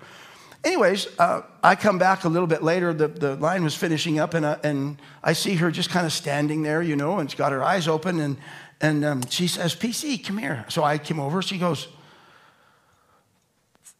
Anyways, 0.63 1.07
uh, 1.19 1.43
I 1.63 1.75
come 1.75 1.99
back 1.99 2.23
a 2.23 2.27
little 2.27 2.47
bit 2.47 2.63
later. 2.63 2.91
The, 2.91 3.07
the 3.07 3.35
line 3.35 3.63
was 3.63 3.75
finishing 3.75 4.17
up, 4.17 4.33
and, 4.33 4.43
uh, 4.43 4.57
and 4.63 4.99
I 5.23 5.33
see 5.33 5.55
her 5.55 5.69
just 5.69 5.91
kind 5.91 6.07
of 6.07 6.11
standing 6.11 6.63
there, 6.63 6.81
you 6.81 6.95
know, 6.95 7.19
and 7.19 7.29
she's 7.29 7.37
got 7.37 7.51
her 7.51 7.63
eyes 7.63 7.87
open. 7.87 8.19
And, 8.19 8.37
and 8.81 9.05
um, 9.05 9.21
she 9.29 9.47
says, 9.47 9.75
PC, 9.75 10.25
come 10.25 10.39
here. 10.39 10.65
So 10.69 10.83
I 10.83 10.97
came 10.97 11.19
over. 11.19 11.43
She 11.43 11.59
goes, 11.59 11.87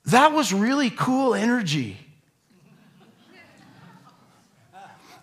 That 0.05 0.33
was 0.33 0.53
really 0.53 0.89
cool 0.89 1.35
energy. 1.35 1.97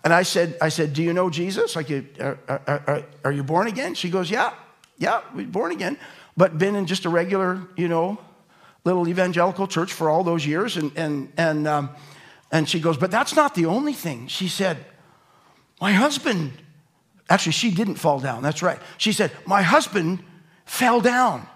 And 0.05 0.13
I 0.13 0.23
said, 0.23 0.57
I 0.61 0.69
said, 0.69 0.93
Do 0.93 1.03
you 1.03 1.11
know 1.11 1.29
Jesus? 1.29 1.75
Like, 1.75 1.91
are, 1.91 2.39
are, 2.47 2.61
are, 2.67 3.05
are 3.25 3.31
you 3.31 3.43
born 3.43 3.67
again? 3.67 3.95
She 3.95 4.09
goes, 4.09 4.31
Yeah, 4.31 4.53
yeah, 4.97 5.21
we're 5.35 5.45
born 5.45 5.73
again, 5.73 5.97
but 6.35 6.57
been 6.57 6.75
in 6.75 6.85
just 6.85 7.05
a 7.05 7.09
regular, 7.09 7.61
you 7.75 7.87
know, 7.87 8.17
little 8.83 9.07
evangelical 9.07 9.67
church 9.67 9.93
for 9.93 10.09
all 10.09 10.23
those 10.23 10.45
years. 10.45 10.77
And, 10.77 10.91
and, 10.95 11.31
and, 11.37 11.67
um, 11.67 11.89
and 12.51 12.67
she 12.67 12.79
goes, 12.79 12.97
But 12.97 13.11
that's 13.11 13.35
not 13.35 13.55
the 13.55 13.65
only 13.65 13.93
thing. 13.93 14.27
She 14.27 14.47
said, 14.47 14.77
My 15.79 15.91
husband, 15.93 16.53
actually, 17.29 17.53
she 17.53 17.71
didn't 17.71 17.95
fall 17.95 18.19
down. 18.19 18.43
That's 18.43 18.61
right. 18.61 18.79
She 18.97 19.11
said, 19.11 19.31
My 19.45 19.61
husband 19.61 20.23
fell 20.65 21.01
down. 21.01 21.47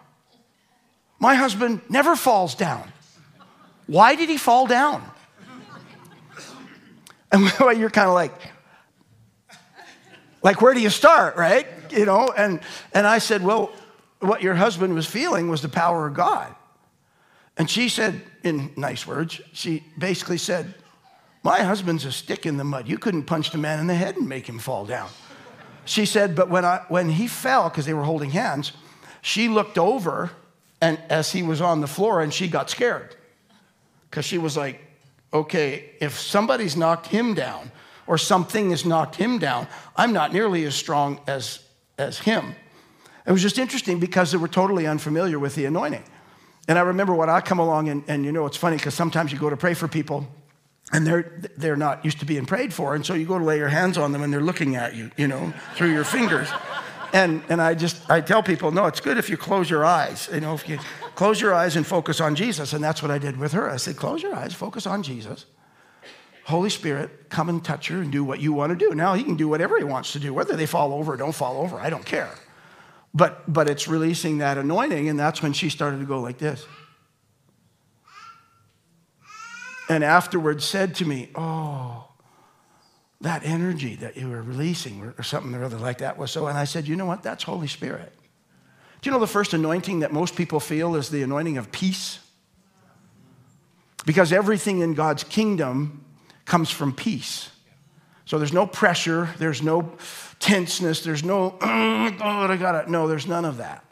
My 1.20 1.36
husband 1.36 1.82
never 1.90 2.16
falls 2.16 2.54
down. 2.56 2.92
Why 3.88 4.16
did 4.16 4.30
he 4.30 4.38
fall 4.38 4.68
down? 4.68 5.04
And 7.30 7.44
you're 7.78 7.90
kind 7.90 8.08
of 8.08 8.14
like, 8.14 8.32
like, 10.42 10.62
where 10.62 10.74
do 10.74 10.80
you 10.80 10.90
start, 10.90 11.36
right? 11.36 11.68
You 11.92 12.06
know, 12.06 12.32
and, 12.38 12.62
and 12.94 13.06
I 13.06 13.18
said, 13.18 13.44
well, 13.44 13.74
what 14.20 14.42
your 14.42 14.56
husband 14.56 14.94
was 14.94 15.06
feeling 15.06 15.50
was 15.50 15.62
the 15.62 15.70
power 15.70 16.08
of 16.08 16.14
God. 16.14 16.56
And 17.58 17.70
she 17.70 17.90
said, 17.90 18.22
in 18.44 18.72
nice 18.78 19.08
words, 19.08 19.42
she 19.54 19.84
basically 19.98 20.38
said, 20.38 20.74
My 21.44 21.62
husband's 21.62 22.06
a 22.06 22.12
stick 22.12 22.46
in 22.46 22.58
the 22.58 22.64
mud. 22.64 22.88
You 22.88 22.98
couldn't 22.98 23.24
punch 23.24 23.52
the 23.52 23.58
man 23.58 23.80
in 23.80 23.88
the 23.88 23.96
head 23.96 24.16
and 24.16 24.30
make 24.30 24.48
him 24.48 24.60
fall 24.60 24.86
down. 24.86 25.10
She 25.86 26.06
said, 26.06 26.36
But 26.36 26.50
when, 26.50 26.66
I, 26.66 26.82
when 26.90 27.10
he 27.10 27.28
fell, 27.28 27.70
because 27.70 27.86
they 27.86 27.94
were 27.94 28.04
holding 28.04 28.30
hands, 28.30 28.74
she 29.22 29.50
looked 29.50 29.78
over 29.78 30.32
and 30.82 31.00
as 31.10 31.32
he 31.32 31.42
was 31.42 31.62
on 31.62 31.82
the 31.82 31.88
floor 31.88 32.22
and 32.22 32.34
she 32.34 32.48
got 32.48 32.70
scared. 32.70 33.16
Because 34.10 34.26
she 34.26 34.38
was 34.38 34.56
like, 34.56 34.82
Okay, 35.34 35.92
if 36.00 36.18
somebody's 36.20 36.78
knocked 36.78 37.08
him 37.08 37.34
down 37.34 37.72
or 38.06 38.18
something 38.18 38.70
has 38.70 38.86
knocked 38.86 39.16
him 39.16 39.40
down, 39.40 39.68
I'm 39.96 40.14
not 40.14 40.32
nearly 40.32 40.64
as 40.64 40.76
strong 40.76 41.20
as, 41.28 41.60
as 41.98 42.20
him. 42.20 42.56
It 43.28 43.32
was 43.34 43.42
just 43.42 43.60
interesting 43.60 44.00
because 44.00 44.32
they 44.32 44.38
were 44.38 44.48
totally 44.48 44.88
unfamiliar 44.88 45.38
with 45.38 45.54
the 45.56 45.66
anointing. 45.66 46.04
And 46.70 46.80
I 46.80 46.82
remember 46.82 47.14
when 47.14 47.30
I 47.30 47.42
come 47.42 47.60
along, 47.60 47.90
and, 47.90 48.04
and 48.08 48.24
you 48.24 48.32
know, 48.32 48.46
it's 48.46 48.58
funny 48.58 48.78
because 48.78 48.94
sometimes 48.94 49.32
you 49.34 49.38
go 49.38 49.50
to 49.50 49.58
pray 49.58 49.74
for 49.74 49.88
people 49.88 50.26
and 50.94 51.06
they're, 51.06 51.42
they're 51.58 51.76
not 51.76 52.06
used 52.06 52.20
to 52.22 52.26
being 52.26 52.46
prayed 52.46 52.74
for. 52.74 52.96
And 52.96 53.06
so 53.06 53.14
you 53.14 53.26
go 53.26 53.38
to 53.38 53.44
lay 53.44 53.58
your 53.58 53.68
hands 53.68 53.98
on 53.98 54.14
them 54.14 54.24
and 54.24 54.32
they're 54.32 54.42
looking 54.42 54.78
at 54.78 54.96
you, 54.96 55.12
you 55.18 55.28
know, 55.28 55.54
through 55.76 55.92
your 55.92 56.06
fingers. 56.06 56.48
And, 57.12 57.44
and 57.50 57.62
I 57.62 57.74
just, 57.74 58.10
I 58.10 58.22
tell 58.22 58.42
people, 58.42 58.72
no, 58.72 58.86
it's 58.86 59.02
good 59.02 59.18
if 59.18 59.30
you 59.30 59.36
close 59.36 59.70
your 59.70 59.84
eyes. 59.84 60.30
You 60.32 60.40
know, 60.40 60.54
if 60.54 60.68
you 60.68 60.80
close 61.16 61.42
your 61.42 61.54
eyes 61.54 61.76
and 61.76 61.86
focus 61.86 62.22
on 62.22 62.36
Jesus. 62.36 62.72
And 62.72 62.82
that's 62.82 63.02
what 63.02 63.12
I 63.12 63.18
did 63.18 63.36
with 63.36 63.52
her. 63.52 63.70
I 63.70 63.78
said, 63.78 63.98
close 63.98 64.24
your 64.24 64.34
eyes, 64.34 64.54
focus 64.54 64.88
on 64.88 65.04
Jesus. 65.04 65.46
Holy 66.46 66.70
Spirit, 66.70 67.30
come 67.30 67.50
and 67.50 67.64
touch 67.64 67.90
her 67.90 68.00
and 68.00 68.10
do 68.10 68.24
what 68.24 68.40
you 68.40 68.54
want 68.54 68.72
to 68.72 68.78
do. 68.78 68.96
Now 68.96 69.16
he 69.16 69.24
can 69.24 69.36
do 69.36 69.50
whatever 69.50 69.78
he 69.78 69.84
wants 69.84 70.14
to 70.14 70.20
do, 70.20 70.34
whether 70.34 70.56
they 70.56 70.66
fall 70.66 70.94
over 70.94 71.14
or 71.14 71.18
don't 71.18 71.36
fall 71.36 71.62
over, 71.62 71.78
I 71.78 71.90
don't 71.90 72.06
care. 72.06 72.32
But, 73.18 73.52
but 73.52 73.68
it's 73.68 73.88
releasing 73.88 74.38
that 74.38 74.60
anointing, 74.60 75.10
and 75.10 75.20
that's 75.20 75.42
when 75.42 75.52
she 75.52 75.72
started 75.72 75.98
to 76.02 76.06
go 76.06 76.22
like 76.22 76.38
this. 76.38 76.68
And 79.90 80.04
afterwards 80.04 80.64
said 80.64 80.94
to 80.96 81.06
me, 81.06 81.32
Oh, 81.34 82.10
that 83.22 83.44
energy 83.44 83.96
that 83.96 84.18
you 84.18 84.30
were 84.30 84.44
releasing, 84.44 85.02
or, 85.18 85.24
something 85.24 85.56
or 85.56 85.64
other 85.64 85.80
like 85.80 85.98
that 85.98 86.20
was 86.20 86.30
so. 86.30 86.46
And 86.46 86.56
I 86.56 86.66
said, 86.66 86.88
You 86.88 86.96
know 86.96 87.08
what? 87.08 87.24
That's 87.24 87.44
Holy 87.44 87.66
Spirit. 87.66 88.14
Do 89.02 89.10
you 89.10 89.12
know 89.12 89.20
the 89.20 89.26
first 89.26 89.52
anointing 89.52 90.02
that 90.02 90.14
most 90.14 90.36
people 90.36 90.60
feel 90.60 90.96
is 90.96 91.10
the 91.10 91.24
anointing 91.24 91.58
of 91.58 91.72
peace? 91.72 92.20
Because 94.06 94.32
everything 94.32 94.82
in 94.82 94.94
God's 94.94 95.24
kingdom 95.24 96.06
comes 96.46 96.70
from 96.70 96.94
peace. 96.94 97.50
So 98.28 98.38
there's 98.38 98.52
no 98.52 98.68
pressure, 98.68 99.30
there's 99.38 99.62
no 99.62 99.90
tenseness, 100.42 101.02
there's 101.02 101.24
no, 101.24 101.58
oh, 101.62 102.18
I 102.22 102.58
got 102.58 102.76
it. 102.76 102.90
No, 102.90 103.08
there's 103.08 103.26
none 103.26 103.46
of 103.46 103.56
that. 103.58 103.86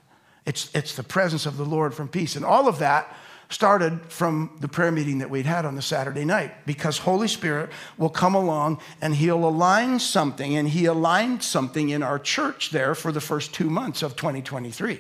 It's, 0.45 0.69
it's 0.75 0.93
the 0.97 1.03
presence 1.03 1.45
of 1.45 1.55
the 1.55 1.63
Lord 1.63 1.93
from 1.93 2.09
peace. 2.09 2.35
And 2.35 2.43
all 2.43 2.67
of 2.67 2.79
that 2.79 3.15
started 3.47 4.01
from 4.09 4.57
the 4.59 4.67
prayer 4.67 4.91
meeting 4.91 5.19
that 5.19 5.29
we'd 5.29 5.45
had 5.45 5.63
on 5.63 5.75
the 5.75 5.81
Saturday 5.81 6.25
night 6.25 6.51
because 6.65 6.97
Holy 6.97 7.29
Spirit 7.29 7.69
will 7.97 8.09
come 8.09 8.35
along 8.35 8.81
and 9.01 9.15
he'll 9.15 9.45
align 9.45 9.99
something, 9.99 10.57
and 10.57 10.67
he 10.67 10.83
aligned 10.83 11.41
something 11.41 11.87
in 11.87 12.03
our 12.03 12.19
church 12.19 12.71
there 12.71 12.93
for 12.93 13.13
the 13.13 13.21
first 13.21 13.53
two 13.53 13.69
months 13.69 14.03
of 14.03 14.17
2023. 14.17 14.99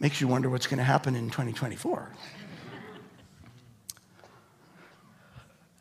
Makes 0.00 0.20
you 0.20 0.26
wonder 0.26 0.50
what's 0.50 0.66
going 0.66 0.78
to 0.78 0.84
happen 0.84 1.14
in 1.14 1.26
2024. 1.26 2.10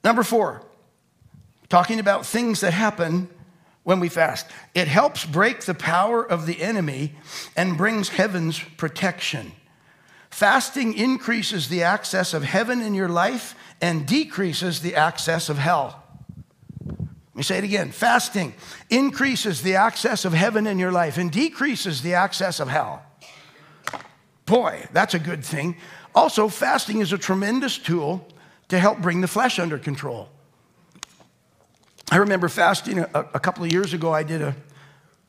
Number 0.03 0.21
four, 0.21 0.61
talking 1.69 1.99
about 1.99 2.25
things 2.25 2.62
that 2.62 2.73
happen 2.73 3.30
when 3.84 3.99
we 3.99 4.10
fast. 4.10 4.47
It 4.73 4.88
helps 4.88 5.25
break 5.25 5.62
the 5.62 5.73
power 5.73 6.23
of 6.23 6.45
the 6.45 6.62
enemy 6.62 7.13
and 7.56 7.78
brings 7.78 8.10
heaven's 8.10 8.60
protection. 8.78 9.51
Fasting 10.30 10.95
increases 10.95 11.69
the 11.69 11.84
access 11.84 12.34
of 12.34 12.43
heaven 12.43 12.82
in 12.82 12.93
your 12.93 13.08
life 13.08 13.56
and 13.82 14.06
decreases 14.06 14.81
the 14.81 14.96
access 14.96 15.50
of 15.50 15.58
hell. 15.58 16.04
Let 16.87 17.35
me 17.35 17.44
say 17.44 17.58
it 17.58 17.63
again. 17.63 17.92
Fasting 17.92 18.54
increases 18.89 19.62
the 19.62 19.75
access 19.75 20.25
of 20.25 20.33
heaven 20.33 20.67
in 20.67 20.79
your 20.79 20.92
life 20.92 21.17
and 21.17 21.31
decreases 21.31 22.02
the 22.02 22.15
access 22.15 22.60
of 22.60 22.67
hell. 22.67 23.04
Boy, 24.46 24.87
that's 24.94 25.13
a 25.13 25.19
good 25.19 25.44
thing. 25.44 25.77
Also, 26.13 26.48
fasting 26.48 27.00
is 27.00 27.13
a 27.13 27.17
tremendous 27.17 27.77
tool 27.77 28.27
to 28.69 28.79
help 28.79 29.00
bring 29.00 29.21
the 29.21 29.27
flesh 29.27 29.60
under 29.60 29.77
control. 29.77 30.29
I 32.12 32.17
remember 32.17 32.49
fasting 32.49 32.99
a, 32.99 33.10
a 33.13 33.39
couple 33.39 33.63
of 33.63 33.71
years 33.71 33.93
ago. 33.93 34.13
I 34.13 34.23
did 34.23 34.41
a, 34.41 34.56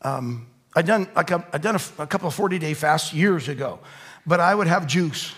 um, 0.02 0.46
I'd 0.74 0.86
done, 0.86 1.08
I'd 1.16 1.62
done 1.62 1.76
a, 1.76 2.02
a 2.02 2.06
couple 2.06 2.28
of 2.28 2.34
40 2.34 2.58
day 2.58 2.74
fasts 2.74 3.14
years 3.14 3.48
ago, 3.48 3.78
but 4.26 4.40
I 4.40 4.54
would 4.54 4.66
have 4.66 4.86
juice 4.86 5.34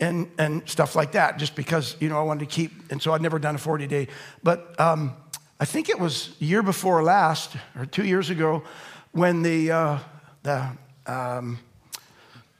and, 0.00 0.30
and 0.38 0.68
stuff 0.68 0.94
like 0.94 1.12
that 1.12 1.38
just 1.38 1.54
because, 1.54 1.96
you 1.98 2.08
know, 2.08 2.18
I 2.18 2.22
wanted 2.22 2.48
to 2.50 2.54
keep, 2.54 2.90
and 2.90 3.00
so 3.00 3.12
I'd 3.12 3.22
never 3.22 3.38
done 3.38 3.54
a 3.54 3.58
40 3.58 3.86
day. 3.86 4.08
But 4.42 4.78
um, 4.78 5.16
I 5.58 5.64
think 5.64 5.88
it 5.88 5.98
was 5.98 6.36
year 6.40 6.62
before 6.62 7.02
last, 7.02 7.56
or 7.76 7.86
two 7.86 8.04
years 8.04 8.28
ago, 8.28 8.64
when 9.12 9.42
the, 9.42 9.70
uh, 9.70 9.98
the 10.42 10.76
um, 11.06 11.58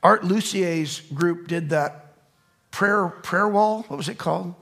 Art 0.03 0.25
Lucier's 0.25 1.01
group 1.01 1.49
did 1.49 1.71
that 1.71 2.15
prayer, 2.71 3.09
prayer 3.09 3.49
wall. 3.49 3.83
What 3.89 3.97
was 3.97 4.09
it 4.09 4.19
called? 4.19 4.55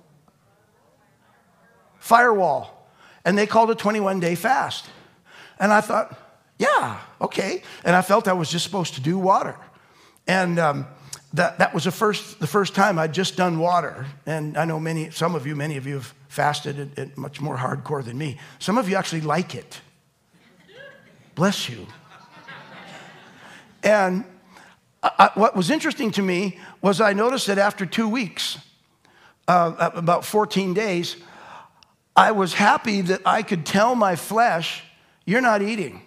Firewall. 1.99 2.80
And 3.25 3.37
they 3.37 3.47
called 3.47 3.71
a 3.71 3.75
21 3.75 4.21
day 4.21 4.35
fast. 4.35 4.87
And 5.59 5.73
I 5.73 5.81
thought, 5.81 6.19
yeah, 6.59 7.01
okay. 7.21 7.63
And 7.85 7.95
I 7.95 8.03
felt 8.03 8.29
I 8.29 8.33
was 8.33 8.51
just 8.51 8.65
supposed 8.65 8.95
to 8.95 9.01
do 9.01 9.19
water. 9.19 9.57
And 10.27 10.59
um, 10.59 10.87
that, 11.35 11.59
that 11.59 11.75
was 11.75 11.85
the 11.85 11.91
first, 11.91 12.41
the 12.41 12.47
first 12.47 12.75
time 12.75 12.99
I'd 12.99 13.15
just 13.15 13.37
done 13.37 13.59
water. 13.59 14.07
And 14.27 14.57
I 14.57 14.65
know 14.65 14.81
many, 14.81 15.11
some 15.11 15.35
of 15.35 15.47
you, 15.47 15.55
many 15.55 15.77
of 15.77 15.87
you 15.87 15.95
have 15.95 16.15
fasted 16.29 16.99
it, 16.99 17.17
much 17.17 17.41
more 17.41 17.57
hardcore 17.57 18.05
than 18.05 18.19
me. 18.19 18.39
Some 18.59 18.79
of 18.79 18.89
you 18.89 18.97
actually 18.97 19.23
like 19.23 19.55
it. 19.55 19.81
Bless 21.35 21.69
you. 21.69 21.87
And 23.83 24.25
I, 25.03 25.31
what 25.35 25.57
was 25.57 25.71
interesting 25.71 26.11
to 26.13 26.23
me 26.23 26.59
was 26.83 27.01
I 27.01 27.15
noticed 27.15 27.47
that 27.47 27.59
after 27.59 27.87
two 27.87 28.09
weeks, 28.09 28.59
uh, 29.49 29.91
about 29.95 30.25
14 30.25 30.75
days, 30.75 31.17
I 32.21 32.33
was 32.33 32.53
happy 32.53 33.01
that 33.01 33.23
I 33.25 33.43
could 33.43 33.65
tell 33.65 33.95
my 33.95 34.15
flesh, 34.15 34.85
You're 35.25 35.41
not 35.41 35.63
eating. 35.63 36.03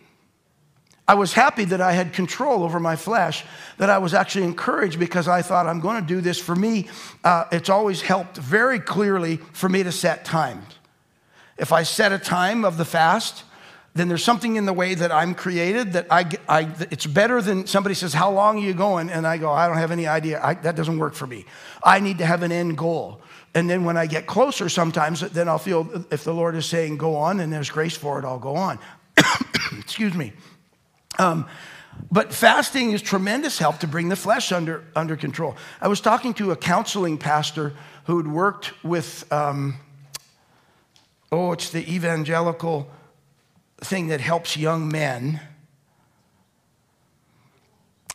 I 1.07 1.15
was 1.15 1.33
happy 1.33 1.65
that 1.65 1.81
I 1.81 1.93
had 1.93 2.13
control 2.13 2.63
over 2.63 2.79
my 2.79 2.95
flesh, 2.95 3.43
that 3.79 3.89
I 3.89 3.97
was 3.97 4.13
actually 4.13 4.45
encouraged 4.45 4.99
because 4.99 5.27
I 5.27 5.41
thought, 5.41 5.65
I'm 5.65 5.79
going 5.79 5.99
to 5.99 6.07
do 6.07 6.21
this 6.21 6.37
for 6.39 6.55
me. 6.55 6.87
Uh, 7.23 7.45
it's 7.51 7.67
always 7.67 8.03
helped 8.03 8.37
very 8.37 8.79
clearly 8.79 9.37
for 9.53 9.67
me 9.67 9.81
to 9.81 9.91
set 9.91 10.23
times. 10.23 10.77
If 11.57 11.73
I 11.73 11.81
set 11.81 12.11
a 12.11 12.19
time 12.19 12.63
of 12.63 12.77
the 12.77 12.85
fast, 12.85 13.43
then 13.95 14.07
there's 14.07 14.23
something 14.23 14.55
in 14.55 14.65
the 14.65 14.73
way 14.73 14.93
that 14.93 15.11
I'm 15.11 15.33
created 15.33 15.93
that 15.93 16.05
I, 16.11 16.29
I 16.47 16.69
it's 16.91 17.07
better 17.07 17.41
than 17.41 17.65
somebody 17.65 17.95
says, 17.95 18.13
How 18.13 18.29
long 18.29 18.59
are 18.59 18.65
you 18.67 18.75
going? 18.75 19.09
And 19.09 19.25
I 19.25 19.39
go, 19.39 19.51
I 19.51 19.67
don't 19.67 19.77
have 19.77 19.91
any 19.91 20.05
idea. 20.05 20.39
I, 20.43 20.53
that 20.53 20.75
doesn't 20.75 20.99
work 20.99 21.15
for 21.15 21.25
me. 21.25 21.45
I 21.83 21.99
need 21.99 22.19
to 22.19 22.25
have 22.27 22.43
an 22.43 22.51
end 22.51 22.77
goal. 22.77 23.19
And 23.55 23.69
then 23.69 23.83
when 23.83 23.97
I 23.97 24.07
get 24.07 24.25
closer, 24.25 24.67
sometimes, 24.67 25.21
then 25.21 25.47
I'll 25.47 25.59
feel 25.59 26.05
if 26.11 26.23
the 26.23 26.33
Lord 26.33 26.55
is 26.55 26.65
saying, 26.65 26.97
Go 26.97 27.15
on, 27.15 27.39
and 27.39 27.53
there's 27.53 27.69
grace 27.69 27.95
for 27.95 28.19
it, 28.19 28.25
I'll 28.25 28.39
go 28.39 28.55
on. 28.55 28.79
Excuse 29.77 30.13
me. 30.13 30.33
Um, 31.19 31.45
but 32.11 32.33
fasting 32.33 32.91
is 32.91 33.01
tremendous 33.01 33.59
help 33.59 33.79
to 33.79 33.87
bring 33.87 34.09
the 34.09 34.15
flesh 34.15 34.51
under, 34.51 34.83
under 34.95 35.15
control. 35.15 35.55
I 35.79 35.87
was 35.87 36.01
talking 36.01 36.33
to 36.35 36.51
a 36.51 36.55
counseling 36.55 37.17
pastor 37.17 37.73
who 38.05 38.17
had 38.17 38.27
worked 38.27 38.73
with, 38.83 39.31
um, 39.31 39.75
oh, 41.31 41.51
it's 41.51 41.69
the 41.69 41.87
evangelical 41.93 42.89
thing 43.81 44.07
that 44.07 44.21
helps 44.21 44.57
young 44.57 44.89
men. 44.89 45.39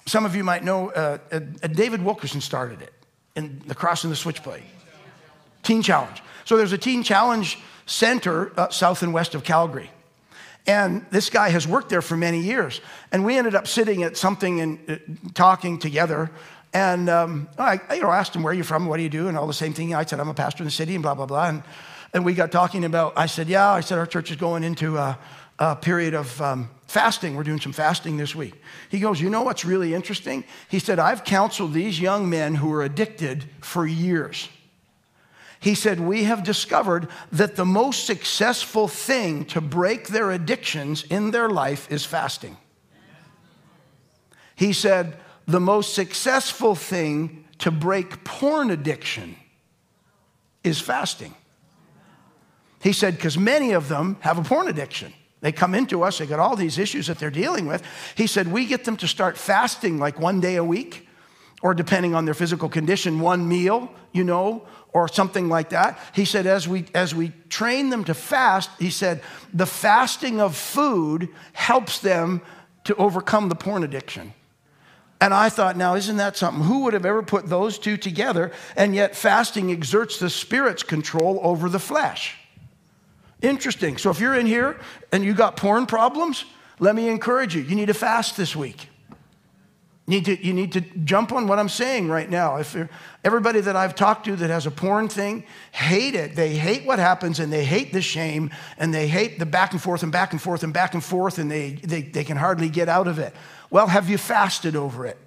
Some 0.06 0.24
of 0.24 0.34
you 0.34 0.42
might 0.42 0.64
know 0.64 0.90
uh, 0.90 1.18
uh, 1.30 1.38
David 1.68 2.02
Wilkerson 2.02 2.40
started 2.40 2.82
it 2.82 2.92
in 3.36 3.62
the 3.66 3.74
Cross 3.74 4.04
and 4.04 4.12
the 4.12 4.16
Switchblade. 4.16 4.64
Teen 5.62 5.82
Challenge. 5.82 6.22
So 6.44 6.56
there's 6.56 6.72
a 6.72 6.78
Teen 6.78 7.02
Challenge 7.02 7.58
center 7.86 8.52
uh, 8.58 8.68
south 8.68 9.02
and 9.02 9.12
west 9.12 9.34
of 9.34 9.44
Calgary. 9.44 9.90
And 10.66 11.06
this 11.10 11.30
guy 11.30 11.48
has 11.48 11.66
worked 11.66 11.88
there 11.88 12.02
for 12.02 12.16
many 12.16 12.40
years. 12.40 12.82
And 13.10 13.24
we 13.24 13.38
ended 13.38 13.54
up 13.54 13.66
sitting 13.66 14.02
at 14.02 14.16
something 14.18 14.60
and 14.60 14.78
uh, 14.88 14.96
talking 15.32 15.78
together. 15.78 16.30
And 16.74 17.08
um, 17.08 17.48
I 17.58 17.80
you 17.94 18.02
know, 18.02 18.10
asked 18.10 18.36
him, 18.36 18.42
Where 18.42 18.52
are 18.52 18.56
you 18.56 18.62
from? 18.62 18.86
What 18.86 18.98
do 18.98 19.02
you 19.02 19.08
do? 19.08 19.28
And 19.28 19.38
all 19.38 19.46
the 19.46 19.54
same 19.54 19.72
thing. 19.72 19.94
I 19.94 20.04
said, 20.04 20.20
I'm 20.20 20.28
a 20.28 20.34
pastor 20.34 20.62
in 20.62 20.66
the 20.66 20.70
city, 20.70 20.94
and 20.94 21.02
blah, 21.02 21.14
blah, 21.14 21.24
blah. 21.24 21.48
And, 21.48 21.62
and 22.12 22.24
we 22.24 22.34
got 22.34 22.52
talking 22.52 22.84
about, 22.84 23.14
I 23.16 23.26
said, 23.26 23.48
Yeah, 23.48 23.70
I 23.70 23.80
said, 23.80 23.98
our 23.98 24.06
church 24.06 24.30
is 24.30 24.36
going 24.36 24.62
into 24.62 24.98
a, 24.98 25.18
a 25.58 25.76
period 25.76 26.12
of 26.12 26.40
um, 26.42 26.68
fasting. 26.86 27.34
We're 27.34 27.44
doing 27.44 27.60
some 27.60 27.72
fasting 27.72 28.18
this 28.18 28.34
week. 28.34 28.54
He 28.90 29.00
goes, 29.00 29.22
You 29.22 29.30
know 29.30 29.42
what's 29.42 29.64
really 29.64 29.94
interesting? 29.94 30.44
He 30.68 30.78
said, 30.78 30.98
I've 30.98 31.24
counseled 31.24 31.72
these 31.72 31.98
young 31.98 32.28
men 32.28 32.56
who 32.56 32.70
are 32.74 32.82
addicted 32.82 33.46
for 33.60 33.86
years. 33.86 34.50
He 35.60 35.74
said, 35.74 36.00
We 36.00 36.24
have 36.24 36.44
discovered 36.44 37.08
that 37.32 37.56
the 37.56 37.64
most 37.64 38.06
successful 38.06 38.88
thing 38.88 39.44
to 39.46 39.60
break 39.60 40.08
their 40.08 40.30
addictions 40.30 41.04
in 41.04 41.30
their 41.30 41.48
life 41.48 41.90
is 41.90 42.04
fasting. 42.04 42.56
He 44.54 44.72
said, 44.72 45.16
The 45.46 45.60
most 45.60 45.94
successful 45.94 46.74
thing 46.74 47.44
to 47.58 47.70
break 47.70 48.24
porn 48.24 48.70
addiction 48.70 49.36
is 50.62 50.80
fasting. 50.80 51.34
He 52.80 52.92
said, 52.92 53.16
Because 53.16 53.36
many 53.36 53.72
of 53.72 53.88
them 53.88 54.16
have 54.20 54.38
a 54.38 54.42
porn 54.42 54.68
addiction. 54.68 55.12
They 55.40 55.52
come 55.52 55.74
into 55.74 56.02
us, 56.02 56.18
they 56.18 56.26
got 56.26 56.40
all 56.40 56.56
these 56.56 56.78
issues 56.78 57.06
that 57.06 57.18
they're 57.18 57.30
dealing 57.30 57.66
with. 57.66 57.82
He 58.16 58.26
said, 58.26 58.48
We 58.48 58.66
get 58.66 58.84
them 58.84 58.96
to 58.98 59.08
start 59.08 59.36
fasting 59.36 59.98
like 59.98 60.20
one 60.20 60.40
day 60.40 60.56
a 60.56 60.64
week, 60.64 61.07
or 61.62 61.74
depending 61.74 62.14
on 62.14 62.24
their 62.24 62.34
physical 62.34 62.68
condition, 62.68 63.20
one 63.20 63.48
meal, 63.48 63.90
you 64.12 64.24
know, 64.24 64.66
or 64.92 65.08
something 65.08 65.48
like 65.48 65.70
that. 65.70 65.98
He 66.14 66.24
said, 66.24 66.46
as 66.46 66.68
we, 66.68 66.86
as 66.94 67.14
we 67.14 67.32
train 67.48 67.90
them 67.90 68.04
to 68.04 68.14
fast, 68.14 68.70
he 68.78 68.90
said, 68.90 69.22
the 69.52 69.66
fasting 69.66 70.40
of 70.40 70.56
food 70.56 71.28
helps 71.52 71.98
them 71.98 72.42
to 72.84 72.94
overcome 72.96 73.48
the 73.48 73.54
porn 73.54 73.84
addiction. 73.84 74.32
And 75.20 75.34
I 75.34 75.48
thought, 75.48 75.76
now, 75.76 75.94
isn't 75.96 76.16
that 76.18 76.36
something? 76.36 76.62
Who 76.62 76.84
would 76.84 76.94
have 76.94 77.04
ever 77.04 77.22
put 77.22 77.48
those 77.48 77.78
two 77.78 77.96
together? 77.96 78.52
And 78.76 78.94
yet, 78.94 79.16
fasting 79.16 79.70
exerts 79.70 80.18
the 80.18 80.30
spirit's 80.30 80.84
control 80.84 81.40
over 81.42 81.68
the 81.68 81.80
flesh. 81.80 82.36
Interesting. 83.42 83.98
So, 83.98 84.10
if 84.10 84.20
you're 84.20 84.36
in 84.36 84.46
here 84.46 84.78
and 85.10 85.24
you 85.24 85.34
got 85.34 85.56
porn 85.56 85.86
problems, 85.86 86.44
let 86.78 86.94
me 86.94 87.08
encourage 87.08 87.56
you. 87.56 87.62
You 87.62 87.74
need 87.74 87.86
to 87.86 87.94
fast 87.94 88.36
this 88.36 88.54
week. 88.54 88.88
Need 90.08 90.24
to, 90.24 90.42
you 90.42 90.54
need 90.54 90.72
to 90.72 90.80
jump 90.80 91.32
on 91.32 91.46
what 91.46 91.58
I'm 91.58 91.68
saying 91.68 92.08
right 92.08 92.30
now. 92.30 92.56
If 92.56 92.74
everybody 93.22 93.60
that 93.60 93.76
I've 93.76 93.94
talked 93.94 94.24
to 94.24 94.36
that 94.36 94.48
has 94.48 94.64
a 94.64 94.70
porn 94.70 95.08
thing 95.08 95.44
hate 95.70 96.14
it. 96.14 96.34
They 96.34 96.56
hate 96.56 96.86
what 96.86 96.98
happens 96.98 97.40
and 97.40 97.52
they 97.52 97.62
hate 97.62 97.92
the 97.92 98.00
shame 98.00 98.50
and 98.78 98.92
they 98.92 99.06
hate 99.06 99.38
the 99.38 99.44
back 99.44 99.72
and 99.72 99.82
forth 99.82 100.02
and 100.02 100.10
back 100.10 100.32
and 100.32 100.40
forth 100.40 100.62
and 100.62 100.72
back 100.72 100.94
and 100.94 101.04
forth 101.04 101.38
and 101.38 101.50
they, 101.50 101.72
they, 101.72 102.00
they 102.00 102.24
can 102.24 102.38
hardly 102.38 102.70
get 102.70 102.88
out 102.88 103.06
of 103.06 103.18
it. 103.18 103.34
Well, 103.68 103.86
have 103.86 104.08
you 104.08 104.16
fasted 104.16 104.74
over 104.74 105.04
it? 105.04 105.18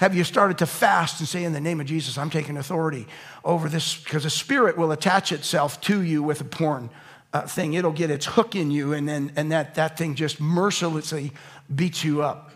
Have 0.00 0.16
you 0.16 0.24
started 0.24 0.58
to 0.58 0.66
fast 0.66 1.20
and 1.20 1.28
say, 1.28 1.44
in 1.44 1.52
the 1.52 1.60
name 1.60 1.78
of 1.78 1.86
Jesus, 1.86 2.18
I'm 2.18 2.30
taking 2.30 2.56
authority 2.56 3.06
over 3.44 3.68
this? 3.68 4.02
Because 4.02 4.24
the 4.24 4.30
spirit 4.30 4.76
will 4.76 4.90
attach 4.90 5.30
itself 5.30 5.80
to 5.82 6.02
you 6.02 6.20
with 6.20 6.40
a 6.40 6.44
porn 6.44 6.90
uh, 7.32 7.42
thing. 7.42 7.74
It'll 7.74 7.92
get 7.92 8.10
its 8.10 8.26
hook 8.26 8.56
in 8.56 8.70
you, 8.70 8.92
and 8.92 9.08
then 9.08 9.30
and 9.36 9.52
that, 9.52 9.76
that 9.76 9.96
thing 9.96 10.16
just 10.16 10.40
mercilessly 10.40 11.32
beats 11.72 12.02
you 12.02 12.22
up. 12.22 12.50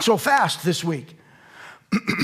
So 0.00 0.16
fast 0.16 0.64
this 0.64 0.84
week. 0.84 1.16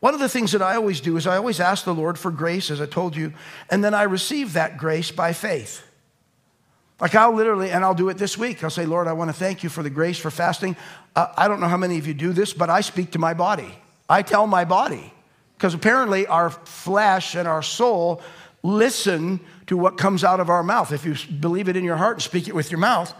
One 0.00 0.14
of 0.14 0.20
the 0.20 0.28
things 0.28 0.52
that 0.52 0.62
I 0.62 0.76
always 0.76 1.00
do 1.00 1.16
is 1.16 1.26
I 1.26 1.36
always 1.36 1.58
ask 1.58 1.84
the 1.84 1.94
Lord 1.94 2.18
for 2.18 2.30
grace, 2.30 2.70
as 2.70 2.80
I 2.80 2.86
told 2.86 3.16
you, 3.16 3.32
and 3.68 3.82
then 3.82 3.94
I 3.94 4.04
receive 4.04 4.52
that 4.52 4.78
grace 4.78 5.10
by 5.10 5.32
faith. 5.32 5.82
Like 7.00 7.14
I'll 7.14 7.32
literally, 7.32 7.70
and 7.70 7.84
I'll 7.84 7.94
do 7.94 8.08
it 8.08 8.18
this 8.18 8.38
week. 8.38 8.62
I'll 8.62 8.70
say, 8.70 8.86
Lord, 8.86 9.08
I 9.08 9.12
want 9.12 9.28
to 9.28 9.36
thank 9.36 9.62
you 9.62 9.68
for 9.68 9.82
the 9.82 9.90
grace 9.90 10.18
for 10.18 10.30
fasting. 10.30 10.76
Uh, 11.16 11.28
I 11.36 11.48
don't 11.48 11.60
know 11.60 11.68
how 11.68 11.76
many 11.76 11.98
of 11.98 12.06
you 12.06 12.14
do 12.14 12.32
this, 12.32 12.52
but 12.52 12.70
I 12.70 12.80
speak 12.80 13.12
to 13.12 13.18
my 13.18 13.34
body. 13.34 13.76
I 14.08 14.22
tell 14.22 14.46
my 14.46 14.64
body, 14.64 15.12
because 15.56 15.74
apparently 15.74 16.26
our 16.26 16.50
flesh 16.50 17.34
and 17.34 17.46
our 17.48 17.62
soul 17.62 18.22
listen 18.62 19.40
to 19.68 19.76
what 19.76 19.96
comes 19.96 20.24
out 20.24 20.40
of 20.40 20.50
our 20.50 20.62
mouth. 20.62 20.92
If 20.92 21.04
you 21.04 21.14
believe 21.36 21.68
it 21.68 21.76
in 21.76 21.84
your 21.84 21.96
heart 21.96 22.16
and 22.16 22.22
speak 22.22 22.48
it 22.48 22.54
with 22.54 22.70
your 22.70 22.80
mouth. 22.80 23.14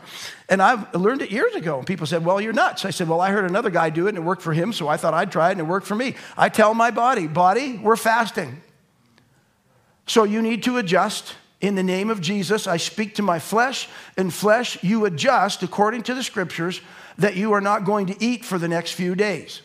And 0.49 0.61
I've 0.63 0.93
learned 0.95 1.23
it 1.23 1.31
years 1.31 1.55
ago. 1.55 1.79
And 1.79 1.87
people 1.87 2.07
said, 2.07 2.25
Well, 2.25 2.41
you're 2.41 2.55
nuts. 2.55 2.85
I 2.85 2.91
said, 2.91 3.09
Well, 3.09 3.21
I 3.21 3.31
heard 3.31 3.45
another 3.45 3.71
guy 3.71 3.91
do 3.91 4.07
it 4.07 4.11
and 4.11 4.19
it 4.19 4.23
worked 4.23 4.43
for 4.43 4.53
him, 4.53 4.73
so 4.73 4.89
I 4.89 4.97
thought 4.97 5.15
I'd 5.15 5.31
try 5.31 5.49
it 5.49 5.53
and 5.53 5.61
it 5.61 5.67
worked 5.67 5.87
for 5.87 5.95
me. 5.95 6.17
I 6.37 6.49
tell 6.49 6.75
my 6.75 6.91
body, 6.91 7.27
Body, 7.27 7.79
we're 7.79 7.97
fasting. 7.97 8.63
So 10.07 10.25
you 10.25 10.43
need 10.43 10.63
to 10.65 10.79
adjust. 10.79 11.35
In 11.61 11.75
the 11.75 11.83
name 11.83 12.09
of 12.09 12.21
Jesus, 12.21 12.69
I 12.69 12.77
speak 12.77 13.17
to 13.17 13.23
my 13.23 13.41
flesh, 13.41 13.89
and 14.17 14.33
flesh, 14.33 14.81
you 14.83 15.07
adjust 15.07 15.65
according 15.65 16.05
to 16.05 16.15
the 16.15 16.23
scriptures 16.23 16.81
that 17.19 17.35
you 17.35 17.53
are 17.53 17.61
not 17.61 17.85
going 17.85 18.07
to 18.07 18.25
eat 18.25 18.45
for 18.45 18.59
the 18.59 18.69
next 18.69 18.93
few 18.93 19.17
days. 19.17 19.61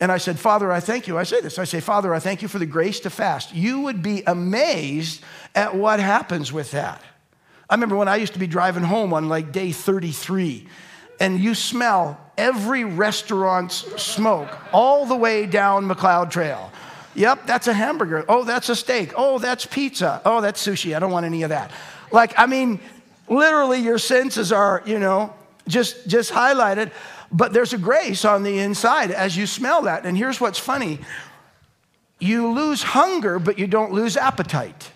And 0.00 0.12
I 0.12 0.18
said, 0.18 0.38
Father, 0.38 0.70
I 0.70 0.80
thank 0.80 1.08
you. 1.08 1.18
I 1.18 1.24
say 1.24 1.40
this 1.40 1.58
I 1.58 1.64
say, 1.64 1.80
Father, 1.80 2.14
I 2.14 2.20
thank 2.20 2.40
you 2.42 2.48
for 2.48 2.58
the 2.58 2.66
grace 2.66 3.00
to 3.00 3.10
fast. 3.10 3.54
You 3.54 3.80
would 3.80 4.02
be 4.02 4.22
amazed 4.26 5.22
at 5.54 5.74
what 5.74 5.98
happens 5.98 6.52
with 6.52 6.70
that. 6.70 7.02
I 7.68 7.74
remember 7.74 7.96
when 7.96 8.08
I 8.08 8.16
used 8.16 8.32
to 8.32 8.38
be 8.38 8.46
driving 8.46 8.84
home 8.84 9.12
on 9.12 9.28
like 9.28 9.52
day 9.52 9.72
33, 9.72 10.66
and 11.20 11.40
you 11.40 11.54
smell 11.54 12.18
every 12.38 12.84
restaurant's 12.84 13.76
smoke 14.00 14.48
all 14.72 15.04
the 15.04 15.16
way 15.16 15.46
down 15.46 15.86
Macleod 15.86 16.30
Trail. 16.30 16.72
Yep, 17.14 17.46
that's 17.46 17.66
a 17.66 17.72
hamburger. 17.72 18.24
Oh, 18.28 18.44
that's 18.44 18.68
a 18.68 18.76
steak. 18.76 19.12
Oh, 19.16 19.40
that's 19.40 19.66
pizza. 19.66 20.22
Oh, 20.24 20.40
that's 20.40 20.64
sushi. 20.64 20.94
I 20.94 21.00
don't 21.00 21.10
want 21.10 21.26
any 21.26 21.42
of 21.42 21.48
that. 21.48 21.72
Like, 22.12 22.32
I 22.38 22.46
mean, 22.46 22.78
literally, 23.28 23.80
your 23.80 23.98
senses 23.98 24.52
are, 24.52 24.82
you 24.86 25.00
know, 25.00 25.34
just, 25.66 26.06
just 26.08 26.32
highlighted. 26.32 26.92
But 27.30 27.52
there's 27.52 27.72
a 27.72 27.78
grace 27.78 28.24
on 28.24 28.42
the 28.42 28.58
inside 28.58 29.10
as 29.10 29.36
you 29.36 29.46
smell 29.46 29.82
that. 29.82 30.06
And 30.06 30.16
here's 30.16 30.40
what's 30.40 30.58
funny 30.58 31.00
you 32.20 32.52
lose 32.52 32.82
hunger, 32.82 33.38
but 33.38 33.58
you 33.58 33.66
don't 33.66 33.92
lose 33.92 34.16
appetite. 34.16 34.90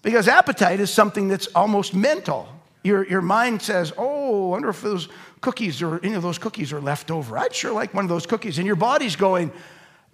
Because 0.00 0.26
appetite 0.26 0.80
is 0.80 0.90
something 0.90 1.28
that's 1.28 1.46
almost 1.48 1.94
mental. 1.94 2.48
Your, 2.82 3.06
your 3.06 3.20
mind 3.20 3.62
says, 3.62 3.92
Oh, 3.96 4.46
I 4.46 4.48
wonder 4.48 4.68
if 4.68 4.80
those 4.80 5.08
cookies 5.40 5.82
or 5.82 6.00
any 6.02 6.14
of 6.14 6.22
those 6.22 6.38
cookies 6.38 6.72
are 6.72 6.80
left 6.80 7.10
over. 7.10 7.38
I'd 7.38 7.54
sure 7.54 7.72
like 7.72 7.94
one 7.94 8.04
of 8.04 8.08
those 8.08 8.26
cookies. 8.26 8.58
And 8.58 8.66
your 8.66 8.76
body's 8.76 9.14
going, 9.14 9.52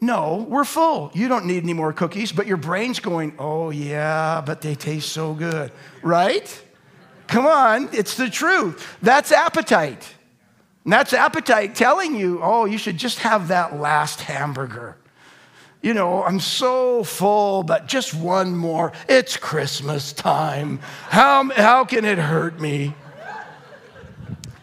No, 0.00 0.46
we're 0.48 0.64
full. 0.64 1.10
You 1.14 1.28
don't 1.28 1.46
need 1.46 1.62
any 1.62 1.72
more 1.72 1.92
cookies, 1.92 2.32
but 2.32 2.46
your 2.46 2.56
brain's 2.56 3.00
going, 3.00 3.34
oh, 3.38 3.70
yeah, 3.70 4.42
but 4.44 4.60
they 4.60 4.74
taste 4.74 5.10
so 5.10 5.34
good, 5.34 5.72
right? 6.02 6.62
Come 7.26 7.46
on, 7.46 7.88
it's 7.92 8.16
the 8.16 8.28
truth. 8.28 8.96
That's 9.02 9.32
appetite. 9.32 10.14
And 10.88 10.92
that's 10.94 11.12
appetite 11.12 11.74
telling 11.74 12.16
you, 12.16 12.40
oh, 12.42 12.64
you 12.64 12.78
should 12.78 12.96
just 12.96 13.18
have 13.18 13.48
that 13.48 13.78
last 13.78 14.22
hamburger. 14.22 14.96
You 15.82 15.92
know, 15.92 16.22
I'm 16.22 16.40
so 16.40 17.04
full, 17.04 17.62
but 17.62 17.86
just 17.86 18.14
one 18.14 18.56
more. 18.56 18.94
It's 19.06 19.36
Christmas 19.36 20.14
time. 20.14 20.78
How, 21.10 21.50
how 21.50 21.84
can 21.84 22.06
it 22.06 22.16
hurt 22.16 22.58
me? 22.58 22.94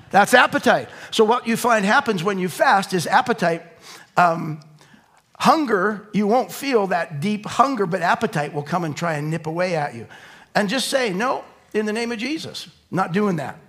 That's 0.09 0.33
appetite. 0.33 0.89
So, 1.11 1.23
what 1.23 1.45
you 1.45 1.55
find 1.55 1.85
happens 1.85 2.23
when 2.23 2.39
you 2.39 2.49
fast 2.49 2.93
is 2.93 3.05
appetite. 3.05 3.61
Um, 4.17 4.61
hunger, 5.37 6.09
you 6.11 6.25
won't 6.25 6.51
feel 6.51 6.87
that 6.87 7.19
deep 7.19 7.45
hunger, 7.45 7.85
but 7.85 8.01
appetite 8.01 8.51
will 8.51 8.63
come 8.63 8.83
and 8.83 8.97
try 8.97 9.13
and 9.13 9.29
nip 9.29 9.45
away 9.45 9.75
at 9.75 9.93
you. 9.93 10.07
And 10.55 10.69
just 10.69 10.87
say, 10.87 11.13
no, 11.13 11.43
in 11.75 11.85
the 11.85 11.93
name 11.93 12.11
of 12.11 12.17
Jesus, 12.17 12.67
not 12.89 13.11
doing 13.11 13.35
that. 13.35 13.59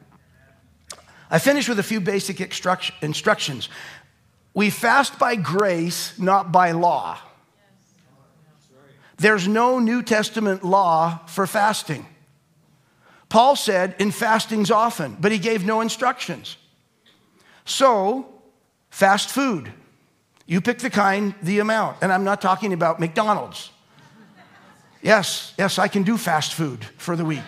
I 1.31 1.39
finish 1.39 1.69
with 1.69 1.79
a 1.79 1.83
few 1.83 2.01
basic 2.01 2.41
instructions. 2.41 3.69
We 4.55 4.71
fast 4.71 5.19
by 5.19 5.37
grace, 5.37 6.19
not 6.19 6.53
by 6.53 6.73
law. 6.73 7.19
There's 9.19 9.49
no 9.49 9.79
New 9.79 10.03
Testament 10.03 10.65
law 10.65 11.21
for 11.27 11.47
fasting. 11.47 12.07
Paul 13.29 13.57
said, 13.57 13.97
in 13.99 14.13
fastings 14.13 14.71
often, 14.71 15.17
but 15.19 15.33
he 15.33 15.39
gave 15.39 15.65
no 15.65 15.81
instructions. 15.81 16.57
So, 17.65 18.33
fast 18.91 19.31
food. 19.31 19.73
You 20.47 20.61
pick 20.61 20.79
the 20.79 20.91
kind, 20.91 21.35
the 21.43 21.59
amount. 21.59 21.97
And 22.03 22.13
I'm 22.13 22.23
not 22.25 22.41
talking 22.41 22.73
about 22.73 23.01
McDonald's. 23.01 23.71
Yes, 25.03 25.55
yes, 25.59 25.79
I 25.79 25.89
can 25.89 26.03
do 26.03 26.17
fast 26.17 26.55
food 26.55 26.85
for 26.99 27.17
the 27.17 27.25
week. 27.25 27.43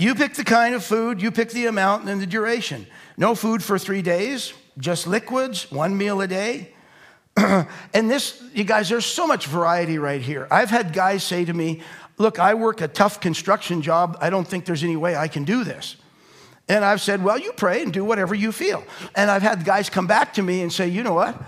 You 0.00 0.14
pick 0.14 0.34
the 0.34 0.44
kind 0.44 0.74
of 0.74 0.82
food, 0.82 1.20
you 1.20 1.30
pick 1.30 1.50
the 1.50 1.66
amount 1.66 2.08
and 2.08 2.20
the 2.20 2.26
duration. 2.26 2.86
No 3.16 3.34
food 3.34 3.62
for 3.62 3.78
three 3.78 4.00
days, 4.00 4.54
just 4.78 5.06
liquids, 5.06 5.70
one 5.70 5.96
meal 5.96 6.20
a 6.22 6.26
day. 6.26 6.72
and 7.36 8.10
this, 8.10 8.42
you 8.54 8.64
guys, 8.64 8.88
there's 8.88 9.04
so 9.04 9.26
much 9.26 9.46
variety 9.46 9.98
right 9.98 10.22
here. 10.22 10.48
I've 10.50 10.70
had 10.70 10.92
guys 10.92 11.22
say 11.22 11.44
to 11.44 11.52
me, 11.52 11.82
Look, 12.16 12.38
I 12.38 12.52
work 12.52 12.82
a 12.82 12.88
tough 12.88 13.20
construction 13.20 13.80
job. 13.80 14.18
I 14.20 14.28
don't 14.28 14.46
think 14.46 14.66
there's 14.66 14.84
any 14.84 14.96
way 14.96 15.16
I 15.16 15.26
can 15.26 15.44
do 15.44 15.64
this. 15.64 15.96
And 16.68 16.84
I've 16.84 17.00
said, 17.00 17.22
Well, 17.22 17.38
you 17.38 17.52
pray 17.52 17.82
and 17.82 17.92
do 17.92 18.04
whatever 18.04 18.34
you 18.34 18.52
feel. 18.52 18.84
And 19.14 19.30
I've 19.30 19.42
had 19.42 19.64
guys 19.64 19.90
come 19.90 20.06
back 20.06 20.34
to 20.34 20.42
me 20.42 20.62
and 20.62 20.72
say, 20.72 20.88
You 20.88 21.02
know 21.02 21.14
what? 21.14 21.40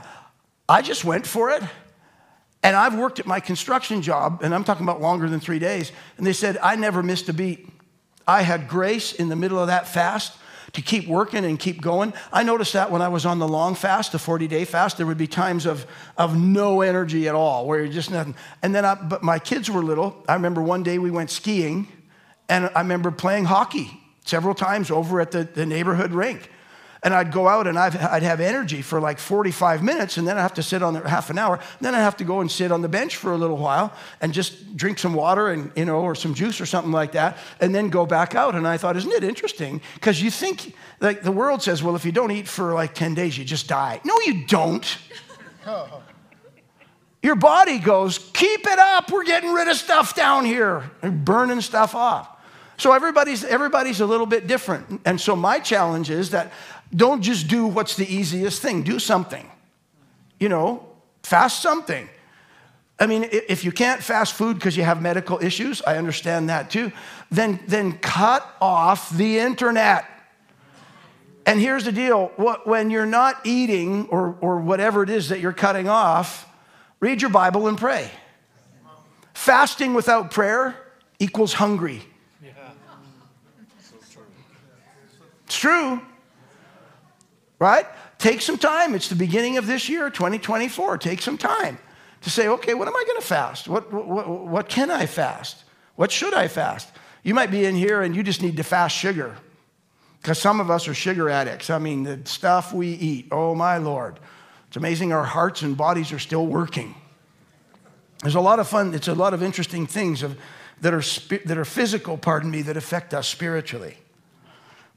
I 0.68 0.82
just 0.82 1.05
went 1.05 1.26
for 1.26 1.50
it. 1.50 1.62
And 2.62 2.76
I've 2.76 2.96
worked 2.96 3.18
at 3.18 3.26
my 3.26 3.40
construction 3.40 4.03
job, 4.03 4.40
and 4.42 4.55
I'm 4.55 4.62
talking 4.62 4.84
about 4.84 5.00
longer 5.00 5.28
than 5.28 5.40
three 5.40 5.59
days. 5.59 5.90
And 6.16 6.26
they 6.26 6.32
said, 6.32 6.59
I 6.62 6.76
never 6.76 7.03
missed 7.03 7.28
a 7.28 7.32
beat. 7.32 7.71
I 8.26 8.42
had 8.42 8.68
grace 8.68 9.12
in 9.12 9.28
the 9.28 9.36
middle 9.36 9.58
of 9.58 9.66
that 9.68 9.88
fast 9.88 10.36
to 10.72 10.82
keep 10.82 11.06
working 11.06 11.44
and 11.44 11.58
keep 11.58 11.82
going. 11.82 12.14
I 12.32 12.42
noticed 12.42 12.72
that 12.72 12.90
when 12.90 13.02
I 13.02 13.08
was 13.08 13.26
on 13.26 13.38
the 13.38 13.48
long 13.48 13.74
fast, 13.74 14.12
the 14.12 14.18
40 14.18 14.48
day 14.48 14.64
fast, 14.64 14.96
there 14.96 15.06
would 15.06 15.18
be 15.18 15.26
times 15.26 15.66
of, 15.66 15.86
of 16.16 16.36
no 16.36 16.80
energy 16.80 17.28
at 17.28 17.34
all, 17.34 17.66
where 17.66 17.82
you're 17.82 17.92
just 17.92 18.10
nothing. 18.10 18.34
And 18.62 18.74
then, 18.74 18.84
I, 18.84 18.94
but 18.94 19.22
my 19.22 19.38
kids 19.38 19.70
were 19.70 19.82
little. 19.82 20.24
I 20.28 20.34
remember 20.34 20.62
one 20.62 20.82
day 20.82 20.98
we 20.98 21.10
went 21.10 21.30
skiing, 21.30 21.88
and 22.48 22.70
I 22.74 22.80
remember 22.80 23.10
playing 23.10 23.44
hockey 23.44 23.90
several 24.24 24.54
times 24.54 24.90
over 24.90 25.20
at 25.20 25.30
the, 25.30 25.44
the 25.44 25.66
neighborhood 25.66 26.12
rink. 26.12 26.48
And 27.05 27.12
I'd 27.12 27.32
go 27.32 27.48
out 27.48 27.66
and 27.66 27.76
i 27.76 27.88
would 27.88 28.22
have 28.22 28.40
energy 28.40 28.80
for 28.80 29.00
like 29.00 29.18
45 29.18 29.82
minutes, 29.82 30.18
and 30.18 30.28
then 30.28 30.38
I'd 30.38 30.42
have 30.42 30.55
to 30.55 30.62
sit 30.62 30.84
on 30.84 30.94
there 30.94 31.03
half 31.03 31.30
an 31.30 31.38
hour. 31.38 31.59
Then 31.80 31.96
I'd 31.96 32.00
have 32.00 32.16
to 32.18 32.24
go 32.24 32.40
and 32.40 32.50
sit 32.50 32.70
on 32.70 32.80
the 32.80 32.88
bench 32.88 33.16
for 33.16 33.32
a 33.32 33.36
little 33.36 33.57
while 33.57 33.92
and 34.20 34.32
just 34.32 34.76
drink 34.76 35.00
some 35.00 35.12
water 35.12 35.48
and, 35.48 35.72
you 35.74 35.84
know, 35.84 36.00
or 36.00 36.14
some 36.14 36.32
juice 36.32 36.61
or 36.61 36.66
something 36.66 36.92
like 36.92 37.12
that, 37.12 37.38
and 37.61 37.74
then 37.74 37.88
go 37.90 38.07
back 38.07 38.36
out. 38.36 38.55
And 38.55 38.68
I 38.68 38.76
thought, 38.76 38.96
isn't 38.96 39.11
it 39.11 39.24
interesting? 39.24 39.80
Because 39.94 40.22
you 40.22 40.30
think, 40.30 40.74
like, 41.00 41.22
the 41.22 41.32
world 41.32 41.61
says, 41.61 41.82
well, 41.82 41.96
if 41.96 42.05
you 42.05 42.12
don't 42.12 42.30
eat 42.30 42.46
for 42.46 42.72
like 42.72 42.94
10 42.94 43.14
days, 43.14 43.36
you 43.36 43.44
just 43.44 43.66
die. 43.66 44.00
No, 44.05 44.14
you 44.24 44.46
don't. 44.46 44.98
Your 47.22 47.36
body 47.36 47.78
goes, 47.78 48.18
keep 48.18 48.66
it 48.66 48.78
up. 48.78 49.11
We're 49.11 49.24
getting 49.24 49.53
rid 49.53 49.68
of 49.68 49.76
stuff 49.76 50.14
down 50.14 50.44
here 50.44 50.90
burning 51.03 51.61
stuff 51.61 51.94
off. 51.94 52.28
So 52.78 52.92
everybody's, 52.92 53.44
everybody's 53.44 54.00
a 54.00 54.07
little 54.07 54.26
bit 54.26 54.48
different. 54.48 55.03
And 55.05 55.20
so 55.20 55.36
my 55.36 55.61
challenge 55.61 56.11
is 56.11 56.30
that 56.30 56.53
don't 56.95 57.22
just 57.22 57.49
do 57.49 57.66
what's 57.66 57.97
the 57.97 58.07
easiest 58.12 58.61
thing, 58.61 58.82
do 58.82 58.99
something. 58.99 59.51
You 60.38 60.49
know, 60.49 60.86
fast 61.22 61.62
something. 61.62 62.09
I 62.99 63.07
mean, 63.07 63.28
if 63.32 63.64
you 63.64 63.72
can't 63.72 64.03
fast 64.03 64.34
food 64.34 64.55
because 64.55 64.76
you 64.76 64.84
have 64.84 65.01
medical 65.01 65.43
issues, 65.43 65.82
I 65.82 65.97
understand 65.97 66.51
that 66.51 66.70
too, 66.70 66.93
then, 67.30 67.59
then 67.66 67.99
cut 67.99 68.47
off 68.61 69.11
the 69.11 69.38
internet. 69.38 70.05
And 71.47 71.59
here's 71.59 71.84
the 71.84 71.93
deal 71.93 72.26
when 72.64 72.90
you're 72.90 73.07
not 73.07 73.40
eating 73.45 74.07
or, 74.09 74.36
or 74.40 74.59
whatever 74.61 75.03
it 75.03 75.11
is 75.11 75.30
that 75.30 75.40
you're 75.40 75.53
cutting 75.53 75.88
off, 75.88 76.47
read 77.01 77.20
your 77.20 77.30
Bible 77.30 77.66
and 77.66 77.76
pray. 77.76 78.11
Fasting 79.34 79.95
without 79.95 80.30
prayer 80.30 80.76
equals 81.18 81.55
hungry. 81.55 82.03
It's 85.47 85.59
true 85.59 86.01
right? 87.62 87.86
Take 88.18 88.40
some 88.40 88.58
time. 88.58 88.92
It's 88.92 89.08
the 89.08 89.14
beginning 89.14 89.56
of 89.56 89.68
this 89.68 89.88
year, 89.88 90.10
2024. 90.10 90.98
Take 90.98 91.22
some 91.22 91.38
time 91.38 91.78
to 92.22 92.28
say, 92.28 92.48
okay, 92.48 92.74
what 92.74 92.88
am 92.88 92.96
I 92.96 93.04
going 93.06 93.20
to 93.20 93.26
fast? 93.26 93.68
What, 93.68 93.92
what, 93.92 94.28
what 94.28 94.68
can 94.68 94.90
I 94.90 95.06
fast? 95.06 95.62
What 95.94 96.10
should 96.10 96.34
I 96.34 96.48
fast? 96.48 96.88
You 97.22 97.34
might 97.34 97.52
be 97.52 97.64
in 97.64 97.76
here 97.76 98.02
and 98.02 98.16
you 98.16 98.24
just 98.24 98.42
need 98.42 98.56
to 98.56 98.64
fast 98.64 98.96
sugar 98.96 99.36
because 100.20 100.40
some 100.40 100.58
of 100.58 100.72
us 100.72 100.88
are 100.88 100.94
sugar 100.94 101.30
addicts. 101.30 101.70
I 101.70 101.78
mean, 101.78 102.02
the 102.02 102.20
stuff 102.24 102.72
we 102.72 102.88
eat, 102.88 103.28
oh 103.30 103.54
my 103.54 103.76
Lord. 103.76 104.18
It's 104.66 104.76
amazing 104.76 105.12
our 105.12 105.24
hearts 105.24 105.62
and 105.62 105.76
bodies 105.76 106.10
are 106.10 106.18
still 106.18 106.46
working. 106.48 106.96
There's 108.22 108.34
a 108.34 108.40
lot 108.40 108.58
of 108.58 108.66
fun, 108.66 108.92
it's 108.92 109.08
a 109.08 109.14
lot 109.14 109.34
of 109.34 109.42
interesting 109.42 109.86
things 109.86 110.24
of, 110.24 110.36
that, 110.80 110.92
are, 110.92 111.02
that 111.46 111.56
are 111.56 111.64
physical, 111.64 112.18
pardon 112.18 112.50
me, 112.50 112.62
that 112.62 112.76
affect 112.76 113.14
us 113.14 113.28
spiritually. 113.28 113.98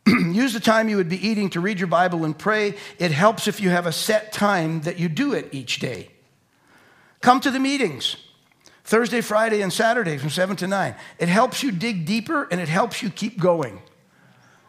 use 0.33 0.53
the 0.53 0.59
time 0.59 0.87
you 0.87 0.97
would 0.97 1.09
be 1.09 1.27
eating 1.27 1.49
to 1.51 1.59
read 1.59 1.79
your 1.79 1.87
Bible 1.87 2.25
and 2.25 2.37
pray. 2.37 2.75
It 2.99 3.11
helps 3.11 3.47
if 3.47 3.59
you 3.59 3.69
have 3.69 3.87
a 3.87 3.91
set 3.91 4.31
time 4.31 4.81
that 4.81 4.99
you 4.99 5.09
do 5.09 5.33
it 5.33 5.49
each 5.51 5.79
day. 5.79 6.09
Come 7.21 7.39
to 7.41 7.51
the 7.51 7.59
meetings 7.59 8.17
Thursday, 8.83 9.21
Friday, 9.21 9.61
and 9.61 9.73
Saturday 9.73 10.17
from 10.19 10.29
7 10.29 10.55
to 10.57 10.67
9. 10.67 10.95
It 11.17 11.27
helps 11.27 11.63
you 11.63 11.71
dig 11.71 12.05
deeper 12.05 12.47
and 12.51 12.61
it 12.61 12.69
helps 12.69 13.01
you 13.01 13.09
keep 13.09 13.39
going. 13.39 13.81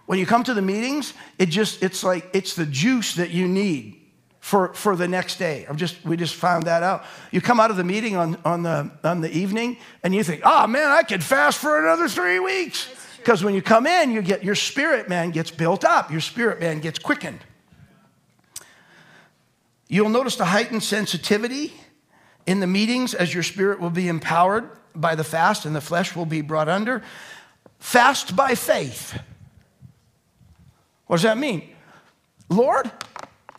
When 0.07 0.19
you 0.19 0.25
come 0.25 0.43
to 0.45 0.55
the 0.55 0.63
meetings, 0.63 1.13
it 1.39 1.47
just 1.47 1.83
it's 1.83 2.03
like 2.03 2.31
it's 2.33 2.55
the 2.55 2.65
juice 2.65 3.17
that 3.17 3.31
you 3.31 3.47
need 3.47 4.01
for, 4.41 4.73
for 4.73 4.97
the 4.97 5.09
next 5.09 5.37
day. 5.37 5.67
I'm 5.69 5.77
just 5.77 6.03
we 6.05 6.17
just 6.17 6.35
found 6.37 6.65
that 6.65 6.83
out. 6.83 7.05
You 7.31 7.41
come 7.41 7.61
out 7.61 7.71
of 7.71 7.77
the 7.77 7.85
meeting 7.85 8.17
on, 8.17 8.39
on 8.45 8.63
the 8.63 8.91
on 9.05 9.21
the 9.21 9.31
evening 9.31 9.77
and 10.03 10.15
you 10.15 10.23
think, 10.23 10.43
oh 10.45 10.67
man, 10.67 10.91
I 10.91 11.03
could 11.03 11.23
fast 11.23 11.59
for 11.59 11.79
another 11.79 12.09
three 12.09 12.39
weeks. 12.39 12.89
Because 13.27 13.43
when 13.43 13.57
you 13.57 13.63
come 13.63 13.89
in, 13.89 14.13
you 14.13 14.23
get 14.23 14.45
your 14.45 14.55
spirit 14.55 15.09
man 15.09 15.33
gets 15.33 15.51
built 15.51 15.85
up, 15.85 16.13
your 16.13 16.21
spirit 16.21 16.61
man 16.61 16.79
gets 16.79 17.01
quickened. 17.01 17.41
You'll 19.89 20.11
notice 20.11 20.37
the 20.37 20.45
heightened 20.45 20.85
sensitivity 20.85 21.73
in 22.47 22.61
the 22.61 22.69
meetings 22.69 23.15
as 23.15 23.35
your 23.35 23.43
spirit 23.43 23.81
will 23.81 23.91
be 23.91 24.07
empowered 24.07 24.71
by 24.95 25.17
the 25.17 25.25
fast 25.25 25.65
and 25.65 25.75
the 25.75 25.81
flesh 25.81 26.15
will 26.15 26.25
be 26.25 26.41
brought 26.41 26.69
under. 26.69 27.03
Fast 27.81 28.37
by 28.37 28.55
faith. 28.55 29.19
What 31.09 31.17
does 31.17 31.25
that 31.25 31.37
mean? 31.37 31.69
Lord, 32.49 32.89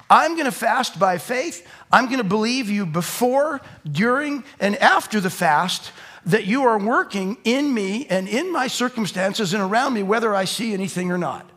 I'm 0.09 0.36
going 0.36 0.45
to 0.45 0.51
fast 0.53 0.97
by 0.97 1.18
faith. 1.18 1.68
I'm 1.91 2.05
going 2.05 2.20
to 2.20 2.24
believe 2.24 2.70
you 2.70 2.86
before, 2.86 3.59
during, 3.86 4.45
and 4.61 4.78
after 4.78 5.20
the 5.20 5.30
fast 5.30 5.91
that 6.28 6.45
you 6.45 6.63
are 6.63 6.78
working 6.78 7.38
in 7.45 7.73
me 7.73 8.05
and 8.09 8.28
in 8.28 8.51
my 8.51 8.67
circumstances 8.67 9.53
and 9.53 9.63
around 9.63 9.93
me, 9.93 10.03
whether 10.03 10.36
I 10.36 10.45
see 10.45 10.73
anything 10.73 11.09
or 11.09 11.17
not. 11.17 11.49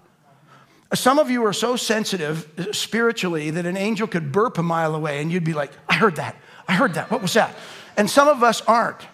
Some 0.94 1.18
of 1.18 1.28
you 1.28 1.44
are 1.44 1.52
so 1.52 1.76
sensitive 1.76 2.48
uh, 2.58 2.72
spiritually 2.72 3.50
that 3.50 3.66
an 3.66 3.76
angel 3.76 4.06
could 4.06 4.32
burp 4.32 4.58
a 4.58 4.62
mile 4.62 4.94
away 4.94 5.20
and 5.20 5.30
you'd 5.30 5.44
be 5.44 5.52
like, 5.52 5.72
I 5.88 5.94
heard 5.94 6.16
that. 6.16 6.36
I 6.66 6.74
heard 6.74 6.94
that. 6.94 7.10
What 7.10 7.20
was 7.20 7.34
that? 7.34 7.54
And 7.96 8.08
some 8.08 8.28
of 8.28 8.42
us 8.42 8.60
aren't. 8.62 9.06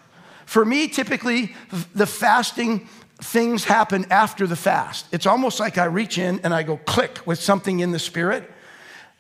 For 0.44 0.64
me, 0.64 0.88
typically, 0.88 1.54
the 1.94 2.06
fasting 2.06 2.88
things 3.18 3.64
happen 3.64 4.06
after 4.10 4.46
the 4.46 4.56
fast. 4.56 5.06
It's 5.10 5.26
almost 5.26 5.58
like 5.58 5.78
I 5.78 5.86
reach 5.86 6.18
in 6.18 6.40
and 6.40 6.54
I 6.54 6.62
go 6.62 6.76
click 6.76 7.20
with 7.26 7.40
something 7.40 7.80
in 7.80 7.90
the 7.90 7.98
spirit 7.98 8.50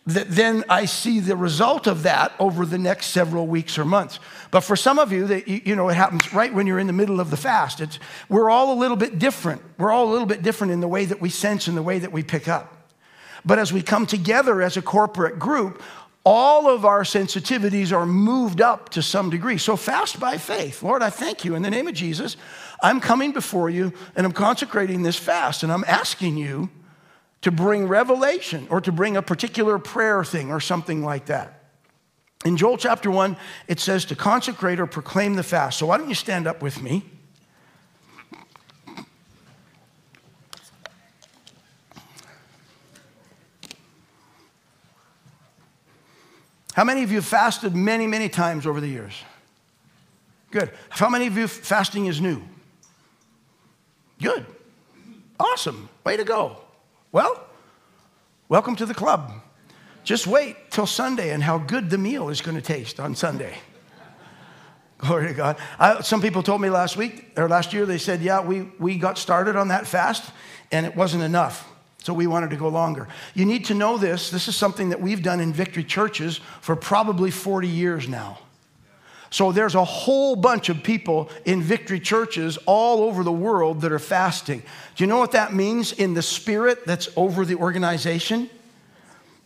that 0.06 0.30
then 0.30 0.64
I 0.68 0.84
see 0.84 1.18
the 1.18 1.36
result 1.36 1.88
of 1.88 2.04
that 2.04 2.32
over 2.38 2.64
the 2.64 2.78
next 2.78 3.06
several 3.06 3.46
weeks 3.46 3.76
or 3.76 3.84
months. 3.84 4.20
But 4.52 4.60
for 4.60 4.76
some 4.76 5.00
of 5.00 5.10
you, 5.10 5.26
that 5.26 5.48
you 5.48 5.74
know, 5.74 5.88
it 5.88 5.94
happens 5.94 6.32
right 6.32 6.54
when 6.54 6.66
you're 6.66 6.78
in 6.78 6.86
the 6.86 6.92
middle 6.92 7.18
of 7.18 7.30
the 7.30 7.36
fast. 7.36 7.80
It's, 7.80 7.98
we're 8.28 8.48
all 8.48 8.72
a 8.72 8.78
little 8.78 8.96
bit 8.96 9.18
different. 9.18 9.62
We're 9.78 9.90
all 9.90 10.08
a 10.08 10.12
little 10.12 10.26
bit 10.26 10.42
different 10.42 10.72
in 10.72 10.80
the 10.80 10.88
way 10.88 11.06
that 11.06 11.20
we 11.20 11.28
sense 11.28 11.66
and 11.66 11.76
the 11.76 11.82
way 11.82 11.98
that 11.98 12.12
we 12.12 12.22
pick 12.22 12.46
up. 12.46 12.72
But 13.44 13.58
as 13.58 13.72
we 13.72 13.82
come 13.82 14.06
together 14.06 14.62
as 14.62 14.76
a 14.76 14.82
corporate 14.82 15.40
group, 15.40 15.82
all 16.24 16.68
of 16.68 16.84
our 16.84 17.02
sensitivities 17.02 17.92
are 17.92 18.06
moved 18.06 18.60
up 18.60 18.90
to 18.90 19.02
some 19.02 19.30
degree. 19.30 19.58
So 19.58 19.76
fast 19.76 20.18
by 20.20 20.38
faith. 20.38 20.82
Lord, 20.82 21.02
I 21.02 21.10
thank 21.10 21.44
you 21.44 21.54
in 21.54 21.62
the 21.62 21.70
name 21.70 21.86
of 21.86 21.94
Jesus. 21.94 22.36
I'm 22.82 23.00
coming 23.00 23.32
before 23.32 23.70
you 23.70 23.92
and 24.14 24.26
I'm 24.26 24.32
consecrating 24.32 25.02
this 25.02 25.16
fast 25.16 25.62
and 25.62 25.72
I'm 25.72 25.84
asking 25.86 26.36
you 26.36 26.68
to 27.46 27.52
bring 27.52 27.86
revelation 27.86 28.66
or 28.70 28.80
to 28.80 28.90
bring 28.90 29.16
a 29.16 29.22
particular 29.22 29.78
prayer 29.78 30.24
thing 30.24 30.50
or 30.50 30.58
something 30.58 31.04
like 31.04 31.26
that. 31.26 31.62
In 32.44 32.56
Joel 32.56 32.76
chapter 32.76 33.08
1, 33.08 33.36
it 33.68 33.78
says 33.78 34.04
to 34.06 34.16
consecrate 34.16 34.80
or 34.80 34.86
proclaim 34.86 35.34
the 35.34 35.44
fast. 35.44 35.78
So 35.78 35.86
why 35.86 35.96
don't 35.96 36.08
you 36.08 36.16
stand 36.16 36.48
up 36.48 36.60
with 36.60 36.82
me? 36.82 37.04
How 46.74 46.82
many 46.82 47.04
of 47.04 47.12
you 47.12 47.18
have 47.18 47.26
fasted 47.26 47.76
many, 47.76 48.08
many 48.08 48.28
times 48.28 48.66
over 48.66 48.80
the 48.80 48.88
years? 48.88 49.14
Good. 50.50 50.72
How 50.88 51.08
many 51.08 51.28
of 51.28 51.36
you 51.36 51.46
fasting 51.46 52.06
is 52.06 52.20
new? 52.20 52.42
Good. 54.20 54.44
Awesome. 55.38 55.88
Way 56.02 56.16
to 56.16 56.24
go. 56.24 56.65
Well, 57.16 57.42
welcome 58.50 58.76
to 58.76 58.84
the 58.84 58.92
club. 58.92 59.32
Just 60.04 60.26
wait 60.26 60.70
till 60.70 60.84
Sunday 60.84 61.30
and 61.30 61.42
how 61.42 61.56
good 61.56 61.88
the 61.88 61.96
meal 61.96 62.28
is 62.28 62.42
going 62.42 62.56
to 62.56 62.60
taste 62.60 63.00
on 63.00 63.14
Sunday. 63.14 63.56
Glory 64.98 65.28
to 65.28 65.32
God. 65.32 65.56
I, 65.78 66.02
some 66.02 66.20
people 66.20 66.42
told 66.42 66.60
me 66.60 66.68
last 66.68 66.98
week 66.98 67.32
or 67.38 67.48
last 67.48 67.72
year, 67.72 67.86
they 67.86 67.96
said, 67.96 68.20
Yeah, 68.20 68.42
we, 68.42 68.68
we 68.78 68.98
got 68.98 69.16
started 69.16 69.56
on 69.56 69.68
that 69.68 69.86
fast 69.86 70.30
and 70.70 70.84
it 70.84 70.94
wasn't 70.94 71.22
enough. 71.22 71.66
So 72.02 72.12
we 72.12 72.26
wanted 72.26 72.50
to 72.50 72.56
go 72.56 72.68
longer. 72.68 73.08
You 73.32 73.46
need 73.46 73.64
to 73.64 73.74
know 73.74 73.96
this. 73.96 74.28
This 74.28 74.46
is 74.46 74.54
something 74.54 74.90
that 74.90 75.00
we've 75.00 75.22
done 75.22 75.40
in 75.40 75.54
Victory 75.54 75.84
churches 75.84 76.42
for 76.60 76.76
probably 76.76 77.30
40 77.30 77.66
years 77.66 78.06
now. 78.10 78.40
So 79.30 79.52
there's 79.52 79.74
a 79.74 79.84
whole 79.84 80.36
bunch 80.36 80.68
of 80.68 80.82
people 80.82 81.30
in 81.44 81.62
Victory 81.62 82.00
churches 82.00 82.58
all 82.66 83.02
over 83.02 83.24
the 83.24 83.32
world 83.32 83.80
that 83.80 83.92
are 83.92 83.98
fasting. 83.98 84.62
Do 84.94 85.04
you 85.04 85.08
know 85.08 85.18
what 85.18 85.32
that 85.32 85.52
means 85.52 85.92
in 85.92 86.14
the 86.14 86.22
spirit 86.22 86.86
that's 86.86 87.08
over 87.16 87.44
the 87.44 87.56
organization? 87.56 88.50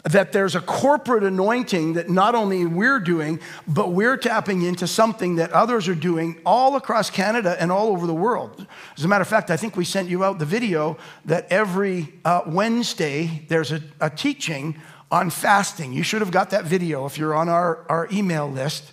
that 0.05 0.33
there's 0.33 0.55
a 0.55 0.61
corporate 0.61 1.25
anointing 1.25 1.95
that 1.95 2.09
not 2.09 2.35
only 2.35 2.65
we're 2.65 3.01
doing, 3.01 3.41
but 3.69 3.93
we're 3.93 4.17
tapping 4.17 4.63
into 4.63 4.87
something 4.87 5.37
that 5.37 5.53
others 5.53 5.89
are 5.89 5.95
doing 5.95 6.41
all 6.47 6.77
across 6.77 7.11
Canada 7.11 7.57
and 7.61 7.71
all 7.71 7.89
over 7.89 8.07
the 8.07 8.15
world. 8.15 8.67
As 8.97 9.05
a 9.05 9.09
matter 9.09 9.23
of 9.23 9.29
fact, 9.29 9.51
I 9.51 9.57
think 9.57 9.77
we 9.77 9.85
sent 9.85 10.09
you 10.09 10.25
out 10.25 10.39
the 10.39 10.47
video 10.47 10.97
that 11.27 11.47
every 11.51 12.13
uh, 12.25 12.43
Wednesday 12.47 13.45
there's 13.49 13.73
a, 13.73 13.83
a, 14.01 14.09
teaching 14.09 14.77
on 15.11 15.29
fasting. 15.29 15.93
You 15.93 16.03
should 16.03 16.23
have 16.23 16.31
got 16.31 16.51
that 16.51 16.65
video 16.65 17.05
if 17.07 17.19
you're 17.19 17.35
on 17.35 17.49
our, 17.49 17.85
our 17.89 18.09
email 18.11 18.51
list. 18.51 18.93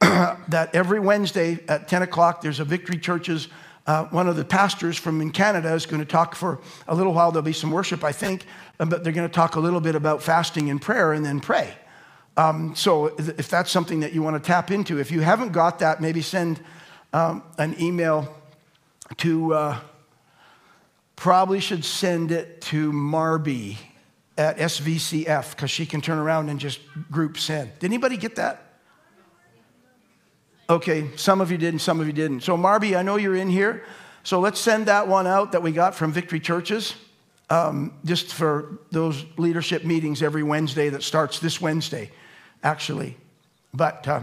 that 0.00 0.70
every 0.74 1.00
Wednesday 1.00 1.58
at 1.68 1.88
10 1.88 2.02
o'clock 2.02 2.40
there's 2.40 2.60
a 2.60 2.64
Victory 2.64 2.98
Churches 2.98 3.48
uh, 3.86 4.04
one 4.06 4.28
of 4.28 4.34
the 4.34 4.44
pastors 4.44 4.96
from 4.96 5.20
in 5.20 5.30
Canada 5.30 5.72
is 5.72 5.86
going 5.86 6.00
to 6.00 6.06
talk 6.06 6.34
for 6.34 6.58
a 6.88 6.94
little 6.94 7.12
while. 7.12 7.30
There'll 7.30 7.44
be 7.44 7.52
some 7.52 7.70
worship, 7.70 8.02
I 8.02 8.10
think, 8.10 8.44
uh, 8.80 8.84
but 8.84 9.04
they're 9.04 9.12
going 9.12 9.28
to 9.28 9.32
talk 9.32 9.54
a 9.54 9.60
little 9.60 9.80
bit 9.80 9.94
about 9.94 10.22
fasting 10.22 10.70
and 10.70 10.82
prayer 10.82 11.12
and 11.12 11.24
then 11.24 11.38
pray. 11.40 11.72
Um, 12.36 12.74
so 12.74 13.06
if 13.16 13.48
that's 13.48 13.70
something 13.70 14.00
that 14.00 14.12
you 14.12 14.22
want 14.22 14.42
to 14.42 14.46
tap 14.46 14.70
into, 14.70 14.98
if 14.98 15.10
you 15.10 15.20
haven't 15.20 15.52
got 15.52 15.78
that, 15.78 16.00
maybe 16.00 16.20
send 16.20 16.60
um, 17.12 17.42
an 17.58 17.80
email 17.80 18.36
to, 19.18 19.54
uh, 19.54 19.78
probably 21.14 21.60
should 21.60 21.84
send 21.84 22.32
it 22.32 22.60
to 22.62 22.92
Marby 22.92 23.76
at 24.36 24.58
SVCF 24.58 25.52
because 25.52 25.70
she 25.70 25.86
can 25.86 26.00
turn 26.00 26.18
around 26.18 26.48
and 26.48 26.58
just 26.58 26.80
group 27.10 27.38
send. 27.38 27.70
Did 27.78 27.86
anybody 27.86 28.16
get 28.16 28.36
that? 28.36 28.65
Okay, 30.68 31.08
some 31.14 31.40
of 31.40 31.52
you 31.52 31.58
did 31.58 31.74
and 31.74 31.80
some 31.80 32.00
of 32.00 32.08
you 32.08 32.12
didn't. 32.12 32.40
So, 32.40 32.56
Marby, 32.56 32.98
I 32.98 33.02
know 33.02 33.16
you're 33.16 33.36
in 33.36 33.48
here. 33.48 33.84
So, 34.24 34.40
let's 34.40 34.58
send 34.58 34.86
that 34.86 35.06
one 35.06 35.26
out 35.26 35.52
that 35.52 35.62
we 35.62 35.70
got 35.70 35.94
from 35.94 36.12
Victory 36.12 36.40
Churches 36.40 36.96
um, 37.50 37.94
just 38.04 38.34
for 38.34 38.78
those 38.90 39.24
leadership 39.36 39.84
meetings 39.84 40.22
every 40.22 40.42
Wednesday 40.42 40.88
that 40.88 41.04
starts 41.04 41.38
this 41.38 41.60
Wednesday, 41.60 42.10
actually. 42.64 43.16
But 43.72 44.08
uh, 44.08 44.22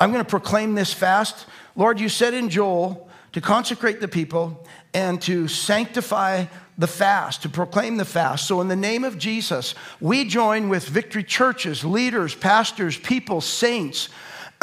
I'm 0.00 0.12
going 0.12 0.24
to 0.24 0.30
proclaim 0.30 0.74
this 0.74 0.94
fast. 0.94 1.46
Lord, 1.76 2.00
you 2.00 2.08
said 2.08 2.32
in 2.32 2.48
Joel 2.48 3.08
to 3.32 3.42
consecrate 3.42 4.00
the 4.00 4.08
people 4.08 4.66
and 4.94 5.20
to 5.22 5.48
sanctify 5.48 6.46
the 6.78 6.86
fast, 6.86 7.42
to 7.42 7.50
proclaim 7.50 7.98
the 7.98 8.06
fast. 8.06 8.46
So, 8.46 8.62
in 8.62 8.68
the 8.68 8.76
name 8.76 9.04
of 9.04 9.18
Jesus, 9.18 9.74
we 10.00 10.24
join 10.24 10.70
with 10.70 10.88
Victory 10.88 11.22
Churches, 11.22 11.84
leaders, 11.84 12.34
pastors, 12.34 12.96
people, 12.96 13.42
saints 13.42 14.08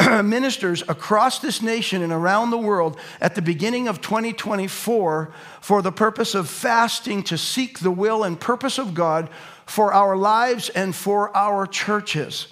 ministers 0.24 0.82
across 0.88 1.38
this 1.38 1.62
nation 1.62 2.02
and 2.02 2.12
around 2.12 2.50
the 2.50 2.58
world 2.58 2.98
at 3.20 3.34
the 3.34 3.42
beginning 3.42 3.88
of 3.88 4.00
2024 4.00 5.32
for 5.60 5.82
the 5.82 5.92
purpose 5.92 6.34
of 6.34 6.48
fasting 6.48 7.22
to 7.24 7.36
seek 7.36 7.80
the 7.80 7.90
will 7.90 8.24
and 8.24 8.40
purpose 8.40 8.78
of 8.78 8.94
God 8.94 9.28
for 9.66 9.92
our 9.92 10.16
lives 10.16 10.68
and 10.70 10.94
for 10.94 11.36
our 11.36 11.66
churches. 11.66 12.48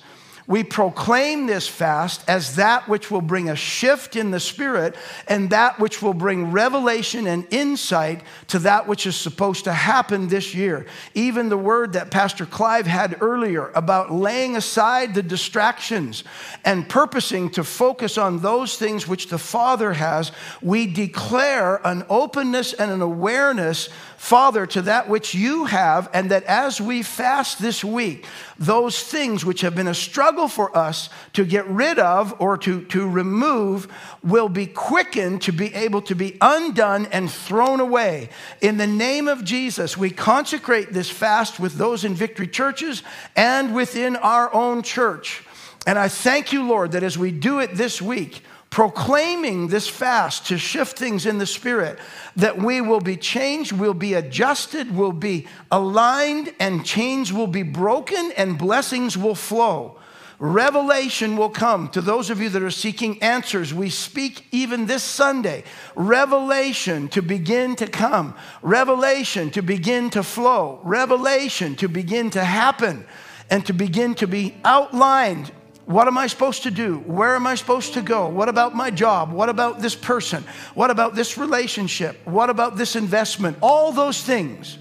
We 0.49 0.65
proclaim 0.65 1.47
this 1.47 1.69
fast 1.69 2.25
as 2.27 2.57
that 2.57 2.89
which 2.89 3.11
will 3.11 3.21
bring 3.21 3.51
a 3.51 3.55
shift 3.55 4.17
in 4.17 4.31
the 4.31 4.41
spirit 4.41 4.97
and 5.29 5.51
that 5.51 5.79
which 5.79 6.01
will 6.01 6.15
bring 6.15 6.53
revelation 6.53 7.27
and 7.27 7.47
insight 7.51 8.23
to 8.49 8.59
that 8.61 8.89
which 8.89 9.07
is 9.07 9.15
supposed 9.15 9.65
to 9.65 9.75
happen 9.75 10.29
this 10.29 10.55
year. 10.55 10.87
Even 11.13 11.51
the 11.51 11.59
word 11.59 11.93
that 11.93 12.11
Pastor 12.11 12.47
Clive 12.47 12.87
had 12.87 13.21
earlier 13.21 13.69
about 13.75 14.11
laying 14.11 14.57
aside 14.57 15.13
the 15.13 15.23
distractions 15.23 16.25
and 16.65 16.89
purposing 16.89 17.51
to 17.51 17.63
focus 17.63 18.17
on 18.17 18.39
those 18.39 18.79
things 18.79 19.07
which 19.07 19.29
the 19.29 19.39
Father 19.39 19.93
has, 19.93 20.33
we 20.63 20.87
declare 20.87 21.87
an 21.87 22.07
openness 22.09 22.73
and 22.73 22.91
an 22.91 23.03
awareness 23.03 23.91
Father, 24.19 24.67
to 24.67 24.83
that 24.83 25.09
which 25.09 25.33
you 25.33 25.67
have, 25.67 26.11
and 26.13 26.33
that 26.33 26.43
as 26.43 26.81
we 26.81 27.05
fast 27.05 27.63
this 27.63 27.85
week, 27.85 28.27
those 28.59 29.01
things 29.01 29.45
which 29.45 29.61
have 29.61 29.77
been 29.77 29.87
a 29.87 29.95
struggle 29.95 30.49
for 30.49 30.77
us 30.77 31.09
to 31.35 31.45
get 31.45 31.69
rid 31.69 32.01
of 32.01 32.35
or 32.41 32.59
to, 32.59 32.85
to 32.87 33.09
remove 33.09 33.87
will 34.25 34.49
be 34.49 34.67
quickened 34.67 35.43
to 35.43 35.53
be 35.53 35.73
able 35.73 36.03
to 36.03 36.17
be 36.17 36.37
undone 36.41 37.07
and 37.07 37.31
thrown 37.31 37.79
away. 37.79 38.29
In 38.61 38.77
the 38.77 38.89
name 38.89 39.29
of 39.29 39.45
Jesus, 39.45 39.97
we 39.97 40.11
consecrate 40.11 40.93
this 40.93 41.09
fast 41.09 41.61
with 41.61 41.75
those 41.75 42.05
in 42.05 42.17
victory 42.17 42.49
churches 42.49 43.05
and 43.37 43.73
within 43.73 44.17
our 44.17 44.53
own 44.53 44.83
church. 44.83 45.45
And 45.87 45.97
I 45.97 46.09
thank 46.09 46.53
you, 46.53 46.67
Lord, 46.67 46.91
that 46.93 47.05
as 47.05 47.17
we 47.17 47.31
do 47.31 47.61
it 47.61 47.77
this 47.77 48.03
week, 48.03 48.43
proclaiming 48.71 49.69
this 49.69 49.89
fast 49.89 50.47
to 50.47 50.59
shift 50.59 50.99
things 50.99 51.27
in 51.27 51.39
the 51.39 51.47
spirit, 51.47 51.99
that 52.37 52.59
we 52.59 52.81
will 52.81 53.01
be 53.01 53.17
changed, 53.17 53.73
will 53.73 53.95
be 53.95 54.15
adjusted, 54.15 54.95
will 54.95 55.13
be 55.13 55.47
aligned, 55.71 56.53
and 56.61 56.85
chains 56.85 57.33
will 57.33 57.47
be 57.47 57.63
broken 57.63 58.33
and 58.37 58.59
blessings 58.59 59.17
will 59.17 59.35
flow. 59.35 59.99
Revelation 60.41 61.37
will 61.37 61.51
come 61.51 61.89
to 61.89 62.01
those 62.01 62.31
of 62.31 62.41
you 62.41 62.49
that 62.51 62.63
are 62.63 62.71
seeking 62.71 63.21
answers. 63.23 63.75
We 63.75 63.91
speak 63.91 64.47
even 64.53 64.87
this 64.87 65.03
Sunday. 65.03 65.65
Revelation 65.97 67.09
to 67.09 67.23
begin 67.23 67.75
to 67.77 67.89
come, 67.89 68.37
revelation 68.63 69.51
to 69.51 69.63
begin 69.63 70.11
to 70.11 70.23
flow, 70.23 70.79
revelation 70.85 71.75
to 71.77 71.89
begin 71.89 72.31
to 72.31 72.45
happen, 72.45 73.05
and 73.51 73.67
to 73.67 73.73
begin 73.73 74.15
to 74.17 74.29
be 74.29 74.55
outlined 74.65 75.51
what 75.89 76.07
am 76.07 76.19
I 76.19 76.27
supposed 76.27 76.65
to 76.65 76.71
do? 76.71 76.99
Where 76.99 77.35
am 77.35 77.47
I 77.47 77.55
supposed 77.55 77.95
to 77.95 78.03
go? 78.03 78.29
What 78.29 78.51
about 78.51 78.75
my 78.75 78.91
job? 78.91 79.33
What 79.33 79.49
about 79.49 79.81
this 79.81 79.95
person? 79.95 80.45
What 80.75 80.91
about 80.91 81.15
this 81.15 81.39
relationship? 81.39 82.21
What 82.27 82.51
about 82.51 82.77
this 82.77 82.95
investment? 82.95 83.57
All 83.63 83.91
those 83.91 84.23
things 84.23 84.77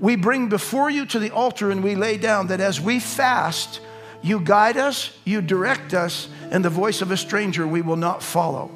we 0.00 0.16
bring 0.16 0.48
before 0.48 0.88
you 0.88 1.04
to 1.04 1.18
the 1.18 1.32
altar 1.32 1.70
and 1.70 1.84
we 1.84 1.94
lay 1.96 2.16
down 2.16 2.46
that 2.46 2.62
as 2.62 2.80
we 2.80 2.98
fast, 2.98 3.82
you 4.22 4.40
guide 4.40 4.78
us, 4.78 5.14
you 5.26 5.42
direct 5.42 5.92
us, 5.92 6.30
and 6.50 6.64
the 6.64 6.70
voice 6.70 7.02
of 7.02 7.10
a 7.10 7.16
stranger 7.18 7.66
we 7.66 7.82
will 7.82 7.96
not 7.96 8.22
follow. 8.22 8.70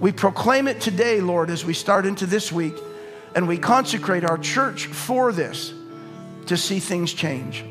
We 0.00 0.10
proclaim 0.10 0.66
it 0.66 0.80
today, 0.80 1.20
Lord, 1.20 1.48
as 1.48 1.64
we 1.64 1.74
start 1.74 2.06
into 2.06 2.26
this 2.26 2.50
week, 2.50 2.74
and 3.36 3.46
we 3.46 3.56
consecrate 3.56 4.24
our 4.24 4.38
church 4.38 4.86
for 4.86 5.30
this 5.30 5.72
to 6.46 6.56
see 6.56 6.80
things 6.80 7.12
change. 7.12 7.64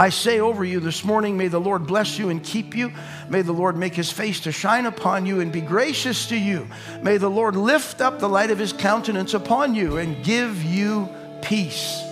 I 0.00 0.08
say 0.08 0.40
over 0.40 0.64
you 0.64 0.80
this 0.80 1.04
morning, 1.04 1.36
may 1.36 1.48
the 1.48 1.60
Lord 1.60 1.86
bless 1.86 2.18
you 2.18 2.30
and 2.30 2.42
keep 2.42 2.74
you. 2.74 2.90
May 3.28 3.42
the 3.42 3.52
Lord 3.52 3.76
make 3.76 3.94
his 3.94 4.10
face 4.10 4.40
to 4.40 4.50
shine 4.50 4.86
upon 4.86 5.26
you 5.26 5.40
and 5.40 5.52
be 5.52 5.60
gracious 5.60 6.26
to 6.28 6.38
you. 6.38 6.66
May 7.02 7.18
the 7.18 7.28
Lord 7.28 7.54
lift 7.54 8.00
up 8.00 8.18
the 8.18 8.26
light 8.26 8.50
of 8.50 8.58
his 8.58 8.72
countenance 8.72 9.34
upon 9.34 9.74
you 9.74 9.98
and 9.98 10.24
give 10.24 10.62
you 10.64 11.06
peace. 11.42 12.02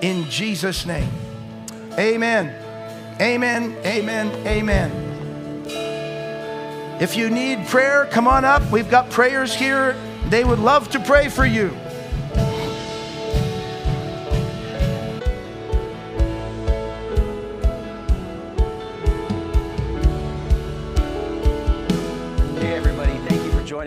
In 0.00 0.28
Jesus' 0.30 0.84
name. 0.84 1.08
Amen. 1.96 2.56
Amen. 3.20 3.76
Amen. 3.86 4.44
Amen. 4.44 4.90
If 7.00 7.16
you 7.16 7.30
need 7.30 7.68
prayer, 7.68 8.08
come 8.10 8.26
on 8.26 8.44
up. 8.44 8.68
We've 8.72 8.90
got 8.90 9.10
prayers 9.10 9.54
here. 9.54 9.96
They 10.28 10.42
would 10.42 10.58
love 10.58 10.90
to 10.90 10.98
pray 10.98 11.28
for 11.28 11.46
you. 11.46 11.68